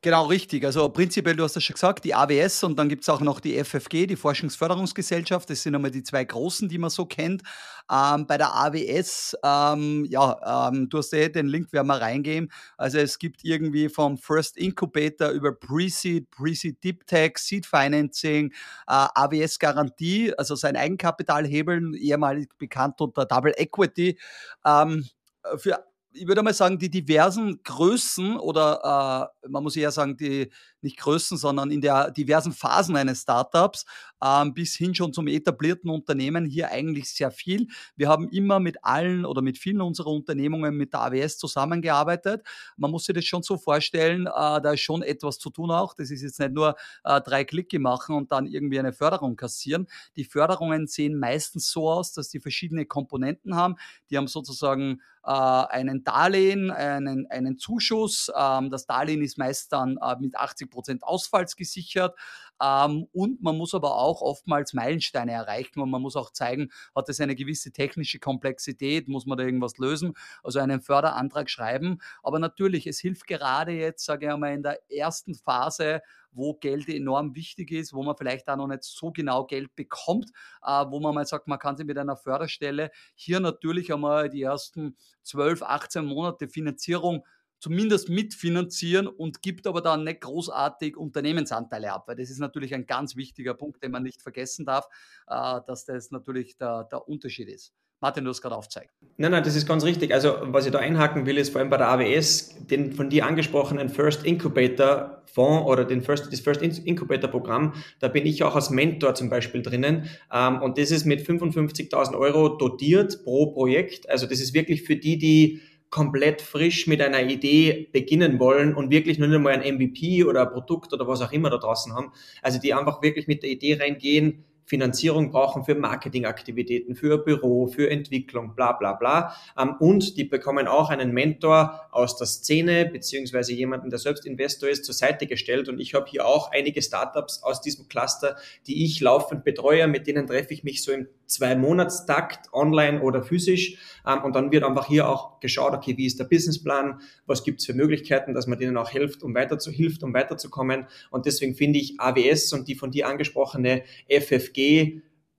Genau, 0.00 0.26
richtig. 0.26 0.64
Also 0.64 0.88
prinzipiell, 0.90 1.34
du 1.34 1.42
hast 1.42 1.56
das 1.56 1.64
schon 1.64 1.74
gesagt, 1.74 2.04
die 2.04 2.14
AWS 2.14 2.62
und 2.62 2.78
dann 2.78 2.88
gibt 2.88 3.02
es 3.02 3.08
auch 3.08 3.20
noch 3.20 3.40
die 3.40 3.58
FFG, 3.58 4.06
die 4.06 4.14
Forschungsförderungsgesellschaft. 4.14 5.50
Das 5.50 5.64
sind 5.64 5.74
einmal 5.74 5.90
die 5.90 6.04
zwei 6.04 6.22
großen, 6.22 6.68
die 6.68 6.78
man 6.78 6.90
so 6.90 7.04
kennt. 7.04 7.42
Ähm, 7.90 8.24
bei 8.28 8.38
der 8.38 8.54
AWS, 8.54 9.36
ähm, 9.44 10.04
ja, 10.08 10.68
ähm, 10.68 10.88
du 10.88 10.98
hast 10.98 11.12
eh 11.14 11.28
den 11.30 11.48
Link, 11.48 11.72
werden 11.72 11.88
wir 11.88 12.00
reingehen. 12.00 12.52
Also 12.76 12.98
es 12.98 13.18
gibt 13.18 13.42
irgendwie 13.42 13.88
vom 13.88 14.18
First 14.18 14.56
Incubator 14.56 15.30
über 15.30 15.52
Pre-Seed, 15.52 16.30
Pre-Seed 16.30 16.84
Deep 16.84 17.04
Tech, 17.08 17.32
Seed 17.38 17.66
Financing, 17.66 18.52
äh, 18.86 19.06
AWS 19.14 19.58
Garantie, 19.58 20.32
also 20.38 20.54
sein 20.54 20.76
Eigenkapital 20.76 21.44
hebeln, 21.44 21.92
ehemalig 21.94 22.50
bekannt 22.56 23.00
unter 23.00 23.26
Double 23.26 23.52
Equity. 23.56 24.16
Ähm, 24.64 25.08
für 25.56 25.87
ich 26.18 26.26
würde 26.28 26.42
mal 26.42 26.54
sagen, 26.54 26.78
die 26.78 26.90
diversen 26.90 27.62
Größen 27.62 28.36
oder 28.38 29.30
äh, 29.44 29.48
man 29.48 29.62
muss 29.62 29.76
eher 29.76 29.90
sagen, 29.92 30.16
die 30.16 30.50
nicht 30.82 30.98
Größen, 30.98 31.36
sondern 31.36 31.70
in 31.70 31.80
der 31.80 32.10
diversen 32.10 32.52
Phasen 32.52 32.96
eines 32.96 33.22
Startups 33.22 33.84
ähm, 34.22 34.54
bis 34.54 34.74
hin 34.74 34.94
schon 34.94 35.12
zum 35.12 35.26
etablierten 35.28 35.90
Unternehmen 35.90 36.44
hier 36.44 36.70
eigentlich 36.70 37.10
sehr 37.10 37.30
viel. 37.30 37.68
Wir 37.96 38.08
haben 38.08 38.28
immer 38.28 38.60
mit 38.60 38.84
allen 38.84 39.24
oder 39.24 39.42
mit 39.42 39.58
vielen 39.58 39.80
unserer 39.80 40.08
Unternehmungen 40.10 40.76
mit 40.76 40.92
der 40.92 41.02
AWS 41.02 41.38
zusammengearbeitet. 41.38 42.42
Man 42.76 42.90
muss 42.90 43.04
sich 43.04 43.14
das 43.14 43.24
schon 43.24 43.42
so 43.42 43.56
vorstellen, 43.56 44.26
äh, 44.26 44.30
da 44.30 44.72
ist 44.72 44.80
schon 44.80 45.02
etwas 45.02 45.38
zu 45.38 45.50
tun 45.50 45.70
auch. 45.70 45.94
Das 45.94 46.10
ist 46.10 46.22
jetzt 46.22 46.38
nicht 46.38 46.52
nur 46.52 46.76
äh, 47.04 47.20
drei 47.20 47.44
Klicke 47.44 47.78
machen 47.78 48.16
und 48.16 48.32
dann 48.32 48.46
irgendwie 48.46 48.78
eine 48.78 48.92
Förderung 48.92 49.36
kassieren. 49.36 49.86
Die 50.16 50.24
Förderungen 50.24 50.86
sehen 50.86 51.18
meistens 51.18 51.70
so 51.70 51.90
aus, 51.90 52.12
dass 52.12 52.28
die 52.28 52.40
verschiedene 52.40 52.86
Komponenten 52.86 53.54
haben. 53.54 53.76
Die 54.10 54.16
haben 54.16 54.28
sozusagen 54.28 55.00
äh, 55.24 55.30
einen 55.30 56.04
Darlehen, 56.04 56.70
einen, 56.70 57.26
einen 57.30 57.58
Zuschuss. 57.58 58.30
Ähm, 58.34 58.70
das 58.70 58.86
Darlehen 58.86 59.22
ist 59.22 59.38
meist 59.38 59.72
dann 59.72 59.98
äh, 59.98 60.16
mit 60.18 60.36
80 60.36 60.67
Prozent 60.70 61.02
Ausfalls 61.02 61.56
gesichert. 61.56 62.16
Ähm, 62.62 63.06
und 63.12 63.42
man 63.42 63.56
muss 63.56 63.74
aber 63.74 63.96
auch 63.96 64.20
oftmals 64.20 64.72
Meilensteine 64.74 65.32
erreichen 65.32 65.80
und 65.80 65.90
man 65.90 66.02
muss 66.02 66.16
auch 66.16 66.32
zeigen, 66.32 66.70
hat 66.94 67.08
es 67.08 67.20
eine 67.20 67.34
gewisse 67.34 67.72
technische 67.72 68.18
Komplexität, 68.18 69.08
muss 69.08 69.26
man 69.26 69.38
da 69.38 69.44
irgendwas 69.44 69.78
lösen, 69.78 70.14
also 70.42 70.58
einen 70.58 70.80
Förderantrag 70.80 71.50
schreiben. 71.50 71.98
Aber 72.22 72.38
natürlich, 72.38 72.86
es 72.86 72.98
hilft 72.98 73.26
gerade 73.26 73.72
jetzt, 73.72 74.04
sage 74.04 74.26
ich 74.26 74.32
einmal, 74.32 74.54
in 74.54 74.62
der 74.62 74.78
ersten 74.90 75.34
Phase 75.34 76.02
wo 76.32 76.54
Geld 76.54 76.88
enorm 76.88 77.34
wichtig 77.34 77.70
ist, 77.72 77.92
wo 77.92 78.02
man 78.02 78.16
vielleicht 78.16 78.48
auch 78.48 78.56
noch 78.56 78.66
nicht 78.66 78.84
so 78.84 79.10
genau 79.10 79.44
Geld 79.44 79.74
bekommt, 79.74 80.30
äh, 80.62 80.84
wo 80.88 81.00
man 81.00 81.14
mal 81.14 81.26
sagt, 81.26 81.48
man 81.48 81.58
kann 81.58 81.76
sich 81.76 81.86
mit 81.86 81.98
einer 81.98 82.16
Förderstelle 82.16 82.90
hier 83.14 83.40
natürlich 83.40 83.92
einmal 83.92 84.28
die 84.28 84.42
ersten 84.42 84.96
12, 85.22 85.62
18 85.62 86.04
Monate 86.04 86.48
Finanzierung 86.48 87.24
zumindest 87.60 88.08
mitfinanzieren 88.08 89.06
und 89.06 89.42
gibt 89.42 89.66
aber 89.66 89.80
dann 89.80 90.04
nicht 90.04 90.20
großartig 90.20 90.96
Unternehmensanteile 90.96 91.92
ab, 91.92 92.04
weil 92.06 92.16
das 92.16 92.30
ist 92.30 92.38
natürlich 92.38 92.74
ein 92.74 92.86
ganz 92.86 93.16
wichtiger 93.16 93.54
Punkt, 93.54 93.82
den 93.82 93.90
man 93.90 94.02
nicht 94.02 94.22
vergessen 94.22 94.64
darf, 94.64 94.86
äh, 95.26 95.60
dass 95.66 95.84
das 95.84 96.10
natürlich 96.10 96.56
der, 96.56 96.84
der 96.84 97.08
Unterschied 97.08 97.48
ist. 97.48 97.72
Martin, 98.00 98.22
du 98.22 98.30
hast 98.30 98.42
gerade 98.42 98.54
aufgezeigt. 98.54 98.90
Nein, 99.16 99.32
nein, 99.32 99.42
das 99.42 99.56
ist 99.56 99.66
ganz 99.66 99.82
richtig. 99.82 100.14
Also, 100.14 100.36
was 100.42 100.66
ich 100.66 100.70
da 100.70 100.78
einhaken 100.78 101.26
will, 101.26 101.36
ist 101.36 101.50
vor 101.50 101.60
allem 101.60 101.68
bei 101.68 101.78
der 101.78 101.88
AWS, 101.88 102.66
den 102.66 102.92
von 102.92 103.10
dir 103.10 103.26
angesprochenen 103.26 103.88
First 103.88 104.24
Incubator 104.24 105.22
Fonds 105.26 105.66
oder 105.68 105.84
den 105.84 106.02
First, 106.02 106.32
das 106.32 106.38
First 106.38 106.62
Incubator 106.62 107.28
Programm, 107.28 107.74
da 107.98 108.06
bin 108.06 108.24
ich 108.24 108.44
auch 108.44 108.54
als 108.54 108.70
Mentor 108.70 109.16
zum 109.16 109.30
Beispiel 109.30 109.62
drinnen. 109.62 110.08
Ähm, 110.32 110.62
und 110.62 110.78
das 110.78 110.92
ist 110.92 111.06
mit 111.06 111.22
55.000 111.22 112.16
Euro 112.16 112.50
dotiert 112.50 113.24
pro 113.24 113.46
Projekt. 113.46 114.08
Also, 114.08 114.28
das 114.28 114.38
ist 114.38 114.54
wirklich 114.54 114.84
für 114.84 114.94
die, 114.94 115.18
die 115.18 115.60
komplett 115.90 116.42
frisch 116.42 116.86
mit 116.86 117.00
einer 117.00 117.22
Idee 117.22 117.88
beginnen 117.92 118.38
wollen 118.38 118.74
und 118.74 118.90
wirklich 118.90 119.18
nur 119.18 119.28
einmal 119.28 119.54
ein 119.54 119.76
MVP 119.76 120.24
oder 120.24 120.42
ein 120.42 120.50
Produkt 120.50 120.92
oder 120.92 121.08
was 121.08 121.22
auch 121.22 121.32
immer 121.32 121.50
da 121.50 121.56
draußen 121.56 121.94
haben. 121.94 122.12
Also 122.42 122.60
die 122.60 122.74
einfach 122.74 123.02
wirklich 123.02 123.26
mit 123.26 123.42
der 123.42 123.50
Idee 123.50 123.78
reingehen, 123.78 124.44
Finanzierung 124.68 125.30
brauchen 125.30 125.64
für 125.64 125.74
Marketingaktivitäten, 125.74 126.94
für 126.94 127.16
Büro, 127.16 127.68
für 127.68 127.90
Entwicklung, 127.90 128.54
bla 128.54 128.72
bla 128.72 128.92
bla. 128.92 129.34
Ähm, 129.58 129.76
und 129.80 130.18
die 130.18 130.24
bekommen 130.24 130.68
auch 130.68 130.90
einen 130.90 131.12
Mentor 131.12 131.88
aus 131.90 132.16
der 132.16 132.26
Szene, 132.26 132.84
beziehungsweise 132.84 133.54
jemanden, 133.54 133.88
der 133.88 133.98
selbst 133.98 134.26
Investor 134.26 134.68
ist, 134.68 134.84
zur 134.84 134.94
Seite 134.94 135.26
gestellt. 135.26 135.70
Und 135.70 135.80
ich 135.80 135.94
habe 135.94 136.06
hier 136.08 136.26
auch 136.26 136.52
einige 136.52 136.82
Startups 136.82 137.42
aus 137.42 137.62
diesem 137.62 137.88
Cluster, 137.88 138.36
die 138.66 138.84
ich 138.84 139.00
laufend 139.00 139.42
betreue, 139.42 139.88
mit 139.88 140.06
denen 140.06 140.26
treffe 140.26 140.52
ich 140.52 140.64
mich 140.64 140.82
so 140.82 140.92
im 140.92 141.08
Zwei-Monatstakt, 141.24 142.52
online 142.52 143.00
oder 143.02 143.22
physisch. 143.22 143.78
Ähm, 144.06 144.22
und 144.22 144.36
dann 144.36 144.52
wird 144.52 144.64
einfach 144.64 144.86
hier 144.86 145.08
auch 145.08 145.40
geschaut, 145.40 145.72
okay, 145.72 145.96
wie 145.96 146.04
ist 146.04 146.20
der 146.20 146.24
Businessplan, 146.24 147.00
was 147.24 147.42
gibt 147.42 147.60
es 147.60 147.66
für 147.66 147.74
Möglichkeiten, 147.74 148.34
dass 148.34 148.46
man 148.46 148.58
denen 148.58 148.76
auch 148.76 148.90
hilft, 148.90 149.22
um 149.22 149.34
weiter 149.34 149.58
zu, 149.58 149.70
hilft, 149.70 150.02
um 150.02 150.12
weiterzukommen. 150.12 150.86
Und 151.10 151.24
deswegen 151.24 151.54
finde 151.54 151.78
ich 151.78 151.98
AWS 151.98 152.52
und 152.52 152.68
die 152.68 152.74
von 152.74 152.90
dir 152.90 153.08
angesprochene 153.08 153.82
FFG 154.10 154.57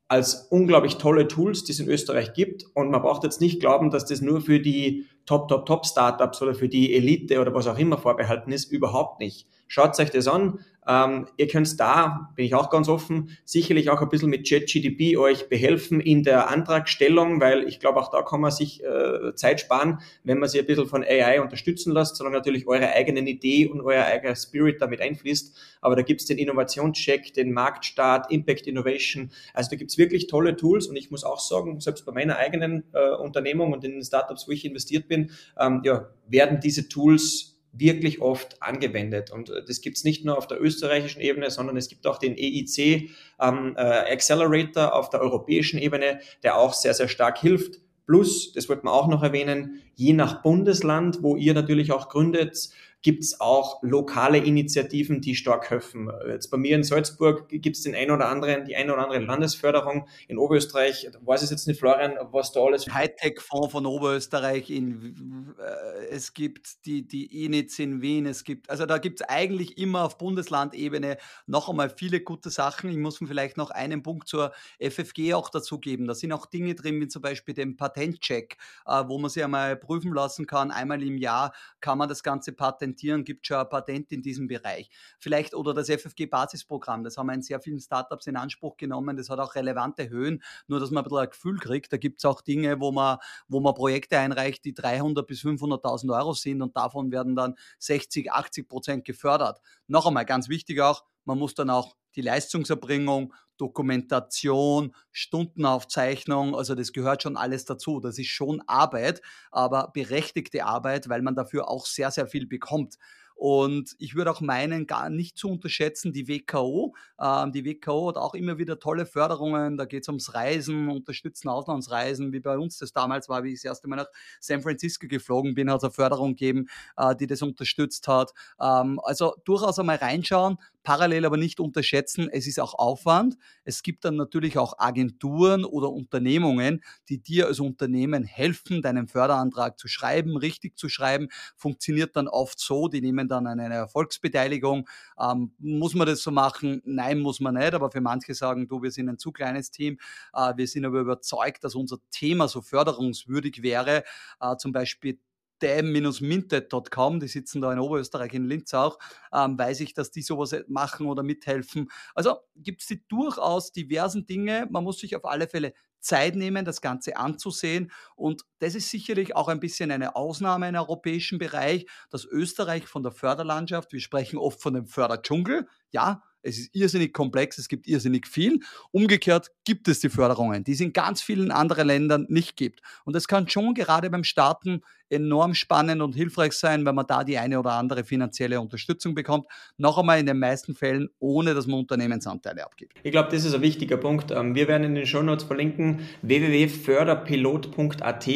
als 0.07 0.47
unglaublich 0.49 0.97
tolle 0.97 1.27
Tools, 1.27 1.63
die 1.63 1.71
es 1.71 1.79
in 1.79 1.87
Österreich 1.87 2.33
gibt. 2.33 2.65
Und 2.73 2.89
man 2.89 3.01
braucht 3.01 3.23
jetzt 3.23 3.41
nicht 3.41 3.59
glauben, 3.59 3.91
dass 3.91 4.05
das 4.05 4.21
nur 4.21 4.41
für 4.41 4.59
die 4.59 5.05
Top, 5.25 5.47
Top, 5.47 5.67
Top 5.67 5.85
Startups 5.85 6.41
oder 6.41 6.55
für 6.55 6.67
die 6.67 6.95
Elite 6.95 7.39
oder 7.39 7.53
was 7.53 7.67
auch 7.67 7.77
immer 7.77 7.97
vorbehalten 7.97 8.51
ist. 8.51 8.71
Überhaupt 8.71 9.19
nicht. 9.19 9.47
Schaut 9.69 9.99
euch 9.99 10.09
das 10.09 10.27
an. 10.27 10.59
Ähm, 10.87 11.27
ihr 11.37 11.47
könnt 11.47 11.79
da, 11.79 12.31
bin 12.35 12.43
ich 12.43 12.55
auch 12.55 12.71
ganz 12.71 12.89
offen, 12.89 13.37
sicherlich 13.45 13.91
auch 13.91 14.01
ein 14.01 14.09
bisschen 14.09 14.31
mit 14.31 14.49
JetGDP 14.49 15.17
euch 15.17 15.47
behelfen 15.47 16.01
in 16.01 16.23
der 16.23 16.49
Antragstellung, 16.49 17.39
weil 17.39 17.67
ich 17.67 17.79
glaube, 17.79 17.99
auch 17.99 18.09
da 18.09 18.23
kann 18.23 18.41
man 18.41 18.49
sich 18.49 18.83
äh, 18.83 19.35
Zeit 19.35 19.59
sparen, 19.59 19.99
wenn 20.23 20.39
man 20.39 20.49
sich 20.49 20.59
ein 20.59 20.65
bisschen 20.65 20.87
von 20.87 21.03
AI 21.03 21.39
unterstützen 21.41 21.93
lässt, 21.93 22.15
solange 22.15 22.37
natürlich 22.37 22.65
eure 22.67 22.89
eigenen 22.89 23.27
Idee 23.27 23.67
und 23.67 23.81
euer 23.81 24.05
eigener 24.05 24.35
Spirit 24.35 24.81
damit 24.81 25.01
einfließt. 25.01 25.55
Aber 25.81 25.95
da 25.95 26.01
gibt's 26.01 26.25
den 26.25 26.39
Innovationscheck, 26.39 27.31
den 27.35 27.53
Marktstart, 27.53 28.31
Impact 28.31 28.65
Innovation. 28.65 29.29
Also 29.53 29.69
da 29.69 29.75
gibt's 29.75 29.99
wirklich 29.99 30.25
tolle 30.25 30.55
Tools 30.55 30.87
und 30.87 30.95
ich 30.95 31.11
muss 31.11 31.23
auch 31.23 31.39
sagen, 31.39 31.79
selbst 31.79 32.07
bei 32.07 32.11
meiner 32.11 32.37
eigenen 32.37 32.85
äh, 32.93 33.11
Unternehmung 33.11 33.73
und 33.73 33.83
in 33.83 33.91
den 33.91 34.03
Startups, 34.03 34.47
wo 34.47 34.51
ich 34.53 34.65
investiert 34.65 35.07
bin, 35.07 35.29
ähm, 35.59 35.81
ja, 35.83 36.09
werden 36.27 36.59
diese 36.59 36.89
Tools 36.89 37.58
wirklich 37.71 38.21
oft 38.21 38.61
angewendet. 38.61 39.31
Und 39.31 39.49
äh, 39.49 39.63
das 39.65 39.81
gibt 39.81 39.97
es 39.97 40.03
nicht 40.03 40.25
nur 40.25 40.37
auf 40.37 40.47
der 40.47 40.61
österreichischen 40.61 41.21
Ebene, 41.21 41.49
sondern 41.49 41.77
es 41.77 41.87
gibt 41.87 42.07
auch 42.07 42.17
den 42.17 42.35
EIC 42.37 43.09
ähm, 43.39 43.75
äh, 43.77 43.81
Accelerator 43.81 44.93
auf 44.93 45.09
der 45.09 45.21
europäischen 45.21 45.79
Ebene, 45.79 46.19
der 46.43 46.57
auch 46.57 46.73
sehr, 46.73 46.93
sehr 46.93 47.07
stark 47.07 47.37
hilft. 47.39 47.79
Plus, 48.05 48.53
das 48.53 48.67
wollte 48.69 48.85
man 48.85 48.93
auch 48.93 49.07
noch 49.07 49.21
erwähnen, 49.21 49.81
je 49.93 50.13
nach 50.13 50.41
Bundesland, 50.41 51.21
wo 51.21 51.35
ihr 51.35 51.53
natürlich 51.53 51.91
auch 51.91 52.09
gründet, 52.09 52.69
gibt 53.01 53.23
es 53.23 53.39
auch 53.39 53.81
lokale 53.81 54.39
Initiativen, 54.39 55.21
die 55.21 55.35
stark 55.35 55.69
helfen. 55.69 56.11
Jetzt 56.27 56.49
bei 56.49 56.57
mir 56.57 56.75
in 56.75 56.83
Salzburg 56.83 57.47
gibt 57.47 57.77
es 57.77 57.83
den 57.83 57.95
ein 57.95 58.11
oder 58.11 58.27
anderen, 58.27 58.65
die 58.65 58.75
ein 58.75 58.91
oder 58.91 59.03
andere 59.03 59.19
Landesförderung. 59.19 60.07
In 60.27 60.37
Oberösterreich 60.37 61.09
weiß 61.21 61.43
ich 61.43 61.49
jetzt 61.49 61.67
nicht, 61.67 61.79
Florian, 61.79 62.15
was 62.31 62.51
da 62.51 62.61
alles. 62.61 62.87
Hightech-Fonds 62.87 63.71
von 63.71 63.85
Oberösterreich, 63.85 64.69
in, 64.69 65.55
äh, 65.59 66.07
es 66.09 66.33
gibt 66.33 66.85
die, 66.85 67.07
die 67.07 67.45
ENITS 67.45 67.79
in 67.79 68.01
Wien, 68.01 68.25
es 68.25 68.43
gibt, 68.43 68.69
also 68.69 68.85
da 68.85 68.97
gibt 68.97 69.21
es 69.21 69.29
eigentlich 69.29 69.77
immer 69.77 70.03
auf 70.03 70.17
Bundeslandebene 70.17 71.17
noch 71.47 71.69
einmal 71.69 71.89
viele 71.89 72.19
gute 72.19 72.49
Sachen. 72.49 72.89
Ich 72.89 72.97
muss 72.97 73.21
mir 73.21 73.27
vielleicht 73.27 73.55
noch 73.55 73.69
einen 73.69 74.03
Punkt 74.03 74.27
zur 74.27 74.51
FFG 74.79 75.33
auch 75.35 75.49
dazugeben. 75.49 76.05
Da 76.05 76.15
sind 76.15 76.33
auch 76.33 76.45
Dinge 76.45 76.75
drin, 76.75 76.99
wie 76.99 77.07
zum 77.07 77.21
Beispiel 77.21 77.53
den 77.53 77.77
Patentcheck, 77.77 78.57
äh, 78.85 79.03
wo 79.07 79.17
man 79.19 79.29
sich 79.29 79.43
einmal 79.43 79.77
prüfen 79.77 80.13
lassen 80.13 80.45
kann. 80.47 80.71
Einmal 80.71 81.01
im 81.01 81.17
Jahr 81.17 81.53
kann 81.79 81.97
man 81.97 82.09
das 82.09 82.23
Ganze 82.23 82.51
patentieren, 82.89 83.23
gibt 83.23 83.45
schon 83.45 83.57
ein 83.57 83.69
Patent 83.69 84.11
in 84.11 84.21
diesem 84.21 84.47
Bereich. 84.47 84.89
Vielleicht 85.19 85.53
oder 85.53 85.73
das 85.73 85.89
FFG-Basisprogramm, 85.89 87.03
das 87.03 87.17
haben 87.17 87.27
wir 87.27 87.33
in 87.33 87.41
sehr 87.41 87.59
vielen 87.59 87.79
Startups 87.79 88.27
in 88.27 88.35
Anspruch 88.35 88.77
genommen. 88.77 89.17
Das 89.17 89.29
hat 89.29 89.39
auch 89.39 89.55
relevante 89.55 90.09
Höhen, 90.09 90.41
nur 90.67 90.79
dass 90.79 90.91
man 90.91 91.03
ein 91.03 91.09
bisschen 91.09 91.19
ein 91.19 91.29
Gefühl 91.29 91.59
kriegt. 91.59 91.93
Da 91.93 91.97
gibt 91.97 92.19
es 92.19 92.25
auch 92.25 92.41
Dinge, 92.41 92.79
wo 92.79 92.91
man, 92.91 93.17
wo 93.47 93.59
man 93.59 93.73
Projekte 93.73 94.17
einreicht, 94.17 94.65
die 94.65 94.73
300 94.73 95.25
bis 95.25 95.41
500.000 95.41 96.15
Euro 96.17 96.33
sind 96.33 96.61
und 96.61 96.75
davon 96.75 97.11
werden 97.11 97.35
dann 97.35 97.55
60, 97.79 98.31
80 98.31 98.67
Prozent 98.67 99.05
gefördert. 99.05 99.59
Noch 99.87 100.05
einmal 100.05 100.25
ganz 100.25 100.49
wichtig 100.49 100.81
auch, 100.81 101.03
man 101.25 101.37
muss 101.37 101.53
dann 101.53 101.69
auch 101.69 101.95
die 102.15 102.21
Leistungserbringung, 102.21 103.33
Dokumentation, 103.59 104.95
Stundenaufzeichnung, 105.11 106.55
also 106.55 106.75
das 106.75 106.93
gehört 106.93 107.23
schon 107.23 107.37
alles 107.37 107.65
dazu. 107.65 107.99
Das 107.99 108.17
ist 108.17 108.29
schon 108.29 108.61
Arbeit, 108.67 109.21
aber 109.51 109.91
berechtigte 109.93 110.65
Arbeit, 110.65 111.09
weil 111.09 111.21
man 111.21 111.35
dafür 111.35 111.69
auch 111.69 111.85
sehr, 111.85 112.11
sehr 112.11 112.27
viel 112.27 112.47
bekommt. 112.47 112.97
Und 113.39 113.95
ich 113.99 114.15
würde 114.15 114.31
auch 114.31 114.41
meinen, 114.41 114.85
gar 114.85 115.09
nicht 115.09 115.37
zu 115.37 115.49
unterschätzen, 115.49 116.11
die 116.11 116.27
WKO. 116.27 116.93
Ähm, 117.21 117.53
die 117.53 117.63
WKO 117.63 118.09
hat 118.09 118.17
auch 118.17 118.33
immer 118.33 118.57
wieder 118.57 118.79
tolle 118.79 119.05
Förderungen. 119.05 119.77
Da 119.77 119.85
geht 119.85 120.03
es 120.03 120.09
ums 120.09 120.33
Reisen, 120.33 120.89
unterstützen 120.89 121.47
Auslandsreisen, 121.47 122.33
wie 122.33 122.41
bei 122.41 122.57
uns 122.57 122.79
das 122.79 122.91
damals 122.91 123.29
war, 123.29 123.45
wie 123.45 123.53
ich 123.53 123.59
das 123.59 123.63
erste 123.63 123.87
Mal 123.87 123.95
nach 123.95 124.09
San 124.41 124.61
Francisco 124.61 125.07
geflogen 125.07 125.55
bin, 125.55 125.71
hat 125.71 125.77
es 125.77 125.83
eine 125.85 125.93
Förderung 125.93 126.31
gegeben, 126.31 126.67
äh, 126.97 127.15
die 127.15 127.27
das 127.27 127.41
unterstützt 127.41 128.09
hat. 128.09 128.33
Ähm, 128.59 128.99
also 129.05 129.35
durchaus 129.45 129.79
einmal 129.79 129.95
reinschauen, 129.95 130.57
parallel 130.89 131.23
aber 131.27 131.37
nicht 131.37 131.59
unterschätzen, 131.59 132.29
es 132.31 132.47
ist 132.47 132.59
auch 132.59 132.73
Aufwand. 132.73 133.37
Es 133.63 133.83
gibt 133.83 134.05
dann 134.05 134.15
natürlich 134.15 134.57
auch 134.57 134.73
Agenturen 134.79 135.63
oder 135.63 135.91
Unternehmungen, 135.91 136.83
die 137.09 137.21
dir 137.21 137.45
als 137.45 137.59
Unternehmen 137.59 138.23
helfen, 138.23 138.81
deinen 138.81 139.07
Förderantrag 139.07 139.77
zu 139.77 139.87
schreiben, 139.87 140.35
richtig 140.35 140.79
zu 140.79 140.89
schreiben. 140.89 141.27
Funktioniert 141.55 142.15
dann 142.15 142.27
oft 142.27 142.59
so, 142.59 142.87
die 142.87 143.01
nehmen 143.01 143.27
dann 143.27 143.45
eine 143.45 143.71
Erfolgsbeteiligung. 143.71 144.89
Ähm, 145.19 145.53
muss 145.59 145.93
man 145.93 146.07
das 146.07 146.23
so 146.23 146.31
machen? 146.31 146.81
Nein, 146.85 147.19
muss 147.19 147.39
man 147.39 147.53
nicht, 147.53 147.75
aber 147.75 147.91
für 147.91 148.01
manche 148.01 148.33
sagen, 148.33 148.67
du, 148.67 148.81
wir 148.81 148.89
sind 148.89 149.09
ein 149.09 149.19
zu 149.19 149.31
kleines 149.31 149.69
Team. 149.69 149.99
Äh, 150.33 150.53
wir 150.57 150.65
sind 150.67 150.85
aber 150.85 151.01
überzeugt, 151.01 151.63
dass 151.63 151.75
unser 151.75 151.99
Thema 152.09 152.47
so 152.47 152.63
förderungswürdig 152.63 153.61
wäre. 153.61 154.05
Äh, 154.41 154.57
zum 154.57 154.71
Beispiel 154.71 155.19
dam-minted.com, 155.59 157.19
die 157.19 157.27
sitzen 157.27 157.61
da 157.61 157.71
in 157.71 157.79
Oberösterreich 157.79 158.33
in 158.33 158.45
Linz 158.45 158.73
auch, 158.73 158.97
ähm, 159.33 159.57
weiß 159.57 159.81
ich, 159.81 159.93
dass 159.93 160.11
die 160.11 160.21
sowas 160.21 160.55
machen 160.67 161.07
oder 161.07 161.23
mithelfen. 161.23 161.89
Also 162.15 162.37
gibt 162.55 162.81
es 162.81 162.87
die 162.87 163.05
durchaus 163.07 163.71
diversen 163.71 164.25
Dinge. 164.25 164.67
Man 164.69 164.83
muss 164.83 164.99
sich 164.99 165.15
auf 165.15 165.25
alle 165.25 165.47
Fälle 165.47 165.73
Zeit 165.99 166.35
nehmen, 166.35 166.65
das 166.65 166.81
Ganze 166.81 167.17
anzusehen. 167.17 167.91
Und 168.15 168.43
das 168.59 168.75
ist 168.75 168.89
sicherlich 168.89 169.35
auch 169.35 169.47
ein 169.47 169.59
bisschen 169.59 169.91
eine 169.91 170.15
Ausnahme 170.15 170.69
im 170.69 170.75
europäischen 170.75 171.39
Bereich, 171.39 171.85
dass 172.09 172.25
Österreich 172.25 172.87
von 172.87 173.03
der 173.03 173.11
Förderlandschaft, 173.11 173.91
wir 173.91 173.99
sprechen 173.99 174.37
oft 174.37 174.61
von 174.61 174.73
dem 174.73 174.87
Förderdschungel, 174.87 175.67
ja, 175.91 176.23
es 176.41 176.57
ist 176.57 176.73
irrsinnig 176.73 177.13
komplex, 177.13 177.57
es 177.57 177.67
gibt 177.67 177.85
irrsinnig 177.85 178.25
viel. 178.25 178.59
Umgekehrt 178.91 179.51
gibt 179.65 179.89
es 179.89 179.99
die 179.99 180.09
Förderungen, 180.09 180.63
die 180.63 180.71
es 180.71 180.79
in 180.79 180.93
ganz 180.93 181.21
vielen 181.21 181.51
anderen 181.51 181.87
Ländern 181.87 182.25
nicht 182.29 182.55
gibt. 182.55 182.81
Und 183.03 183.13
das 183.13 183.27
kann 183.27 183.49
schon 183.49 183.73
gerade 183.73 184.09
beim 184.09 184.23
Starten 184.23 184.81
enorm 185.09 185.53
spannend 185.53 186.01
und 186.01 186.15
hilfreich 186.15 186.53
sein, 186.53 186.85
wenn 186.85 186.95
man 186.95 187.05
da 187.07 187.23
die 187.23 187.37
eine 187.37 187.59
oder 187.59 187.73
andere 187.73 188.03
finanzielle 188.03 188.59
Unterstützung 188.61 189.15
bekommt. 189.15 189.45
Noch 189.77 189.97
einmal 189.97 190.19
in 190.19 190.25
den 190.25 190.39
meisten 190.39 190.75
Fällen, 190.75 191.09
ohne 191.19 191.53
dass 191.53 191.67
man 191.67 191.79
Unternehmensanteile 191.79 192.63
abgibt. 192.63 192.93
Ich 193.03 193.11
glaube, 193.11 193.29
das 193.31 193.45
ist 193.45 193.53
ein 193.53 193.61
wichtiger 193.61 193.97
Punkt. 193.97 194.31
Ähm, 194.31 194.55
wir 194.55 194.67
werden 194.67 194.83
in 194.83 194.95
den 194.95 195.05
Shownotes 195.05 195.45
verlinken 195.45 196.01
www.förderpilot.at. 196.21 198.27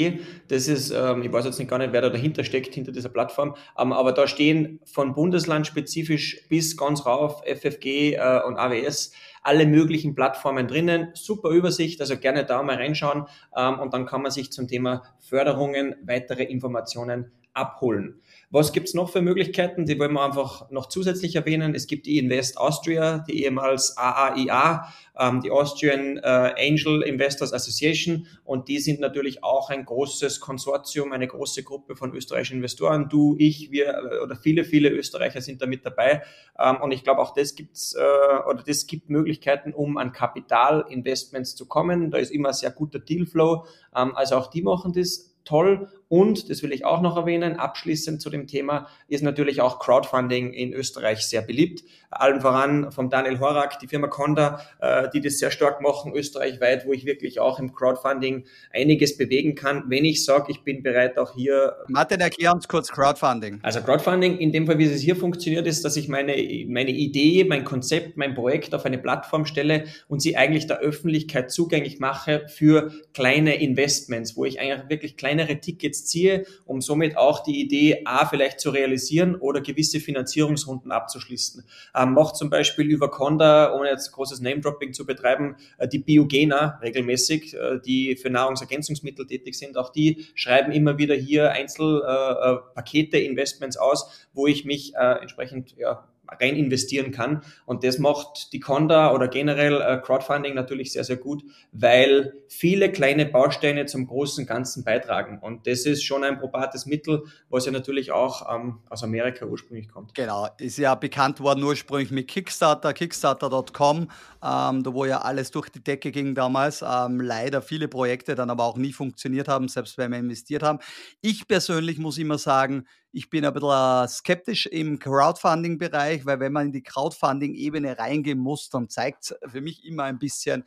Das 0.47 0.67
ist, 0.67 0.91
ähm, 0.91 1.23
ich 1.23 1.31
weiß 1.31 1.45
jetzt 1.45 1.59
nicht 1.59 1.69
gar 1.69 1.77
nicht, 1.77 1.93
wer 1.93 2.01
da 2.01 2.09
dahinter 2.09 2.43
steckt, 2.43 2.73
hinter 2.73 2.91
dieser 2.91 3.09
Plattform, 3.09 3.55
ähm, 3.77 3.93
aber 3.93 4.11
da 4.11 4.27
stehen 4.27 4.79
von 4.85 5.13
Bundesland 5.15 5.67
spezifisch 5.67 6.45
bis 6.49 6.75
ganz 6.77 7.05
rauf 7.05 7.41
FFG 7.45 8.15
äh, 8.15 8.41
und 8.45 8.57
AWS 8.57 9.11
alle 9.43 9.65
möglichen 9.65 10.15
Plattformen 10.15 10.67
drinnen. 10.67 11.09
Super 11.13 11.49
Übersicht, 11.49 12.01
also 12.01 12.17
gerne 12.17 12.45
da 12.45 12.63
mal 12.63 12.77
reinschauen 12.77 13.27
ähm, 13.55 13.79
und 13.79 13.93
dann 13.93 14.05
kann 14.05 14.21
man 14.21 14.31
sich 14.31 14.51
zum 14.51 14.67
Thema 14.67 15.03
Förderungen 15.19 15.95
weitere 16.03 16.43
Informationen 16.43 17.31
abholen. 17.53 18.21
Was 18.53 18.71
gibt's 18.71 18.93
noch 18.93 19.09
für 19.09 19.23
Möglichkeiten? 19.23 19.87
Die 19.87 19.97
wollen 19.97 20.13
wir 20.13 20.23
einfach 20.23 20.69
noch 20.69 20.85
zusätzlich 20.85 21.35
erwähnen. 21.35 21.73
Es 21.73 21.87
gibt 21.87 22.05
die 22.05 22.19
Invest 22.19 22.59
Austria, 22.59 23.25
die 23.27 23.43
ehemals 23.45 23.97
AAIA, 23.97 24.93
ähm, 25.17 25.41
die 25.41 25.49
Austrian 25.49 26.17
äh, 26.17 26.53
Angel 26.59 27.01
Investors 27.01 27.51
Association. 27.51 28.27
Und 28.43 28.67
die 28.67 28.77
sind 28.77 28.99
natürlich 28.99 29.43
auch 29.43 29.71
ein 29.71 29.83
großes 29.83 30.39
Konsortium, 30.39 31.13
eine 31.13 31.27
große 31.27 31.63
Gruppe 31.63 31.95
von 31.95 32.13
österreichischen 32.13 32.57
Investoren. 32.57 33.09
Du, 33.09 33.35
ich, 33.39 33.71
wir 33.71 33.87
äh, 33.87 34.23
oder 34.23 34.35
viele, 34.35 34.65
viele 34.65 34.89
Österreicher 34.89 35.41
sind 35.41 35.59
da 35.63 35.65
mit 35.65 35.83
dabei. 35.83 36.21
Ähm, 36.59 36.77
und 36.79 36.91
ich 36.91 37.03
glaube, 37.03 37.23
auch 37.23 37.33
das 37.33 37.55
gibt's 37.55 37.95
äh, 37.95 38.47
oder 38.47 38.61
das 38.63 38.85
gibt 38.85 39.09
Möglichkeiten, 39.09 39.73
um 39.73 39.97
an 39.97 40.11
Kapitalinvestments 40.11 41.55
zu 41.55 41.67
kommen. 41.67 42.11
Da 42.11 42.19
ist 42.19 42.29
immer 42.29 42.53
sehr 42.53 42.69
guter 42.69 42.99
Dealflow. 42.99 43.65
Ähm, 43.95 44.15
also 44.15 44.35
auch 44.35 44.51
die 44.51 44.61
machen 44.61 44.93
das 44.93 45.33
toll. 45.43 45.89
Und, 46.13 46.51
das 46.51 46.61
will 46.61 46.71
ich 46.73 46.85
auch 46.85 47.01
noch 47.01 47.17
erwähnen, 47.17 47.55
abschließend 47.55 48.21
zu 48.21 48.29
dem 48.29 48.45
Thema, 48.45 48.87
ist 49.07 49.23
natürlich 49.23 49.61
auch 49.61 49.79
Crowdfunding 49.79 50.53
in 50.53 50.71
Österreich 50.71 51.25
sehr 51.25 51.41
beliebt. 51.41 51.83
Allen 52.11 52.39
voran 52.39 52.91
vom 52.91 53.09
Daniel 53.09 53.39
Horak, 53.39 53.79
die 53.79 53.87
Firma 53.87 54.05
Conda, 54.05 54.61
äh, 54.79 55.09
die 55.11 55.21
das 55.21 55.39
sehr 55.39 55.49
stark 55.49 55.81
machen, 55.81 56.13
österreichweit, 56.13 56.85
wo 56.85 56.93
ich 56.93 57.05
wirklich 57.05 57.39
auch 57.39 57.57
im 57.57 57.73
Crowdfunding 57.73 58.45
einiges 58.71 59.17
bewegen 59.17 59.55
kann, 59.55 59.85
wenn 59.87 60.05
ich 60.05 60.23
sage, 60.23 60.51
ich 60.51 60.61
bin 60.61 60.83
bereit 60.83 61.17
auch 61.17 61.33
hier. 61.33 61.77
Martin, 61.87 62.19
erklär 62.19 62.53
uns 62.53 62.67
kurz 62.67 62.91
Crowdfunding. 62.91 63.57
Also 63.63 63.81
Crowdfunding, 63.81 64.37
in 64.37 64.51
dem 64.51 64.67
Fall, 64.67 64.77
wie 64.77 64.85
es 64.85 65.01
hier 65.01 65.15
funktioniert, 65.15 65.65
ist, 65.65 65.83
dass 65.83 65.95
ich 65.95 66.09
meine, 66.09 66.35
meine 66.67 66.91
Idee, 66.91 67.43
mein 67.43 67.63
Konzept, 67.63 68.17
mein 68.17 68.35
Projekt 68.35 68.75
auf 68.75 68.85
eine 68.85 68.99
Plattform 68.99 69.47
stelle 69.47 69.85
und 70.07 70.21
sie 70.21 70.37
eigentlich 70.37 70.67
der 70.67 70.77
Öffentlichkeit 70.77 71.49
zugänglich 71.49 71.97
mache 71.97 72.45
für 72.49 72.91
kleine 73.15 73.59
Investments, 73.59 74.37
wo 74.37 74.45
ich 74.45 74.59
eigentlich 74.59 74.89
wirklich 74.89 75.17
kleinere 75.17 75.59
Tickets 75.59 76.02
ziehe, 76.05 76.45
um 76.65 76.81
somit 76.81 77.17
auch 77.17 77.43
die 77.43 77.59
Idee 77.61 78.01
A 78.05 78.25
vielleicht 78.25 78.59
zu 78.59 78.69
realisieren 78.69 79.35
oder 79.35 79.61
gewisse 79.61 79.99
Finanzierungsrunden 79.99 80.91
abzuschließen. 80.91 81.63
Ähm, 81.95 82.13
macht 82.13 82.35
zum 82.35 82.49
Beispiel 82.49 82.89
über 82.89 83.09
Conda, 83.09 83.73
ohne 83.75 83.89
jetzt 83.89 84.11
großes 84.11 84.41
Name-Dropping 84.41 84.93
zu 84.93 85.05
betreiben, 85.05 85.55
äh, 85.77 85.87
die 85.87 85.99
Biogena 85.99 86.79
regelmäßig, 86.81 87.55
äh, 87.55 87.79
die 87.85 88.15
für 88.15 88.29
Nahrungsergänzungsmittel 88.29 89.27
tätig 89.27 89.57
sind. 89.57 89.77
Auch 89.77 89.89
die 89.89 90.25
schreiben 90.35 90.71
immer 90.71 90.97
wieder 90.97 91.15
hier 91.15 91.51
Einzelpakete, 91.51 93.17
äh, 93.17 93.25
Investments 93.25 93.77
aus, 93.77 94.27
wo 94.33 94.47
ich 94.47 94.65
mich 94.65 94.95
äh, 94.95 95.21
entsprechend 95.21 95.75
ja, 95.77 96.07
rein 96.39 96.55
investieren 96.55 97.11
kann. 97.11 97.43
Und 97.65 97.83
das 97.83 97.99
macht 97.99 98.53
die 98.53 98.59
Conda 98.59 99.13
oder 99.13 99.27
generell 99.27 99.81
äh, 99.81 99.97
Crowdfunding 99.97 100.53
natürlich 100.53 100.91
sehr, 100.93 101.03
sehr 101.03 101.17
gut, 101.17 101.43
weil 101.71 102.33
viele 102.47 102.91
kleine 102.91 103.25
Bausteine 103.25 103.85
zum 103.85 104.07
großen 104.07 104.45
Ganzen 104.45 104.83
beitragen. 104.83 105.39
Und 105.39 105.67
das 105.67 105.85
ist 105.85 106.03
schon 106.03 106.23
ein 106.23 106.39
probates 106.39 106.85
Mittel, 106.85 107.23
was 107.49 107.65
ja 107.65 107.71
natürlich 107.71 108.11
auch 108.11 108.53
ähm, 108.53 108.79
aus 108.89 109.03
Amerika 109.03 109.45
ursprünglich 109.45 109.89
kommt. 109.89 110.13
Genau, 110.13 110.47
ist 110.57 110.77
ja 110.77 110.95
bekannt 110.95 111.39
worden 111.39 111.63
ursprünglich 111.63 112.11
mit 112.11 112.27
Kickstarter, 112.27 112.93
kickstarter.com, 112.93 114.09
ähm, 114.43 114.85
wo 114.85 115.05
ja 115.05 115.21
alles 115.21 115.51
durch 115.51 115.69
die 115.69 115.83
Decke 115.83 116.11
ging 116.11 116.35
damals. 116.35 116.81
Ähm, 116.81 117.19
leider 117.19 117.61
viele 117.61 117.87
Projekte 117.87 118.35
dann 118.35 118.49
aber 118.49 118.65
auch 118.65 118.77
nie 118.77 118.93
funktioniert 118.93 119.47
haben, 119.47 119.67
selbst 119.67 119.97
wenn 119.97 120.11
wir 120.11 120.19
investiert 120.19 120.63
haben. 120.63 120.79
Ich 121.21 121.47
persönlich 121.47 121.97
muss 121.97 122.17
immer 122.17 122.37
sagen, 122.37 122.85
ich 123.13 123.29
bin 123.29 123.45
ein 123.45 123.53
bisschen 123.53 123.69
äh, 123.69 124.07
skeptisch 124.07 124.65
im 124.65 124.97
Crowdfunding-Bereich, 124.97 126.25
weil 126.25 126.39
wenn 126.39 126.51
man 126.51 126.65
in 126.67 126.71
die 126.71 126.81
Crowdfunding-Ebene 126.81 127.97
reingehen 127.99 128.39
muss, 128.39 128.69
dann 128.69 128.89
zeigt 128.89 129.23
es 129.23 129.35
für 129.51 129.61
mich 129.61 129.85
immer 129.85 130.03
ein 130.03 130.17
bisschen, 130.17 130.65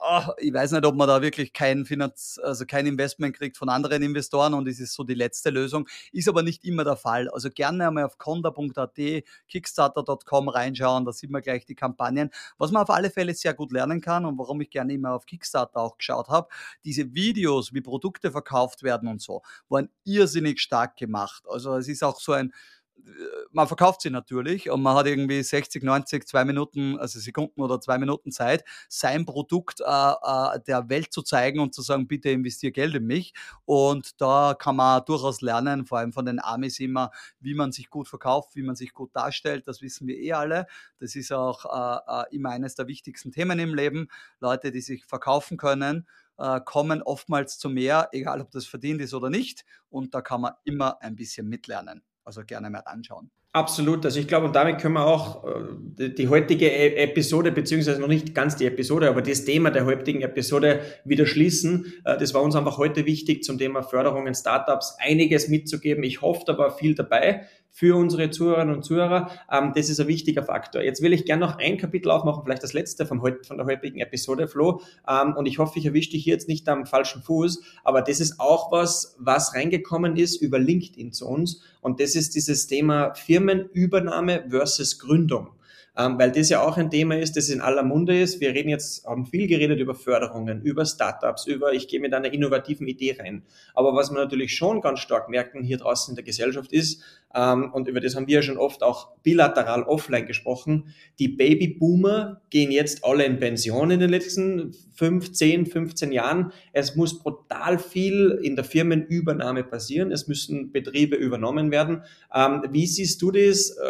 oh, 0.00 0.22
ich 0.38 0.52
weiß 0.52 0.72
nicht, 0.72 0.84
ob 0.84 0.94
man 0.96 1.08
da 1.08 1.22
wirklich 1.22 1.52
kein 1.52 1.84
Finanz, 1.84 2.38
also 2.42 2.66
kein 2.66 2.86
Investment 2.86 3.36
kriegt 3.36 3.56
von 3.56 3.68
anderen 3.68 4.02
Investoren 4.02 4.54
und 4.54 4.68
es 4.68 4.80
ist 4.80 4.94
so 4.94 5.04
die 5.04 5.14
letzte 5.14 5.50
Lösung. 5.50 5.88
Ist 6.12 6.28
aber 6.28 6.42
nicht 6.42 6.64
immer 6.64 6.84
der 6.84 6.96
Fall. 6.96 7.28
Also 7.30 7.50
gerne 7.50 7.86
einmal 7.86 8.04
auf 8.04 8.18
conda.at, 8.18 9.24
kickstarter.com 9.48 10.48
reinschauen, 10.48 11.04
da 11.04 11.12
sieht 11.12 11.30
man 11.30 11.42
gleich 11.42 11.64
die 11.66 11.74
Kampagnen. 11.74 12.30
Was 12.58 12.70
man 12.70 12.82
auf 12.82 12.90
alle 12.90 13.10
Fälle 13.10 13.34
sehr 13.34 13.54
gut 13.54 13.72
lernen 13.72 14.00
kann 14.00 14.24
und 14.24 14.38
warum 14.38 14.60
ich 14.60 14.70
gerne 14.70 14.92
immer 14.92 15.12
auf 15.14 15.26
Kickstarter 15.26 15.80
auch 15.80 15.96
geschaut 15.98 16.28
habe, 16.28 16.48
diese 16.84 17.14
Videos, 17.14 17.72
wie 17.72 17.80
Produkte 17.80 18.30
verkauft 18.30 18.82
werden 18.82 19.08
und 19.08 19.20
so, 19.20 19.42
waren 19.68 19.88
irrsinnig 20.04 20.60
stark 20.60 20.96
gemacht. 20.96 21.44
Also 21.48 21.76
es 21.76 21.88
ist 21.88 22.02
auch 22.02 22.20
so 22.20 22.32
ein 22.32 22.52
man 23.52 23.68
verkauft 23.68 24.02
sie 24.02 24.10
natürlich 24.10 24.70
und 24.70 24.82
man 24.82 24.96
hat 24.96 25.06
irgendwie 25.06 25.42
60, 25.42 25.82
90, 25.82 26.26
zwei 26.26 26.44
Minuten, 26.44 26.98
also 26.98 27.18
Sekunden 27.18 27.60
oder 27.60 27.80
zwei 27.80 27.98
Minuten 27.98 28.32
Zeit, 28.32 28.64
sein 28.88 29.24
Produkt 29.24 29.80
äh, 29.80 29.84
äh, 29.84 30.60
der 30.66 30.88
Welt 30.88 31.12
zu 31.12 31.22
zeigen 31.22 31.60
und 31.60 31.74
zu 31.74 31.82
sagen, 31.82 32.06
bitte 32.06 32.30
investiere 32.30 32.72
Geld 32.72 32.94
in 32.94 33.06
mich. 33.06 33.34
Und 33.64 34.20
da 34.20 34.54
kann 34.58 34.76
man 34.76 35.04
durchaus 35.04 35.40
lernen, 35.40 35.86
vor 35.86 35.98
allem 35.98 36.12
von 36.12 36.24
den 36.24 36.42
Amis 36.42 36.80
immer, 36.80 37.10
wie 37.40 37.54
man 37.54 37.72
sich 37.72 37.90
gut 37.90 38.08
verkauft, 38.08 38.56
wie 38.56 38.62
man 38.62 38.76
sich 38.76 38.92
gut 38.92 39.14
darstellt. 39.14 39.66
Das 39.66 39.82
wissen 39.82 40.06
wir 40.06 40.16
eh 40.18 40.32
alle. 40.32 40.66
Das 40.98 41.14
ist 41.16 41.32
auch 41.32 41.64
äh, 41.64 42.22
äh 42.22 42.34
immer 42.34 42.50
eines 42.50 42.74
der 42.74 42.88
wichtigsten 42.88 43.32
Themen 43.32 43.58
im 43.58 43.74
Leben. 43.74 44.08
Leute, 44.40 44.72
die 44.72 44.80
sich 44.80 45.04
verkaufen 45.04 45.56
können, 45.56 46.08
äh, 46.38 46.60
kommen 46.64 47.02
oftmals 47.02 47.58
zu 47.58 47.68
mehr, 47.68 48.08
egal 48.12 48.40
ob 48.40 48.50
das 48.50 48.66
verdient 48.66 49.00
ist 49.00 49.14
oder 49.14 49.30
nicht. 49.30 49.64
Und 49.90 50.14
da 50.14 50.22
kann 50.22 50.40
man 50.40 50.54
immer 50.64 51.00
ein 51.02 51.16
bisschen 51.16 51.48
mitlernen. 51.48 52.02
Also 52.24 52.44
gerne 52.44 52.70
mal 52.70 52.80
anschauen. 52.80 53.30
Absolut. 53.54 54.04
Also 54.04 54.18
ich 54.18 54.26
glaube, 54.26 54.46
und 54.46 54.56
damit 54.56 54.80
können 54.80 54.94
wir 54.94 55.06
auch 55.06 55.44
äh, 55.44 56.08
die, 56.10 56.26
heutige 56.26 56.66
e-, 56.66 56.96
Episode, 56.96 57.52
beziehungsweise 57.52 58.00
noch 58.00 58.08
nicht 58.08 58.34
ganz 58.34 58.56
die 58.56 58.66
Episode, 58.66 59.08
aber 59.08 59.22
das 59.22 59.44
Thema 59.44 59.70
der 59.70 59.84
heutigen 59.84 60.22
Episode 60.22 60.80
wieder 61.04 61.24
schließen. 61.24 61.86
Äh, 62.04 62.18
das 62.18 62.34
war 62.34 62.42
uns 62.42 62.56
einfach 62.56 62.78
heute 62.78 63.06
wichtig 63.06 63.44
zum 63.44 63.56
Thema 63.56 63.84
Förderung 63.84 64.26
in 64.26 64.34
Startups 64.34 64.96
einiges 64.98 65.46
mitzugeben. 65.46 66.02
Ich 66.02 66.20
hoffe, 66.20 66.42
da 66.44 66.58
war 66.58 66.76
viel 66.76 66.96
dabei 66.96 67.46
für 67.74 67.96
unsere 67.96 68.30
Zuhörerinnen 68.30 68.72
und 68.72 68.84
Zuhörer. 68.84 69.30
Ähm, 69.50 69.72
das 69.74 69.90
ist 69.90 69.98
ein 69.98 70.06
wichtiger 70.06 70.44
Faktor. 70.44 70.82
Jetzt 70.82 71.02
will 71.02 71.12
ich 71.12 71.24
gerne 71.24 71.44
noch 71.44 71.58
ein 71.58 71.76
Kapitel 71.76 72.10
aufmachen, 72.12 72.42
vielleicht 72.44 72.62
das 72.62 72.72
letzte 72.72 73.04
von 73.04 73.20
der 73.20 73.66
heutigen 73.66 73.98
Episode, 73.98 74.46
Flo. 74.46 74.80
Ähm, 75.08 75.34
und 75.36 75.46
ich 75.46 75.58
hoffe, 75.58 75.80
ich 75.80 75.86
erwische 75.86 76.12
dich 76.12 76.24
jetzt 76.24 76.46
nicht 76.46 76.68
am 76.68 76.86
falschen 76.86 77.22
Fuß, 77.22 77.64
aber 77.82 78.00
das 78.00 78.20
ist 78.20 78.38
auch 78.38 78.70
was, 78.70 79.16
was 79.18 79.56
reingekommen 79.56 80.16
ist 80.16 80.40
über 80.40 80.60
LinkedIn 80.60 81.12
zu 81.12 81.28
uns. 81.28 81.62
Und 81.80 82.00
das 82.00 82.14
ist 82.14 82.36
dieses 82.36 82.68
Thema 82.68 83.12
Firmenübernahme 83.44 84.46
versus 84.50 84.98
Gründung 84.98 85.48
ähm, 85.96 86.18
weil 86.18 86.32
das 86.32 86.48
ja 86.48 86.62
auch 86.62 86.76
ein 86.76 86.90
Thema 86.90 87.18
ist, 87.18 87.36
das 87.36 87.48
in 87.48 87.60
aller 87.60 87.82
Munde 87.82 88.20
ist. 88.20 88.40
Wir 88.40 88.50
reden 88.50 88.68
jetzt, 88.68 89.06
haben 89.06 89.26
viel 89.26 89.46
geredet 89.46 89.78
über 89.78 89.94
Förderungen, 89.94 90.62
über 90.62 90.84
Startups, 90.84 91.46
über 91.46 91.72
ich 91.72 91.88
gehe 91.88 92.00
mit 92.00 92.12
einer 92.12 92.32
innovativen 92.32 92.86
Idee 92.88 93.16
rein. 93.18 93.42
Aber 93.74 93.94
was 93.94 94.10
wir 94.10 94.18
natürlich 94.18 94.56
schon 94.56 94.80
ganz 94.80 95.00
stark 95.00 95.28
merken 95.28 95.62
hier 95.62 95.78
draußen 95.78 96.12
in 96.12 96.16
der 96.16 96.24
Gesellschaft 96.24 96.72
ist, 96.72 97.02
ähm, 97.34 97.72
und 97.72 97.88
über 97.88 98.00
das 98.00 98.14
haben 98.14 98.28
wir 98.28 98.36
ja 98.36 98.42
schon 98.42 98.58
oft 98.58 98.82
auch 98.82 99.16
bilateral 99.22 99.82
offline 99.82 100.26
gesprochen, 100.26 100.94
die 101.18 101.28
Babyboomer 101.28 102.42
gehen 102.50 102.70
jetzt 102.70 103.04
alle 103.04 103.24
in 103.24 103.38
Pension 103.38 103.90
in 103.90 104.00
den 104.00 104.10
letzten 104.10 104.72
5, 104.92 105.32
10, 105.32 105.66
15 105.66 106.12
Jahren. 106.12 106.52
Es 106.72 106.94
muss 106.94 107.18
brutal 107.18 107.78
viel 107.78 108.38
in 108.42 108.54
der 108.54 108.64
Firmenübernahme 108.64 109.64
passieren. 109.64 110.12
Es 110.12 110.28
müssen 110.28 110.70
Betriebe 110.70 111.16
übernommen 111.16 111.72
werden. 111.72 112.02
Ähm, 112.32 112.62
wie 112.70 112.86
siehst 112.86 113.20
du 113.20 113.32
das? 113.32 113.70
Äh, 113.70 113.82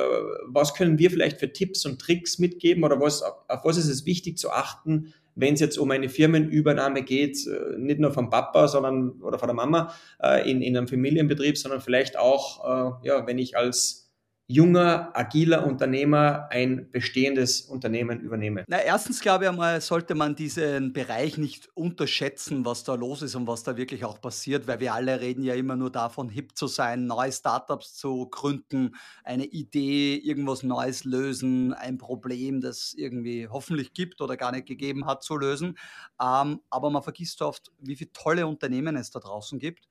was 0.46 0.74
können 0.74 0.98
wir 0.98 1.10
vielleicht 1.10 1.38
für 1.38 1.52
Tipps 1.52 1.84
und 1.84 1.93
Tricks 1.98 2.38
mitgeben 2.38 2.84
oder 2.84 3.00
was, 3.00 3.22
auf 3.22 3.64
was 3.64 3.76
ist 3.76 3.88
es 3.88 4.06
wichtig 4.06 4.38
zu 4.38 4.50
achten, 4.50 5.12
wenn 5.36 5.54
es 5.54 5.60
jetzt 5.60 5.78
um 5.78 5.90
eine 5.90 6.08
Firmenübernahme 6.08 7.02
geht, 7.02 7.46
äh, 7.46 7.78
nicht 7.78 7.98
nur 7.98 8.12
vom 8.12 8.30
Papa, 8.30 8.68
sondern 8.68 9.20
oder 9.22 9.38
von 9.38 9.48
der 9.48 9.54
Mama 9.54 9.92
äh, 10.22 10.48
in, 10.48 10.62
in 10.62 10.76
einem 10.76 10.88
Familienbetrieb, 10.88 11.58
sondern 11.58 11.80
vielleicht 11.80 12.18
auch, 12.18 13.00
äh, 13.02 13.08
ja, 13.08 13.26
wenn 13.26 13.38
ich 13.38 13.56
als 13.56 14.03
junger, 14.46 15.10
agiler 15.14 15.66
Unternehmer 15.66 16.48
ein 16.50 16.90
bestehendes 16.90 17.62
Unternehmen 17.62 18.20
übernehme? 18.20 18.64
Na, 18.68 18.78
erstens 18.78 19.20
glaube 19.20 19.44
ich 19.44 19.50
einmal, 19.50 19.80
sollte 19.80 20.14
man 20.14 20.36
diesen 20.36 20.92
Bereich 20.92 21.38
nicht 21.38 21.70
unterschätzen, 21.74 22.66
was 22.66 22.84
da 22.84 22.94
los 22.94 23.22
ist 23.22 23.34
und 23.34 23.46
was 23.46 23.62
da 23.62 23.76
wirklich 23.78 24.04
auch 24.04 24.20
passiert, 24.20 24.66
weil 24.66 24.80
wir 24.80 24.92
alle 24.92 25.20
reden 25.20 25.42
ja 25.42 25.54
immer 25.54 25.76
nur 25.76 25.90
davon, 25.90 26.28
hip 26.28 26.56
zu 26.56 26.66
sein, 26.66 27.06
neue 27.06 27.32
Startups 27.32 27.94
zu 27.94 28.28
gründen, 28.28 28.94
eine 29.24 29.46
Idee, 29.46 30.16
irgendwas 30.16 30.62
Neues 30.62 31.04
lösen, 31.04 31.72
ein 31.72 31.96
Problem, 31.96 32.60
das 32.60 32.92
irgendwie 32.94 33.48
hoffentlich 33.48 33.94
gibt 33.94 34.20
oder 34.20 34.36
gar 34.36 34.52
nicht 34.52 34.66
gegeben 34.66 35.06
hat, 35.06 35.22
zu 35.22 35.38
lösen. 35.38 35.78
Ähm, 36.20 36.60
aber 36.68 36.90
man 36.90 37.02
vergisst 37.02 37.40
oft, 37.40 37.72
wie 37.80 37.96
viele 37.96 38.12
tolle 38.12 38.46
Unternehmen 38.46 38.96
es 38.96 39.10
da 39.10 39.20
draußen 39.20 39.58
gibt 39.58 39.88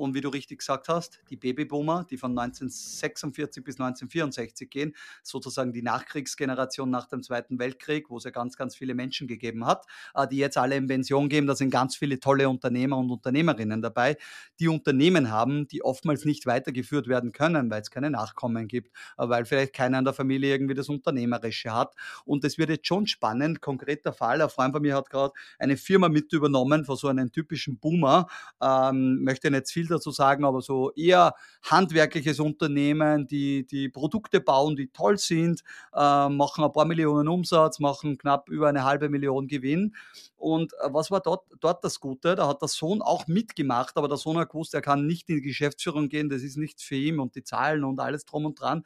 und 0.00 0.14
wie 0.14 0.22
du 0.22 0.30
richtig 0.30 0.58
gesagt 0.58 0.88
hast, 0.88 1.20
die 1.28 1.36
Babyboomer, 1.36 2.06
die 2.08 2.16
von 2.16 2.30
1946 2.30 3.62
bis 3.62 3.78
1964 3.78 4.70
gehen, 4.70 4.96
sozusagen 5.22 5.72
die 5.72 5.82
Nachkriegsgeneration 5.82 6.90
nach 6.90 7.06
dem 7.06 7.22
Zweiten 7.22 7.58
Weltkrieg, 7.58 8.08
wo 8.08 8.16
es 8.16 8.24
ja 8.24 8.30
ganz, 8.30 8.56
ganz 8.56 8.74
viele 8.74 8.94
Menschen 8.94 9.28
gegeben 9.28 9.66
hat, 9.66 9.84
äh, 10.14 10.26
die 10.26 10.38
jetzt 10.38 10.56
alle 10.56 10.76
in 10.76 10.86
Pension 10.86 11.28
gehen. 11.28 11.46
Da 11.46 11.54
sind 11.54 11.70
ganz 11.70 11.96
viele 11.96 12.18
tolle 12.18 12.48
Unternehmer 12.48 12.96
und 12.96 13.10
Unternehmerinnen 13.10 13.82
dabei, 13.82 14.16
die 14.58 14.68
Unternehmen 14.68 15.30
haben, 15.30 15.68
die 15.68 15.84
oftmals 15.84 16.24
nicht 16.24 16.46
weitergeführt 16.46 17.06
werden 17.06 17.32
können, 17.32 17.70
weil 17.70 17.82
es 17.82 17.90
keine 17.90 18.10
Nachkommen 18.10 18.68
gibt, 18.68 18.88
äh, 19.18 19.28
weil 19.28 19.44
vielleicht 19.44 19.74
keiner 19.74 19.98
in 19.98 20.04
der 20.04 20.14
Familie 20.14 20.54
irgendwie 20.54 20.74
das 20.74 20.88
Unternehmerische 20.88 21.74
hat. 21.74 21.94
Und 22.24 22.42
es 22.44 22.56
wird 22.56 22.70
jetzt 22.70 22.86
schon 22.86 23.06
spannend. 23.06 23.60
Konkreter 23.60 24.14
Fall, 24.14 24.40
ein 24.40 24.48
Freund 24.48 24.72
von 24.72 24.80
mir 24.80 24.96
hat 24.96 25.10
gerade 25.10 25.34
eine 25.58 25.76
Firma 25.76 26.08
mit 26.08 26.32
übernommen 26.32 26.86
von 26.86 26.96
so 26.96 27.08
einem 27.08 27.30
typischen 27.30 27.78
Boomer. 27.78 28.28
Ähm, 28.62 29.22
möchte 29.24 29.50
nicht 29.50 29.70
viel 29.70 29.89
dazu 29.90 30.10
sagen, 30.10 30.44
aber 30.44 30.62
so 30.62 30.92
eher 30.92 31.34
handwerkliches 31.62 32.40
Unternehmen, 32.40 33.26
die, 33.26 33.66
die 33.66 33.88
Produkte 33.88 34.40
bauen, 34.40 34.76
die 34.76 34.88
toll 34.88 35.18
sind, 35.18 35.62
äh, 35.94 36.28
machen 36.28 36.64
ein 36.64 36.72
paar 36.72 36.84
Millionen 36.84 37.28
Umsatz, 37.28 37.78
machen 37.78 38.18
knapp 38.18 38.48
über 38.48 38.68
eine 38.68 38.84
halbe 38.84 39.08
Million 39.08 39.46
Gewinn. 39.48 39.94
Und 40.36 40.72
äh, 40.74 40.88
was 40.92 41.10
war 41.10 41.20
dort, 41.20 41.44
dort 41.60 41.84
das 41.84 42.00
Gute? 42.00 42.34
Da 42.34 42.48
hat 42.48 42.62
der 42.62 42.68
Sohn 42.68 43.02
auch 43.02 43.26
mitgemacht, 43.26 43.96
aber 43.96 44.08
der 44.08 44.16
Sohn 44.16 44.38
hat 44.38 44.50
gewusst, 44.50 44.74
er 44.74 44.80
kann 44.80 45.06
nicht 45.06 45.28
in 45.28 45.36
die 45.36 45.42
Geschäftsführung 45.42 46.08
gehen, 46.08 46.28
das 46.28 46.42
ist 46.42 46.56
nichts 46.56 46.82
für 46.82 46.96
ihn 46.96 47.20
und 47.20 47.34
die 47.34 47.44
Zahlen 47.44 47.84
und 47.84 48.00
alles 48.00 48.24
drum 48.24 48.46
und 48.46 48.60
dran. 48.60 48.84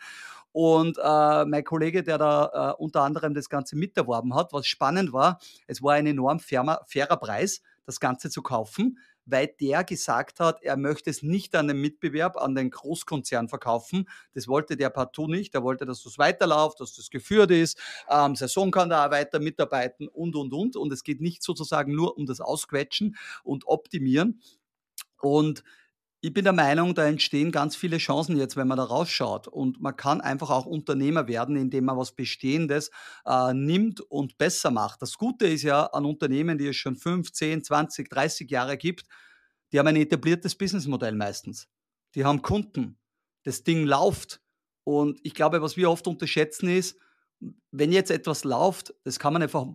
Und 0.52 0.98
äh, 0.98 1.44
mein 1.46 1.64
Kollege, 1.64 2.02
der 2.02 2.18
da 2.18 2.74
äh, 2.78 2.82
unter 2.82 3.02
anderem 3.02 3.34
das 3.34 3.48
Ganze 3.48 3.76
miterworben 3.76 4.34
hat, 4.34 4.52
was 4.52 4.66
spannend 4.66 5.12
war, 5.12 5.40
es 5.66 5.82
war 5.82 5.94
ein 5.94 6.06
enorm 6.06 6.38
fairer, 6.38 6.84
fairer 6.86 7.16
Preis, 7.16 7.60
das 7.86 8.00
Ganze 8.00 8.30
zu 8.30 8.42
kaufen 8.42 8.98
weil 9.26 9.48
der 9.60 9.84
gesagt 9.84 10.40
hat, 10.40 10.62
er 10.62 10.76
möchte 10.76 11.10
es 11.10 11.22
nicht 11.22 11.54
an 11.54 11.68
den 11.68 11.80
Mitbewerb, 11.80 12.36
an 12.36 12.54
den 12.54 12.70
Großkonzern 12.70 13.48
verkaufen. 13.48 14.08
Das 14.34 14.48
wollte 14.48 14.76
der 14.76 14.90
partout 14.90 15.28
nicht. 15.28 15.54
Er 15.54 15.62
wollte, 15.62 15.86
dass 15.86 16.02
das 16.02 16.18
weiterläuft, 16.18 16.80
dass 16.80 16.94
das 16.94 17.10
geführt 17.10 17.50
ist. 17.50 17.78
Ähm, 18.08 18.36
sein 18.36 18.48
Sohn 18.48 18.70
kann 18.70 18.90
da 18.90 19.10
weiter 19.10 19.40
mitarbeiten 19.40 20.08
und, 20.08 20.36
und, 20.36 20.52
und. 20.52 20.76
Und 20.76 20.92
es 20.92 21.04
geht 21.04 21.20
nicht 21.20 21.42
sozusagen 21.42 21.94
nur 21.94 22.16
um 22.16 22.26
das 22.26 22.40
Ausquetschen 22.40 23.16
und 23.42 23.66
Optimieren. 23.66 24.40
Und 25.20 25.64
ich 26.24 26.32
bin 26.32 26.44
der 26.44 26.54
Meinung, 26.54 26.94
da 26.94 27.06
entstehen 27.06 27.52
ganz 27.52 27.76
viele 27.76 27.98
Chancen 27.98 28.38
jetzt, 28.38 28.56
wenn 28.56 28.66
man 28.66 28.78
da 28.78 28.84
rausschaut. 28.84 29.46
Und 29.46 29.82
man 29.82 29.94
kann 29.94 30.22
einfach 30.22 30.48
auch 30.48 30.64
Unternehmer 30.64 31.28
werden, 31.28 31.54
indem 31.54 31.84
man 31.84 31.98
was 31.98 32.12
Bestehendes 32.12 32.90
äh, 33.26 33.52
nimmt 33.52 34.00
und 34.00 34.38
besser 34.38 34.70
macht. 34.70 35.02
Das 35.02 35.18
Gute 35.18 35.46
ist 35.46 35.64
ja 35.64 35.84
an 35.84 36.06
Unternehmen, 36.06 36.56
die 36.56 36.68
es 36.68 36.76
schon 36.76 36.96
5, 36.96 37.30
10, 37.30 37.64
20, 37.64 38.08
30 38.08 38.50
Jahre 38.50 38.78
gibt, 38.78 39.06
die 39.70 39.78
haben 39.78 39.86
ein 39.86 39.96
etabliertes 39.96 40.54
Businessmodell 40.54 41.14
meistens. 41.14 41.68
Die 42.14 42.24
haben 42.24 42.40
Kunden. 42.40 42.98
Das 43.42 43.62
Ding 43.62 43.84
läuft. 43.84 44.40
Und 44.82 45.20
ich 45.24 45.34
glaube, 45.34 45.60
was 45.60 45.76
wir 45.76 45.90
oft 45.90 46.06
unterschätzen 46.06 46.70
ist, 46.70 46.96
wenn 47.70 47.92
jetzt 47.92 48.10
etwas 48.10 48.44
läuft, 48.44 48.94
das 49.04 49.18
kann 49.18 49.34
man 49.34 49.42
einfach 49.42 49.66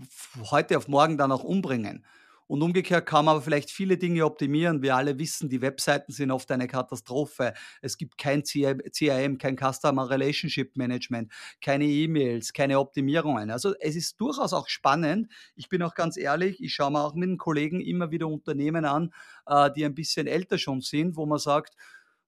heute 0.49 0.77
auf 0.77 0.87
morgen 0.87 1.19
dann 1.19 1.31
auch 1.31 1.43
umbringen. 1.43 2.03
Und 2.49 2.63
umgekehrt 2.63 3.05
kann 3.05 3.25
man 3.25 3.35
aber 3.35 3.43
vielleicht 3.43 3.69
viele 3.69 3.95
Dinge 3.95 4.25
optimieren. 4.25 4.81
Wir 4.81 4.95
alle 4.95 5.19
wissen, 5.19 5.49
die 5.49 5.61
Webseiten 5.61 6.11
sind 6.11 6.31
oft 6.31 6.49
eine 6.49 6.67
Katastrophe. 6.67 7.53
Es 7.79 7.95
gibt 7.95 8.17
kein 8.17 8.41
CRM, 8.43 9.37
kein 9.37 9.55
Customer 9.55 10.09
Relationship 10.09 10.75
Management, 10.75 11.31
keine 11.61 11.85
E-Mails, 11.85 12.51
keine 12.51 12.79
Optimierungen. 12.79 13.51
Also 13.51 13.75
es 13.79 13.95
ist 13.95 14.19
durchaus 14.19 14.53
auch 14.53 14.67
spannend. 14.67 15.31
Ich 15.55 15.69
bin 15.69 15.83
auch 15.83 15.93
ganz 15.93 16.17
ehrlich, 16.17 16.59
ich 16.59 16.73
schaue 16.73 16.89
mir 16.89 17.03
auch 17.03 17.13
mit 17.13 17.29
den 17.29 17.37
Kollegen 17.37 17.81
immer 17.81 18.09
wieder 18.09 18.25
Unternehmen 18.25 18.83
an, 18.83 19.13
äh, 19.45 19.69
die 19.71 19.85
ein 19.85 19.93
bisschen 19.93 20.25
älter 20.25 20.57
schon 20.57 20.81
sind, 20.81 21.17
wo 21.17 21.27
man 21.27 21.37
sagt, 21.37 21.75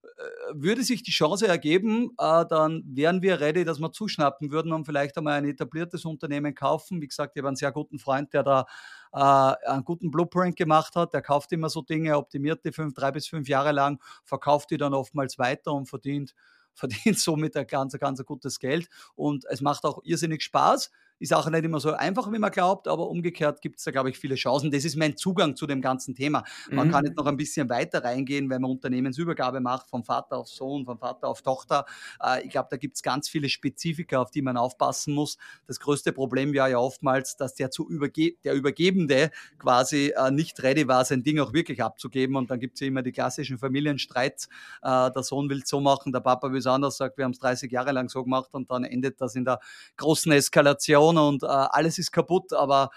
äh, 0.04 0.52
würde 0.54 0.84
sich 0.84 1.02
die 1.02 1.10
Chance 1.10 1.48
ergeben, 1.48 2.10
äh, 2.18 2.44
dann 2.48 2.84
wären 2.86 3.22
wir 3.22 3.40
ready, 3.40 3.64
dass 3.64 3.80
wir 3.80 3.90
zuschnappen 3.90 4.52
würden 4.52 4.72
und 4.72 4.84
vielleicht 4.84 5.16
einmal 5.18 5.34
ein 5.38 5.46
etabliertes 5.46 6.04
Unternehmen 6.04 6.54
kaufen. 6.54 7.00
Wie 7.00 7.08
gesagt, 7.08 7.32
ich 7.34 7.40
habe 7.40 7.48
einen 7.48 7.56
sehr 7.56 7.72
guten 7.72 7.98
Freund, 7.98 8.32
der 8.32 8.42
da 8.42 8.66
äh, 9.12 9.18
einen 9.18 9.84
guten 9.84 10.10
Blueprint 10.10 10.56
gemacht 10.56 10.96
hat. 10.96 11.14
Der 11.14 11.22
kauft 11.22 11.52
immer 11.52 11.68
so 11.68 11.82
Dinge, 11.82 12.16
optimiert 12.16 12.64
die 12.64 12.72
fünf, 12.72 12.94
drei 12.94 13.10
bis 13.12 13.26
fünf 13.26 13.48
Jahre 13.48 13.72
lang, 13.72 14.00
verkauft 14.24 14.70
die 14.70 14.76
dann 14.78 14.94
oftmals 14.94 15.38
weiter 15.38 15.72
und 15.72 15.86
verdient 15.86 16.34
verdient 16.74 17.18
somit 17.18 17.54
ein 17.56 17.66
ganz, 17.66 17.92
ganz 17.98 18.24
gutes 18.24 18.58
Geld 18.58 18.88
und 19.14 19.44
es 19.50 19.60
macht 19.60 19.84
auch 19.84 20.00
irrsinnig 20.04 20.42
Spaß 20.42 20.90
Ist 21.22 21.32
auch 21.32 21.48
nicht 21.48 21.64
immer 21.64 21.78
so 21.78 21.92
einfach, 21.92 22.32
wie 22.32 22.38
man 22.40 22.50
glaubt, 22.50 22.88
aber 22.88 23.08
umgekehrt 23.08 23.60
gibt 23.60 23.78
es 23.78 23.84
da, 23.84 23.92
glaube 23.92 24.10
ich, 24.10 24.18
viele 24.18 24.34
Chancen. 24.34 24.72
Das 24.72 24.84
ist 24.84 24.96
mein 24.96 25.16
Zugang 25.16 25.54
zu 25.54 25.68
dem 25.68 25.80
ganzen 25.80 26.16
Thema. 26.16 26.42
Man 26.68 26.88
mhm. 26.88 26.90
kann 26.90 27.04
jetzt 27.04 27.16
noch 27.16 27.26
ein 27.26 27.36
bisschen 27.36 27.68
weiter 27.68 28.02
reingehen, 28.02 28.50
wenn 28.50 28.60
man 28.60 28.72
Unternehmensübergabe 28.72 29.60
macht, 29.60 29.88
vom 29.88 30.02
Vater 30.02 30.38
auf 30.38 30.48
Sohn, 30.48 30.84
vom 30.84 30.98
Vater 30.98 31.28
auf 31.28 31.40
Tochter. 31.42 31.86
Äh, 32.20 32.44
ich 32.44 32.50
glaube, 32.50 32.66
da 32.72 32.76
gibt 32.76 32.96
es 32.96 33.04
ganz 33.04 33.28
viele 33.28 33.48
Spezifika, 33.48 34.20
auf 34.20 34.32
die 34.32 34.42
man 34.42 34.56
aufpassen 34.56 35.14
muss. 35.14 35.38
Das 35.68 35.78
größte 35.78 36.12
Problem 36.12 36.52
wäre 36.52 36.72
ja 36.72 36.78
oftmals, 36.78 37.36
dass 37.36 37.54
der, 37.54 37.70
zu 37.70 37.88
überge 37.88 38.32
der 38.42 38.54
Übergebende 38.54 39.30
quasi 39.60 40.12
äh, 40.16 40.32
nicht 40.32 40.60
ready 40.60 40.88
war, 40.88 41.04
sein 41.04 41.22
Ding 41.22 41.38
auch 41.38 41.52
wirklich 41.52 41.84
abzugeben. 41.84 42.34
Und 42.34 42.50
dann 42.50 42.58
gibt 42.58 42.74
es 42.74 42.80
ja 42.80 42.88
immer 42.88 43.02
die 43.02 43.12
klassischen 43.12 43.58
Familienstreits. 43.58 44.48
Äh, 44.82 45.12
der 45.12 45.22
Sohn 45.22 45.48
will 45.48 45.60
es 45.62 45.68
so 45.68 45.80
machen, 45.80 46.10
der 46.10 46.18
Papa 46.18 46.50
will 46.50 46.58
es 46.58 46.66
anders, 46.66 46.96
sagt, 46.96 47.16
wir 47.16 47.24
haben 47.24 47.30
es 47.30 47.38
30 47.38 47.70
Jahre 47.70 47.92
lang 47.92 48.08
so 48.08 48.24
gemacht 48.24 48.48
und 48.54 48.72
dann 48.72 48.82
endet 48.82 49.20
das 49.20 49.36
in 49.36 49.44
der 49.44 49.60
großen 49.96 50.32
Eskalation 50.32 51.11
und 51.18 51.42
äh, 51.42 51.46
alles 51.46 51.98
ist 51.98 52.12
kaputt. 52.12 52.52
Aber 52.52 52.90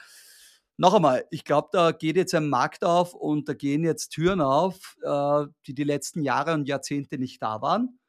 noch 0.77 0.93
einmal, 0.93 1.25
ich 1.31 1.43
glaube, 1.43 1.69
da 1.71 1.91
geht 1.91 2.17
jetzt 2.17 2.35
ein 2.35 2.49
Markt 2.49 2.83
auf 2.83 3.13
und 3.13 3.47
da 3.47 3.53
gehen 3.53 3.83
jetzt 3.83 4.09
Türen 4.09 4.41
auf, 4.41 4.97
äh, 5.03 5.45
die 5.67 5.73
die 5.73 5.83
letzten 5.83 6.21
Jahre 6.21 6.53
und 6.53 6.67
Jahrzehnte 6.67 7.17
nicht 7.17 7.41
da 7.41 7.61
waren. 7.61 7.99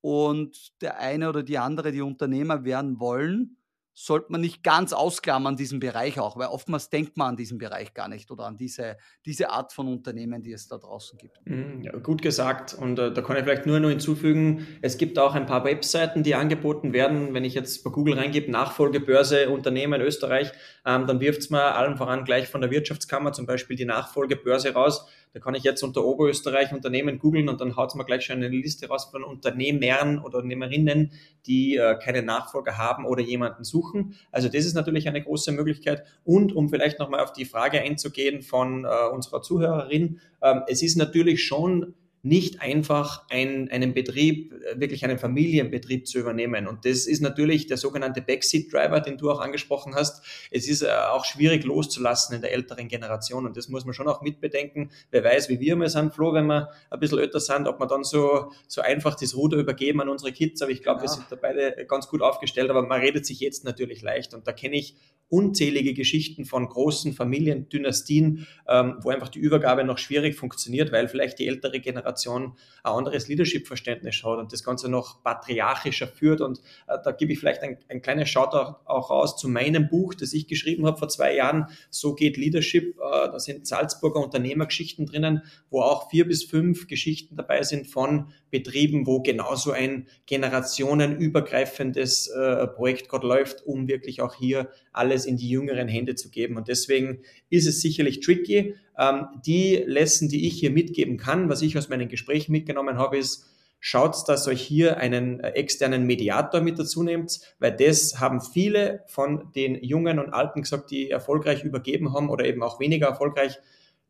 Und 0.00 0.72
der 0.80 0.98
eine 0.98 1.28
oder 1.28 1.42
die 1.42 1.58
andere, 1.58 1.92
die 1.92 2.02
Unternehmer 2.02 2.64
werden 2.64 3.00
wollen, 3.00 3.58
sollte 3.98 4.30
man 4.30 4.42
nicht 4.42 4.62
ganz 4.62 4.92
ausklammern, 4.92 5.56
diesen 5.56 5.80
Bereich 5.80 6.20
auch, 6.20 6.36
weil 6.36 6.48
oftmals 6.48 6.90
denkt 6.90 7.16
man 7.16 7.30
an 7.30 7.36
diesen 7.36 7.56
Bereich 7.56 7.94
gar 7.94 8.08
nicht 8.08 8.30
oder 8.30 8.44
an 8.44 8.58
diese, 8.58 8.98
diese 9.24 9.48
Art 9.48 9.72
von 9.72 9.88
Unternehmen, 9.88 10.42
die 10.42 10.52
es 10.52 10.68
da 10.68 10.76
draußen 10.76 11.16
gibt. 11.16 11.40
Mhm, 11.46 11.80
ja, 11.80 11.96
gut 11.96 12.20
gesagt. 12.20 12.74
Und 12.74 12.98
äh, 12.98 13.10
da 13.10 13.22
kann 13.22 13.38
ich 13.38 13.44
vielleicht 13.44 13.64
nur 13.64 13.80
noch 13.80 13.88
hinzufügen, 13.88 14.66
es 14.82 14.98
gibt 14.98 15.18
auch 15.18 15.34
ein 15.34 15.46
paar 15.46 15.64
Webseiten, 15.64 16.22
die 16.22 16.34
angeboten 16.34 16.92
werden. 16.92 17.32
Wenn 17.32 17.44
ich 17.44 17.54
jetzt 17.54 17.84
bei 17.84 17.90
Google 17.90 18.18
reingebe, 18.18 18.50
Nachfolgebörse 18.50 19.48
Unternehmen 19.48 20.02
Österreich, 20.02 20.52
ähm, 20.84 21.06
dann 21.06 21.20
wirft 21.20 21.40
es 21.40 21.48
mir 21.48 21.74
allen 21.74 21.96
voran 21.96 22.26
gleich 22.26 22.48
von 22.48 22.60
der 22.60 22.70
Wirtschaftskammer 22.70 23.32
zum 23.32 23.46
Beispiel 23.46 23.78
die 23.78 23.86
Nachfolgebörse 23.86 24.74
raus. 24.74 25.08
Da 25.32 25.40
kann 25.40 25.54
ich 25.54 25.64
jetzt 25.64 25.82
unter 25.82 26.04
Oberösterreich 26.04 26.72
Unternehmen 26.72 27.18
googeln 27.18 27.48
und 27.48 27.60
dann 27.60 27.76
haut 27.76 27.90
es 27.90 27.94
mir 27.94 28.04
gleich 28.04 28.24
schon 28.24 28.36
eine 28.36 28.48
Liste 28.48 28.88
raus 28.88 29.06
von 29.06 29.22
Unternehmern 29.22 30.18
oder 30.18 30.38
Unternehmerinnen, 30.38 31.12
die 31.46 31.76
äh, 31.76 31.96
keine 31.98 32.22
Nachfolger 32.22 32.78
haben 32.78 33.04
oder 33.04 33.22
jemanden 33.22 33.64
suchen. 33.64 34.14
Also 34.32 34.48
das 34.48 34.64
ist 34.64 34.74
natürlich 34.74 35.08
eine 35.08 35.22
große 35.22 35.52
Möglichkeit. 35.52 36.04
Und 36.24 36.54
um 36.54 36.68
vielleicht 36.68 36.98
nochmal 36.98 37.20
auf 37.20 37.32
die 37.32 37.44
Frage 37.44 37.80
einzugehen 37.80 38.42
von 38.42 38.84
äh, 38.84 38.88
unserer 39.12 39.42
Zuhörerin, 39.42 40.20
ähm, 40.42 40.62
es 40.68 40.82
ist 40.82 40.96
natürlich 40.96 41.44
schon 41.44 41.94
nicht 42.26 42.60
einfach 42.60 43.24
ein, 43.30 43.70
einen 43.70 43.94
Betrieb, 43.94 44.52
äh, 44.52 44.80
wirklich 44.80 45.04
einen 45.04 45.18
Familienbetrieb 45.18 46.08
zu 46.08 46.18
übernehmen. 46.18 46.66
Und 46.66 46.84
das 46.84 47.06
ist 47.06 47.20
natürlich 47.20 47.68
der 47.68 47.76
sogenannte 47.76 48.20
Backseat 48.20 48.72
Driver, 48.72 49.00
den 49.00 49.16
du 49.16 49.30
auch 49.30 49.40
angesprochen 49.40 49.94
hast. 49.94 50.24
Es 50.50 50.68
ist 50.68 50.82
äh, 50.82 50.88
auch 50.88 51.24
schwierig 51.24 51.64
loszulassen 51.64 52.34
in 52.34 52.42
der 52.42 52.52
älteren 52.52 52.88
Generation. 52.88 53.46
Und 53.46 53.56
das 53.56 53.68
muss 53.68 53.84
man 53.84 53.94
schon 53.94 54.08
auch 54.08 54.22
mitbedenken. 54.22 54.90
Wer 55.12 55.22
weiß, 55.22 55.48
wie 55.48 55.60
wir 55.60 55.76
mal 55.76 55.88
sind, 55.88 56.14
Flo, 56.14 56.34
wenn 56.34 56.46
wir 56.46 56.68
ein 56.90 56.98
bisschen 56.98 57.20
älter 57.20 57.38
sind, 57.38 57.68
ob 57.68 57.78
wir 57.78 57.86
dann 57.86 58.02
so, 58.02 58.50
so 58.66 58.80
einfach 58.80 59.14
das 59.14 59.36
Ruder 59.36 59.58
übergeben 59.58 60.00
an 60.00 60.08
unsere 60.08 60.32
Kids. 60.32 60.60
Aber 60.62 60.72
ich 60.72 60.82
glaube, 60.82 60.98
ja. 60.98 61.02
wir 61.02 61.08
sind 61.10 61.26
da 61.30 61.36
beide 61.36 61.86
ganz 61.86 62.08
gut 62.08 62.22
aufgestellt. 62.22 62.70
Aber 62.70 62.82
man 62.82 63.00
redet 63.00 63.24
sich 63.24 63.38
jetzt 63.38 63.64
natürlich 63.64 64.02
leicht. 64.02 64.34
Und 64.34 64.48
da 64.48 64.52
kenne 64.52 64.76
ich 64.76 64.96
unzählige 65.28 65.94
Geschichten 65.94 66.44
von 66.44 66.68
großen 66.68 67.12
Familiendynastien, 67.12 68.46
ähm, 68.68 68.96
wo 69.00 69.10
einfach 69.10 69.28
die 69.28 69.40
Übergabe 69.40 69.84
noch 69.84 69.98
schwierig 69.98 70.36
funktioniert, 70.36 70.92
weil 70.92 71.08
vielleicht 71.08 71.38
die 71.38 71.48
ältere 71.48 71.80
Generation 71.80 72.15
ein 72.24 72.52
anderes 72.82 73.28
Leadership-Verständnis 73.28 74.22
hat 74.24 74.38
und 74.38 74.52
das 74.52 74.64
Ganze 74.64 74.88
noch 74.88 75.22
patriarchischer 75.22 76.06
führt. 76.06 76.40
Und 76.40 76.60
äh, 76.86 76.96
da 77.04 77.12
gebe 77.12 77.32
ich 77.32 77.38
vielleicht 77.38 77.62
ein, 77.62 77.78
ein 77.88 78.00
kleines 78.00 78.30
Shoutout 78.30 78.76
auch 78.84 79.10
raus 79.10 79.36
zu 79.36 79.48
meinem 79.48 79.88
Buch, 79.88 80.14
das 80.14 80.32
ich 80.32 80.46
geschrieben 80.46 80.86
habe 80.86 80.96
vor 80.96 81.08
zwei 81.08 81.34
Jahren. 81.34 81.66
So 81.90 82.14
geht 82.14 82.36
Leadership. 82.36 82.96
Äh, 82.96 83.28
da 83.28 83.38
sind 83.38 83.66
Salzburger 83.66 84.20
Unternehmergeschichten 84.20 85.06
drinnen, 85.06 85.42
wo 85.70 85.82
auch 85.82 86.10
vier 86.10 86.26
bis 86.26 86.44
fünf 86.44 86.86
Geschichten 86.86 87.36
dabei 87.36 87.62
sind 87.62 87.88
von 87.88 88.28
Betrieben, 88.50 89.06
wo 89.06 89.20
genauso 89.20 89.72
ein 89.72 90.06
generationenübergreifendes 90.26 92.28
äh, 92.28 92.66
Projekt 92.68 93.08
gerade 93.08 93.26
läuft, 93.26 93.66
um 93.66 93.88
wirklich 93.88 94.22
auch 94.22 94.34
hier 94.34 94.70
alles 94.92 95.26
in 95.26 95.36
die 95.36 95.48
jüngeren 95.48 95.88
Hände 95.88 96.14
zu 96.14 96.30
geben. 96.30 96.56
Und 96.56 96.68
deswegen 96.68 97.22
ist 97.50 97.66
es 97.66 97.80
sicherlich 97.80 98.20
tricky. 98.20 98.76
Ähm, 98.98 99.26
die 99.44 99.82
Lesson, 99.86 100.28
die 100.28 100.46
ich 100.46 100.58
hier 100.58 100.70
mitgeben 100.70 101.16
kann, 101.16 101.48
was 101.48 101.62
ich 101.62 101.76
aus 101.76 101.88
meinen 101.88 102.08
Gesprächen 102.08 102.52
mitgenommen 102.52 102.98
habe, 102.98 103.18
ist, 103.18 103.46
schaut, 103.80 104.28
dass 104.28 104.48
euch 104.48 104.62
hier 104.62 104.96
einen 104.96 105.40
äh, 105.40 105.50
externen 105.50 106.06
Mediator 106.06 106.60
mit 106.60 106.78
dazu 106.78 107.02
nehmt, 107.02 107.40
weil 107.58 107.76
das 107.76 108.18
haben 108.20 108.40
viele 108.40 109.04
von 109.06 109.52
den 109.54 109.82
Jungen 109.82 110.18
und 110.18 110.32
Alten 110.32 110.62
gesagt, 110.62 110.90
die 110.90 111.10
erfolgreich 111.10 111.62
übergeben 111.62 112.14
haben 112.14 112.30
oder 112.30 112.44
eben 112.44 112.62
auch 112.62 112.80
weniger 112.80 113.06
erfolgreich 113.06 113.58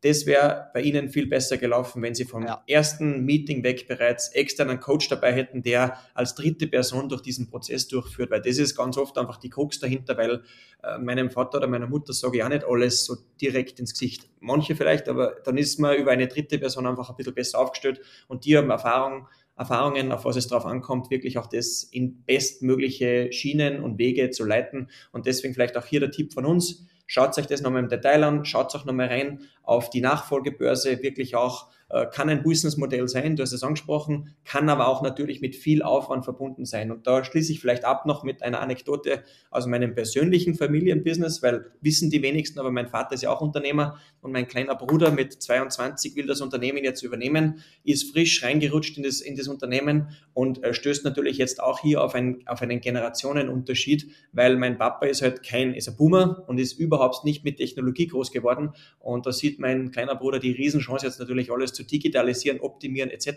das 0.01 0.25
wäre 0.25 0.69
bei 0.73 0.81
Ihnen 0.81 1.09
viel 1.09 1.27
besser 1.27 1.57
gelaufen, 1.57 2.01
wenn 2.01 2.13
Sie 2.13 2.25
vom 2.25 2.45
ja. 2.45 2.63
ersten 2.67 3.25
Meeting 3.25 3.63
weg 3.63 3.87
bereits 3.87 4.29
externen 4.29 4.79
Coach 4.79 5.09
dabei 5.09 5.33
hätten, 5.33 5.63
der 5.63 5.97
als 6.13 6.35
dritte 6.35 6.67
Person 6.67 7.09
durch 7.09 7.21
diesen 7.21 7.49
Prozess 7.49 7.87
durchführt, 7.87 8.29
weil 8.29 8.41
das 8.41 8.57
ist 8.57 8.75
ganz 8.75 8.97
oft 8.97 9.17
einfach 9.17 9.37
die 9.37 9.49
Krux 9.49 9.79
dahinter, 9.79 10.15
weil 10.17 10.43
äh, 10.83 10.99
meinem 10.99 11.31
Vater 11.31 11.57
oder 11.57 11.67
meiner 11.67 11.87
Mutter 11.87 12.13
sage 12.13 12.37
ich 12.37 12.43
auch 12.43 12.49
nicht 12.49 12.63
alles 12.63 13.05
so 13.05 13.15
direkt 13.41 13.79
ins 13.79 13.93
Gesicht. 13.93 14.29
Manche 14.39 14.75
vielleicht, 14.75 15.09
aber 15.09 15.37
dann 15.43 15.57
ist 15.57 15.79
man 15.79 15.97
über 15.97 16.11
eine 16.11 16.27
dritte 16.27 16.59
Person 16.59 16.85
einfach 16.85 17.09
ein 17.09 17.15
bisschen 17.15 17.33
besser 17.33 17.59
aufgestellt 17.59 17.99
und 18.27 18.45
die 18.45 18.55
haben 18.55 18.69
Erfahrung, 18.69 19.27
Erfahrungen, 19.57 20.11
auf 20.11 20.25
was 20.25 20.35
es 20.35 20.47
drauf 20.47 20.65
ankommt, 20.65 21.09
wirklich 21.09 21.39
auch 21.39 21.47
das 21.47 21.83
in 21.83 22.23
bestmögliche 22.23 23.31
Schienen 23.31 23.81
und 23.81 23.97
Wege 23.97 24.29
zu 24.29 24.45
leiten. 24.45 24.91
Und 25.11 25.25
deswegen 25.25 25.55
vielleicht 25.55 25.77
auch 25.77 25.85
hier 25.85 25.99
der 25.99 26.11
Tipp 26.11 26.33
von 26.33 26.45
uns 26.45 26.85
Schaut 27.07 27.37
euch 27.37 27.47
das 27.47 27.61
nochmal 27.61 27.83
im 27.83 27.89
Detail 27.89 28.23
an, 28.23 28.45
schaut 28.45 28.75
auch 28.75 28.85
nochmal 28.85 29.07
rein 29.07 29.41
auf 29.63 29.89
die 29.89 30.01
Nachfolgebörse, 30.01 31.01
wirklich 31.01 31.35
auch 31.35 31.69
kann 32.11 32.29
ein 32.29 32.43
Businessmodell 32.43 33.07
sein, 33.07 33.37
du 33.37 33.43
hast 33.43 33.53
es 33.53 33.63
angesprochen, 33.63 34.35
kann 34.43 34.67
aber 34.67 34.89
auch 34.89 35.01
natürlich 35.01 35.39
mit 35.39 35.55
viel 35.55 35.83
Aufwand 35.83 36.25
verbunden 36.25 36.65
sein. 36.65 36.91
Und 36.91 37.07
da 37.07 37.23
schließe 37.23 37.53
ich 37.53 37.61
vielleicht 37.61 37.85
ab 37.85 38.05
noch 38.05 38.23
mit 38.23 38.43
einer 38.43 38.59
Anekdote 38.59 39.23
aus 39.51 39.67
meinem 39.67 39.95
persönlichen 39.95 40.55
Familienbusiness, 40.55 41.41
weil 41.41 41.71
wissen 41.79 42.09
die 42.09 42.21
wenigsten, 42.21 42.59
aber 42.59 42.71
mein 42.71 42.87
Vater 42.87 43.15
ist 43.15 43.23
ja 43.23 43.29
auch 43.29 43.39
Unternehmer 43.39 43.99
und 44.21 44.33
mein 44.33 44.47
kleiner 44.47 44.75
Bruder 44.75 45.11
mit 45.11 45.41
22 45.41 46.17
will 46.17 46.25
das 46.25 46.41
Unternehmen 46.41 46.83
jetzt 46.83 47.03
übernehmen, 47.03 47.63
ist 47.85 48.11
frisch 48.11 48.43
reingerutscht 48.43 48.97
in 48.97 49.03
das, 49.03 49.21
in 49.21 49.37
das 49.37 49.47
Unternehmen 49.47 50.09
und 50.33 50.63
äh, 50.63 50.73
stößt 50.73 51.05
natürlich 51.05 51.37
jetzt 51.37 51.61
auch 51.61 51.79
hier 51.79 52.03
auf, 52.03 52.15
ein, 52.15 52.43
auf 52.47 52.61
einen 52.61 52.81
Generationenunterschied, 52.81 54.11
weil 54.33 54.57
mein 54.57 54.77
Papa 54.77 55.05
ist 55.05 55.21
halt 55.21 55.41
kein, 55.41 55.73
ist 55.73 55.87
ein 55.87 55.95
Boomer 55.95 56.43
und 56.47 56.57
ist 56.57 56.73
überhaupt 56.73 57.23
nicht 57.23 57.45
mit 57.45 57.57
Technologie 57.57 58.07
groß 58.07 58.31
geworden 58.31 58.73
und 58.99 59.25
da 59.25 59.31
sieht 59.31 59.59
mein 59.59 59.91
kleiner 59.91 60.15
Bruder 60.15 60.39
die 60.39 60.51
Riesenchance 60.51 61.05
jetzt 61.05 61.19
natürlich 61.19 61.49
alles 61.49 61.76
zu 61.77 61.83
digitalisieren, 61.83 62.59
optimieren 62.59 63.09
etc. 63.09 63.29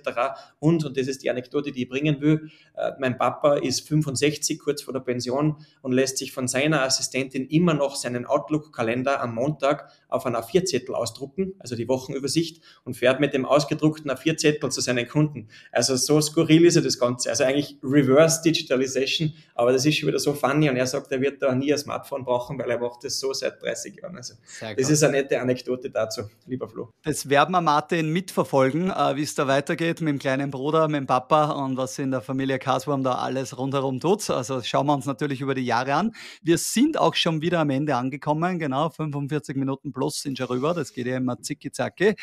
Und, 0.59 0.85
und 0.85 0.97
das 0.97 1.07
ist 1.07 1.23
die 1.23 1.31
Anekdote, 1.31 1.71
die 1.71 1.83
ich 1.85 1.89
bringen 1.89 2.21
will, 2.21 2.51
äh, 2.77 2.93
mein 2.99 3.19
Papa 3.19 3.57
ist 3.57 3.87
65, 3.87 4.59
kurz 4.59 4.83
vor 4.83 4.93
der 4.93 5.01
Pension 5.01 5.57
und 5.83 5.93
lässt 5.93 6.19
sich 6.19 6.33
von 6.33 6.49
seiner 6.49 6.83
Assistentin 6.83 7.47
immer 7.47 7.75
noch 7.75 7.95
seinen 7.95 8.27
Outlook-Kalender 8.27 9.21
am 9.21 9.35
Montag 9.35 9.93
auf 10.11 10.27
einer 10.27 10.43
A4-Zettel 10.43 10.95
ausdrucken, 10.95 11.55
also 11.59 11.77
die 11.77 11.89
Wochenübersicht, 11.89 12.63
und 12.85 12.95
fährt 12.95 13.21
mit 13.21 13.35
dem 13.35 13.45
ausgedruckten 13.45 14.11
A4-Zettel 14.11 14.71
zu 14.71 14.81
seinen 14.81 15.07
Kunden. 15.07 15.49
Also 15.73 15.97
so 15.97 16.21
skurril 16.21 16.65
ist 16.65 16.77
ja 16.77 16.81
das 16.81 16.99
Ganze. 16.99 17.31
Also 17.31 17.45
eigentlich 17.45 17.79
Reverse 17.83 18.43
Digitalization, 18.43 19.33
aber 19.55 19.73
das 19.73 19.87
ist 19.87 19.97
schon 19.97 20.09
wieder 20.09 20.19
so 20.19 20.35
funny 20.35 20.69
und 20.69 20.77
er 20.77 20.87
sagt, 20.87 21.13
er 21.13 21.21
wird 21.21 21.43
da 21.43 21.55
nie 21.55 21.73
ein 21.73 21.79
Smartphone 21.79 22.25
brauchen, 22.25 22.59
weil 22.59 22.71
er 22.71 22.79
macht 22.79 23.05
das 23.05 23.19
so 23.19 23.33
seit 23.33 23.63
30 23.63 24.01
Jahren. 24.01 24.17
Also 24.17 24.35
das 24.77 24.91
ist 24.91 25.03
eine 25.03 25.19
nette 25.19 25.41
Anekdote 25.41 25.91
dazu, 25.91 26.23
lieber 26.47 26.69
Flo. 26.69 26.91
Das 27.03 27.29
werden 27.29 27.53
wir 27.53 27.61
Martin 27.61 28.13
mitverfolgen, 28.13 28.91
äh, 28.91 29.17
wie 29.17 29.23
es 29.23 29.35
da 29.35 29.47
weitergeht 29.47 30.01
mit 30.01 30.09
dem 30.09 30.19
kleinen 30.19 30.51
Bruder, 30.51 30.89
mit 30.89 31.01
dem 31.01 31.07
Papa 31.07 31.53
und 31.53 31.77
was 31.77 31.99
in 31.99 32.11
der 32.11 32.21
Familie 32.21 32.59
Kaswurm 32.59 33.03
da 33.03 33.17
alles 33.17 33.57
rundherum 33.57 34.01
tut. 34.01 34.29
Also 34.31 34.63
schauen 34.63 34.87
wir 34.87 34.95
uns 34.95 35.07
natürlich 35.07 35.41
über 35.41 35.55
die 35.55 35.65
Jahre 35.65 35.95
an. 35.95 36.13
Wir 36.43 36.59
sind 36.59 36.99
auch 36.99 37.15
schon 37.15 37.43
wieder 37.43 37.61
am 37.61 37.71
Ende 37.71 37.97
angekommen, 37.97 38.59
genau 38.59 38.91
45 38.91 39.57
Minuten 39.57 39.93
plus 39.93 40.00
sind 40.09 40.39
schon 40.39 40.47
rüber. 40.47 40.73
Das 40.73 40.93
geht 40.93 41.07
ja 41.07 41.17
immer 41.17 41.41
zicki 41.41 41.71
zacki. 41.71 42.15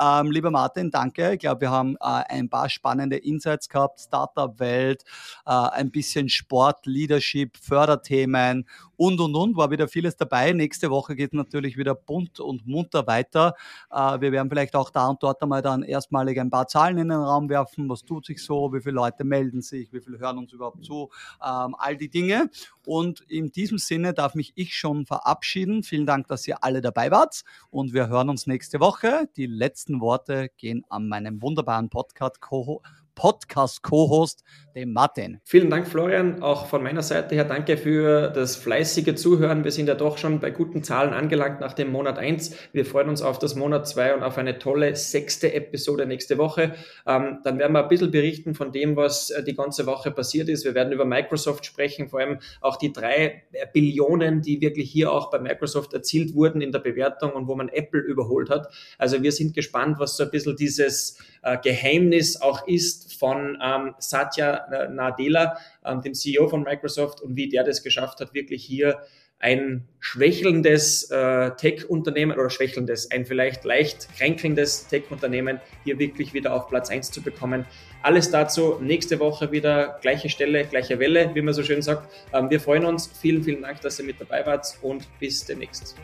Ähm, 0.00 0.30
lieber 0.30 0.50
Martin, 0.50 0.90
danke. 0.90 1.34
Ich 1.34 1.40
glaube, 1.40 1.62
wir 1.62 1.70
haben 1.70 1.96
äh, 1.96 2.22
ein 2.28 2.48
paar 2.48 2.70
spannende 2.70 3.16
Insights 3.16 3.68
gehabt, 3.68 4.00
Startup-Welt, 4.00 5.04
äh, 5.44 5.50
ein 5.50 5.90
bisschen 5.90 6.28
Sport, 6.28 6.86
Leadership, 6.86 7.56
Förderthemen 7.56 8.66
und, 8.96 9.20
und, 9.20 9.34
und. 9.34 9.56
War 9.56 9.70
wieder 9.70 9.88
vieles 9.88 10.16
dabei. 10.16 10.52
Nächste 10.52 10.90
Woche 10.90 11.14
geht 11.16 11.34
natürlich 11.34 11.76
wieder 11.76 11.94
bunt 11.94 12.40
und 12.40 12.66
munter 12.66 13.06
weiter. 13.06 13.54
Äh, 13.90 14.20
wir 14.20 14.32
werden 14.32 14.48
vielleicht 14.48 14.74
auch 14.74 14.90
da 14.90 15.08
und 15.08 15.22
dort 15.22 15.42
einmal 15.42 15.62
dann 15.62 15.82
erstmalig 15.82 16.40
ein 16.40 16.50
paar 16.50 16.66
Zahlen 16.66 16.98
in 16.98 17.08
den 17.08 17.18
Raum 17.18 17.48
werfen. 17.48 17.88
Was 17.88 18.04
tut 18.04 18.26
sich 18.26 18.42
so? 18.42 18.72
Wie 18.72 18.80
viele 18.80 18.94
Leute 18.94 19.24
melden 19.24 19.62
sich? 19.62 19.92
Wie 19.92 20.00
viele 20.00 20.18
hören 20.18 20.38
uns 20.38 20.52
überhaupt 20.52 20.84
zu? 20.84 21.10
Ähm, 21.44 21.74
all 21.78 21.96
die 21.96 22.08
Dinge. 22.08 22.50
Und 22.84 23.20
in 23.22 23.50
diesem 23.50 23.78
Sinne 23.78 24.14
darf 24.14 24.34
mich 24.34 24.52
ich 24.54 24.74
schon 24.76 25.06
verabschieden. 25.06 25.82
Vielen 25.82 26.06
Dank, 26.06 26.28
dass 26.28 26.46
ihr 26.46 26.62
alle 26.62 26.80
dabei 26.80 27.10
wart. 27.10 27.25
Und 27.70 27.92
wir 27.92 28.08
hören 28.08 28.28
uns 28.28 28.46
nächste 28.46 28.80
Woche. 28.80 29.28
Die 29.36 29.46
letzten 29.46 30.00
Worte 30.00 30.50
gehen 30.56 30.84
an 30.88 31.08
meinen 31.08 31.42
wunderbaren 31.42 31.90
Podcast-Co 31.90 32.82
Podcast-Co-Host, 33.16 34.44
dem 34.76 34.92
Martin. 34.92 35.40
Vielen 35.44 35.70
Dank, 35.70 35.88
Florian. 35.88 36.42
Auch 36.42 36.66
von 36.66 36.82
meiner 36.82 37.02
Seite 37.02 37.34
her 37.34 37.44
danke 37.44 37.78
für 37.78 38.28
das 38.28 38.56
fleißige 38.56 39.14
Zuhören. 39.14 39.64
Wir 39.64 39.72
sind 39.72 39.88
ja 39.88 39.94
doch 39.94 40.18
schon 40.18 40.38
bei 40.38 40.50
guten 40.50 40.84
Zahlen 40.84 41.14
angelangt 41.14 41.60
nach 41.60 41.72
dem 41.72 41.90
Monat 41.90 42.18
1. 42.18 42.54
Wir 42.72 42.84
freuen 42.84 43.08
uns 43.08 43.22
auf 43.22 43.38
das 43.38 43.54
Monat 43.54 43.88
2 43.88 44.14
und 44.14 44.22
auf 44.22 44.36
eine 44.36 44.58
tolle 44.58 44.94
sechste 44.94 45.52
Episode 45.54 46.06
nächste 46.06 46.36
Woche. 46.36 46.74
Ähm, 47.06 47.38
dann 47.42 47.58
werden 47.58 47.72
wir 47.72 47.82
ein 47.82 47.88
bisschen 47.88 48.10
berichten 48.10 48.54
von 48.54 48.70
dem, 48.70 48.96
was 48.96 49.30
äh, 49.30 49.42
die 49.42 49.54
ganze 49.54 49.86
Woche 49.86 50.10
passiert 50.10 50.50
ist. 50.50 50.66
Wir 50.66 50.74
werden 50.74 50.92
über 50.92 51.06
Microsoft 51.06 51.64
sprechen, 51.64 52.08
vor 52.08 52.20
allem 52.20 52.38
auch 52.60 52.76
die 52.76 52.92
drei 52.92 53.44
äh, 53.52 53.66
Billionen, 53.72 54.42
die 54.42 54.60
wirklich 54.60 54.90
hier 54.90 55.10
auch 55.10 55.30
bei 55.30 55.38
Microsoft 55.38 55.94
erzielt 55.94 56.34
wurden 56.34 56.60
in 56.60 56.70
der 56.70 56.80
Bewertung 56.80 57.32
und 57.32 57.48
wo 57.48 57.54
man 57.54 57.70
Apple 57.70 58.00
überholt 58.00 58.50
hat. 58.50 58.68
Also 58.98 59.22
wir 59.22 59.32
sind 59.32 59.54
gespannt, 59.54 59.98
was 59.98 60.18
so 60.18 60.24
ein 60.24 60.30
bisschen 60.30 60.54
dieses 60.54 61.18
äh, 61.42 61.56
Geheimnis 61.62 62.40
auch 62.42 62.68
ist 62.68 63.05
von 63.12 63.58
ähm, 63.62 63.94
Satya 63.98 64.88
Nadella, 64.90 65.58
ähm, 65.84 66.00
dem 66.02 66.14
CEO 66.14 66.48
von 66.48 66.62
Microsoft 66.62 67.20
und 67.20 67.36
wie 67.36 67.48
der 67.48 67.64
das 67.64 67.82
geschafft 67.82 68.20
hat, 68.20 68.34
wirklich 68.34 68.64
hier 68.64 69.00
ein 69.38 69.86
schwächelndes 70.00 71.10
äh, 71.10 71.50
Tech-Unternehmen 71.56 72.38
oder 72.38 72.48
schwächelndes, 72.48 73.10
ein 73.10 73.26
vielleicht 73.26 73.64
leicht 73.64 74.08
kränkelndes 74.16 74.86
Tech-Unternehmen 74.88 75.60
hier 75.84 75.98
wirklich 75.98 76.32
wieder 76.32 76.54
auf 76.54 76.68
Platz 76.68 76.90
1 76.90 77.10
zu 77.10 77.22
bekommen. 77.22 77.66
Alles 78.02 78.30
dazu 78.30 78.78
nächste 78.80 79.18
Woche 79.20 79.52
wieder, 79.52 79.98
gleiche 80.00 80.30
Stelle, 80.30 80.64
gleiche 80.64 80.98
Welle, 80.98 81.34
wie 81.34 81.42
man 81.42 81.52
so 81.52 81.62
schön 81.62 81.82
sagt. 81.82 82.10
Ähm, 82.32 82.48
wir 82.48 82.60
freuen 82.60 82.86
uns. 82.86 83.10
Vielen, 83.20 83.42
vielen 83.42 83.62
Dank, 83.62 83.80
dass 83.82 83.98
ihr 83.98 84.06
mit 84.06 84.20
dabei 84.20 84.46
wart 84.46 84.66
und 84.80 85.06
bis 85.18 85.44
demnächst. 85.44 85.96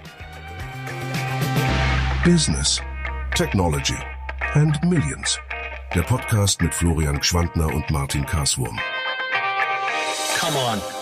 Business, 2.24 2.80
Technology 3.34 3.96
and 4.54 4.78
Millions. 4.84 5.38
Der 5.94 6.02
Podcast 6.02 6.62
mit 6.62 6.72
Florian 6.72 7.20
Gschwandner 7.20 7.66
und 7.66 7.90
Martin 7.90 8.24
Karswurm. 8.24 8.80
Come 10.40 10.56
on. 10.56 11.01